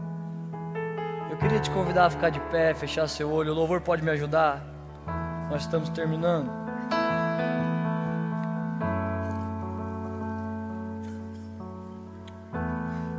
Queria 1.41 1.59
te 1.59 1.71
convidar 1.71 2.05
a 2.05 2.11
ficar 2.11 2.29
de 2.29 2.39
pé, 2.39 2.75
fechar 2.75 3.09
seu 3.09 3.33
olho. 3.33 3.53
O 3.53 3.55
louvor 3.55 3.81
pode 3.81 4.03
me 4.03 4.11
ajudar. 4.11 4.63
Nós 5.51 5.63
estamos 5.63 5.89
terminando. 5.89 6.51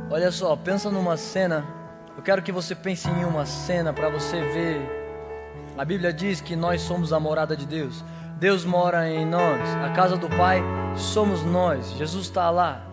Olha 0.08 0.30
só, 0.30 0.54
pensa 0.54 0.88
numa 0.88 1.16
cena. 1.16 1.64
Eu 2.16 2.22
quero 2.22 2.42
que 2.42 2.52
você 2.52 2.76
pense 2.76 3.08
em 3.10 3.24
uma 3.24 3.44
cena 3.44 3.92
para 3.92 4.08
você 4.08 4.40
ver. 4.40 5.02
A 5.76 5.84
Bíblia 5.84 6.12
diz 6.12 6.40
que 6.40 6.54
nós 6.54 6.80
somos 6.80 7.12
a 7.12 7.18
morada 7.18 7.56
de 7.56 7.66
Deus. 7.66 8.04
Deus 8.38 8.64
mora 8.64 9.10
em 9.10 9.26
nós. 9.26 9.60
A 9.84 9.90
casa 9.90 10.16
do 10.16 10.28
Pai 10.28 10.62
somos 10.94 11.42
nós. 11.42 11.90
Jesus 11.94 12.26
está 12.26 12.50
lá. 12.50 12.86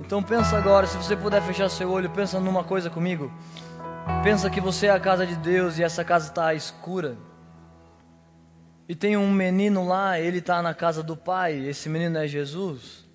Então 0.00 0.20
pensa 0.20 0.56
agora, 0.56 0.86
se 0.86 0.96
você 0.96 1.14
puder 1.14 1.42
fechar 1.42 1.68
seu 1.68 1.90
olho, 1.90 2.10
pensa 2.10 2.40
numa 2.40 2.64
coisa 2.64 2.90
comigo. 2.90 3.30
Pensa 4.22 4.50
que 4.50 4.60
você 4.60 4.86
é 4.86 4.90
a 4.90 5.00
casa 5.00 5.26
de 5.26 5.36
Deus 5.36 5.78
e 5.78 5.82
essa 5.82 6.04
casa 6.04 6.28
está 6.28 6.52
escura. 6.52 7.16
E 8.88 8.94
tem 8.94 9.16
um 9.16 9.30
menino 9.30 9.86
lá, 9.86 10.18
ele 10.18 10.38
está 10.38 10.62
na 10.62 10.74
casa 10.74 11.02
do 11.02 11.16
Pai. 11.16 11.54
Esse 11.66 11.88
menino 11.88 12.18
é 12.18 12.26
Jesus. 12.26 13.06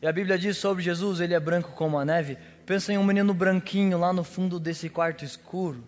E 0.00 0.06
a 0.06 0.12
Bíblia 0.12 0.38
diz 0.38 0.56
sobre 0.56 0.82
Jesus, 0.82 1.20
ele 1.20 1.34
é 1.34 1.40
branco 1.40 1.72
como 1.72 1.98
a 1.98 2.04
neve. 2.04 2.38
Pensa 2.64 2.92
em 2.92 2.98
um 2.98 3.04
menino 3.04 3.34
branquinho 3.34 3.98
lá 3.98 4.12
no 4.12 4.22
fundo 4.22 4.60
desse 4.60 4.88
quarto 4.88 5.24
escuro. 5.24 5.84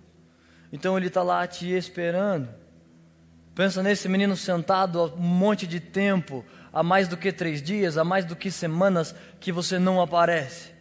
Então 0.73 0.97
ele 0.97 1.07
está 1.07 1.23
lá 1.23 1.47
te 1.47 1.71
esperando. 1.71 2.49
Pensa 3.55 3.83
nesse 3.83 4.09
menino 4.09 4.37
sentado 4.37 4.99
há 4.99 5.05
um 5.05 5.19
monte 5.19 5.67
de 5.67 5.79
tempo, 5.79 6.45
há 6.73 6.83
mais 6.83 7.07
do 7.07 7.17
que 7.17 7.31
três 7.31 7.63
dias, 7.63 7.99
há 7.99 8.05
mais 8.05 8.25
do 8.25 8.35
que 8.35 8.51
semanas 8.51 9.15
que 9.39 9.53
você 9.53 9.79
não 9.79 10.01
aparece. 10.01 10.72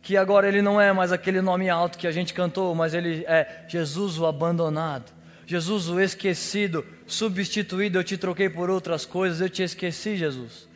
Que 0.00 0.16
agora 0.16 0.48
ele 0.48 0.62
não 0.62 0.80
é 0.80 0.92
mais 0.92 1.12
aquele 1.12 1.40
nome 1.40 1.68
alto 1.68 1.98
que 1.98 2.06
a 2.06 2.12
gente 2.12 2.32
cantou, 2.32 2.74
mas 2.74 2.94
ele 2.94 3.24
é 3.26 3.64
Jesus 3.68 4.18
o 4.18 4.26
abandonado, 4.26 5.12
Jesus 5.46 5.88
o 5.88 6.00
esquecido, 6.00 6.84
substituído. 7.06 7.98
Eu 7.98 8.04
te 8.04 8.16
troquei 8.16 8.48
por 8.48 8.70
outras 8.70 9.04
coisas, 9.04 9.40
eu 9.40 9.48
te 9.48 9.62
esqueci, 9.62 10.16
Jesus. 10.16 10.68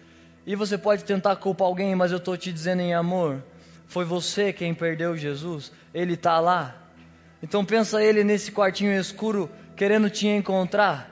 E 0.47 0.57
você 0.57 0.77
pode 0.77 1.05
tentar 1.05 1.37
culpar 1.37 1.69
alguém, 1.69 1.95
mas 1.95 2.11
eu 2.11 2.19
estou 2.19 2.37
te 2.37 2.53
dizendo 2.53 2.83
em 2.83 2.95
amor: 2.95 3.43
foi 3.87 4.05
você 4.05 4.53
quem 4.53 4.75
perdeu 4.75 5.17
Jesus, 5.17 5.71
ele 5.95 6.15
está 6.15 6.41
lá. 6.41 6.77
Então 7.43 7.65
pensa 7.65 8.03
ele 8.03 8.25
nesse 8.25 8.51
quartinho 8.51 8.93
escuro, 8.99 9.51
querendo 9.77 10.09
te 10.09 10.27
encontrar 10.27 11.12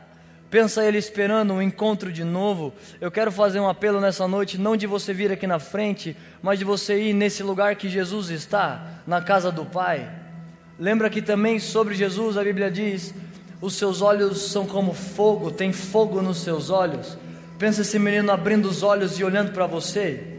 pensa 0.51 0.85
ele 0.85 0.99
esperando 0.99 1.55
um 1.55 1.63
encontro 1.63 2.13
de 2.13 2.25
novo, 2.25 2.75
eu 3.01 3.11
quero 3.11 3.31
fazer 3.31 3.61
um 3.61 3.69
apelo 3.69 4.01
nessa 4.01 4.27
noite, 4.27 4.59
não 4.59 4.77
de 4.77 4.87
você 4.87 5.15
vir 5.15 5.31
aqui 5.31 5.47
na 5.47 5.61
frente, 5.61 6.17
mas 6.43 6.59
de 6.59 6.65
você 6.65 7.01
ir 7.01 7.15
nesse 7.15 7.43
lugar 7.43 7.77
que 7.77 7.89
Jesus 7.89 8.31
está, 8.31 9.03
na 9.07 9.23
casa 9.23 9.53
do 9.53 9.65
Pai. 9.65 10.11
Lembra 10.79 11.09
que 11.09 11.23
também 11.23 11.61
sobre 11.61 11.95
Jesus 11.95 12.37
a 12.37 12.43
Bíblia 12.43 12.71
diz: 12.71 13.15
os 13.61 13.75
seus 13.75 14.03
olhos 14.03 14.51
são 14.51 14.67
como 14.67 14.93
fogo, 14.93 15.51
tem 15.51 15.73
fogo 15.73 16.21
nos 16.21 16.39
seus 16.39 16.69
olhos. 16.69 17.17
Pensa 17.59 17.83
esse 17.83 17.99
menino 17.99 18.33
abrindo 18.33 18.67
os 18.67 18.83
olhos 18.83 19.21
e 19.21 19.25
olhando 19.25 19.53
para 19.53 19.67
você. 19.67 20.39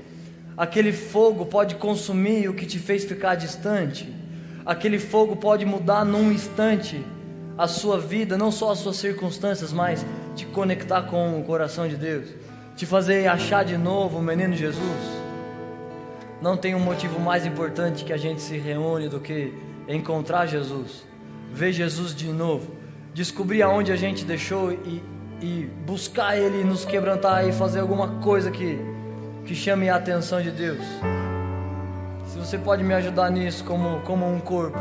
Aquele 0.58 0.92
fogo 0.92 1.46
pode 1.46 1.76
consumir 1.76 2.50
o 2.50 2.54
que 2.54 2.66
te 2.66 2.80
fez 2.80 3.06
ficar 3.06 3.36
distante. 3.36 4.12
Aquele 4.66 5.00
fogo 5.00 5.36
pode 5.36 5.66
mudar 5.66 6.04
num 6.04 6.32
instante 6.32 7.04
a 7.58 7.68
sua 7.68 8.00
vida, 8.00 8.38
não 8.38 8.52
só 8.52 8.72
as 8.72 8.80
suas 8.80 8.98
circunstâncias, 8.98 9.72
mas 9.72 10.06
te 10.36 10.46
conectar 10.46 11.04
com 11.04 11.40
o 11.40 11.44
coração 11.44 11.88
de 11.88 11.96
Deus, 11.96 12.30
te 12.76 12.86
fazer 12.86 13.28
achar 13.28 13.64
de 13.64 13.78
novo 13.78 14.18
o 14.18 14.22
menino 14.22 14.56
Jesus. 14.56 15.22
Não 16.42 16.58
tem 16.58 16.74
um 16.74 16.80
motivo 16.80 17.20
mais 17.20 17.46
importante 17.46 18.04
que 18.04 18.12
a 18.12 18.18
gente 18.18 18.42
se 18.42 18.58
reúne 18.58 19.08
do 19.08 19.20
que 19.20 19.54
encontrar 19.88 20.48
Jesus, 20.48 21.06
ver 21.52 21.72
Jesus 21.72 22.16
de 22.16 22.28
novo, 22.30 22.72
descobrir 23.14 23.62
aonde 23.62 23.92
a 23.92 23.96
gente 23.96 24.26
deixou 24.26 24.72
e, 24.72 25.04
e 25.42 25.70
buscar 25.86 26.38
Ele, 26.38 26.64
nos 26.64 26.84
quebrantar 26.86 27.48
e 27.48 27.52
fazer 27.52 27.80
alguma 27.80 28.08
coisa 28.22 28.50
que, 28.50 28.80
que 29.46 29.54
chame 29.54 29.90
a 29.90 29.98
atenção 29.98 30.42
de 30.42 30.50
Deus. 30.50 30.84
Se 32.26 32.40
você 32.40 32.58
pode 32.58 32.84
me 32.84 32.94
ajudar 32.94 33.30
nisso 33.30 33.64
como, 33.64 34.00
como 34.02 34.26
um 34.26 34.40
corpo. 34.40 34.80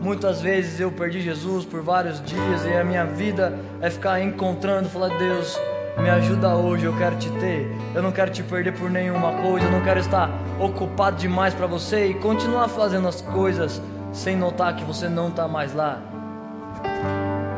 Muitas 0.00 0.40
vezes 0.40 0.80
eu 0.80 0.90
perdi 0.90 1.20
Jesus 1.20 1.66
por 1.66 1.82
vários 1.82 2.22
dias 2.22 2.64
e 2.64 2.72
a 2.72 2.82
minha 2.82 3.04
vida 3.04 3.58
é 3.82 3.90
ficar 3.90 4.20
encontrando, 4.20 4.88
falar: 4.88 5.08
Deus, 5.18 5.60
me 5.98 6.08
ajuda 6.08 6.54
hoje, 6.54 6.86
eu 6.86 6.96
quero 6.96 7.16
te 7.16 7.28
ter. 7.32 7.70
Eu 7.94 8.02
não 8.02 8.10
quero 8.10 8.30
te 8.30 8.42
perder 8.42 8.72
por 8.72 8.90
nenhuma 8.90 9.32
coisa, 9.42 9.66
eu 9.66 9.70
não 9.70 9.82
quero 9.82 10.00
estar 10.00 10.30
ocupado 10.58 11.16
demais 11.16 11.52
para 11.52 11.66
você 11.66 12.06
e 12.06 12.14
continuar 12.14 12.68
fazendo 12.68 13.06
as 13.08 13.20
coisas 13.20 13.82
sem 14.10 14.36
notar 14.36 14.74
que 14.74 14.84
você 14.84 15.06
não 15.06 15.28
está 15.28 15.46
mais 15.46 15.74
lá. 15.74 16.00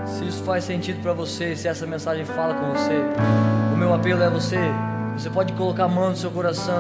Se 0.05 0.27
isso 0.27 0.43
faz 0.43 0.65
sentido 0.65 1.01
para 1.01 1.13
você, 1.13 1.55
se 1.55 1.69
essa 1.69 1.87
mensagem 1.87 2.25
fala 2.25 2.55
com 2.55 2.73
você, 2.73 3.01
o 3.73 3.77
meu 3.77 3.95
apelo 3.95 4.21
é 4.21 4.29
você. 4.29 4.59
Você 5.17 5.31
pode 5.31 5.53
colocar 5.53 5.85
a 5.85 5.89
mão 5.89 6.11
no 6.11 6.17
seu 6.17 6.31
coração 6.31 6.79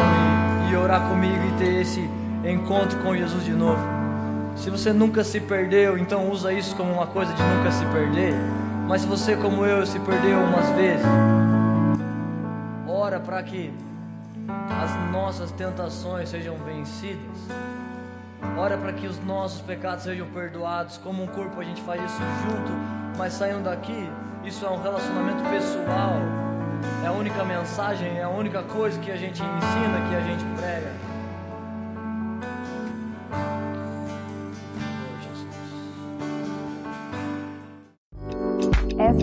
e, 0.68 0.72
e 0.72 0.76
orar 0.76 1.08
comigo 1.08 1.38
e 1.48 1.58
ter 1.58 1.82
esse 1.82 2.00
encontro 2.44 2.98
com 2.98 3.16
Jesus 3.16 3.44
de 3.44 3.52
novo. 3.52 4.01
Se 4.56 4.70
você 4.70 4.92
nunca 4.92 5.24
se 5.24 5.40
perdeu, 5.40 5.98
então 5.98 6.30
usa 6.30 6.52
isso 6.52 6.76
como 6.76 6.92
uma 6.92 7.06
coisa 7.06 7.32
de 7.32 7.42
nunca 7.42 7.70
se 7.70 7.84
perder. 7.86 8.34
Mas 8.86 9.02
se 9.02 9.06
você, 9.06 9.36
como 9.36 9.64
eu, 9.64 9.84
se 9.86 9.98
perdeu 10.00 10.38
umas 10.38 10.68
vezes, 10.70 11.06
ora 12.86 13.18
para 13.18 13.42
que 13.42 13.72
as 14.82 15.12
nossas 15.12 15.50
tentações 15.52 16.28
sejam 16.28 16.56
vencidas. 16.58 17.38
Ora 18.56 18.76
para 18.76 18.92
que 18.92 19.06
os 19.06 19.22
nossos 19.24 19.60
pecados 19.60 20.04
sejam 20.04 20.26
perdoados. 20.28 20.98
Como 20.98 21.22
um 21.22 21.26
corpo 21.26 21.60
a 21.60 21.64
gente 21.64 21.80
faz 21.82 22.02
isso 22.02 22.20
junto, 22.44 22.72
mas 23.16 23.32
saindo 23.32 23.64
daqui, 23.64 24.10
isso 24.44 24.64
é 24.66 24.70
um 24.70 24.82
relacionamento 24.82 25.42
pessoal. 25.48 26.16
É 27.04 27.06
a 27.06 27.12
única 27.12 27.44
mensagem, 27.44 28.18
é 28.18 28.24
a 28.24 28.28
única 28.28 28.62
coisa 28.62 28.98
que 29.00 29.10
a 29.10 29.16
gente 29.16 29.40
ensina, 29.42 30.08
que 30.08 30.14
a 30.14 30.20
gente 30.20 30.44
prega. 30.56 31.11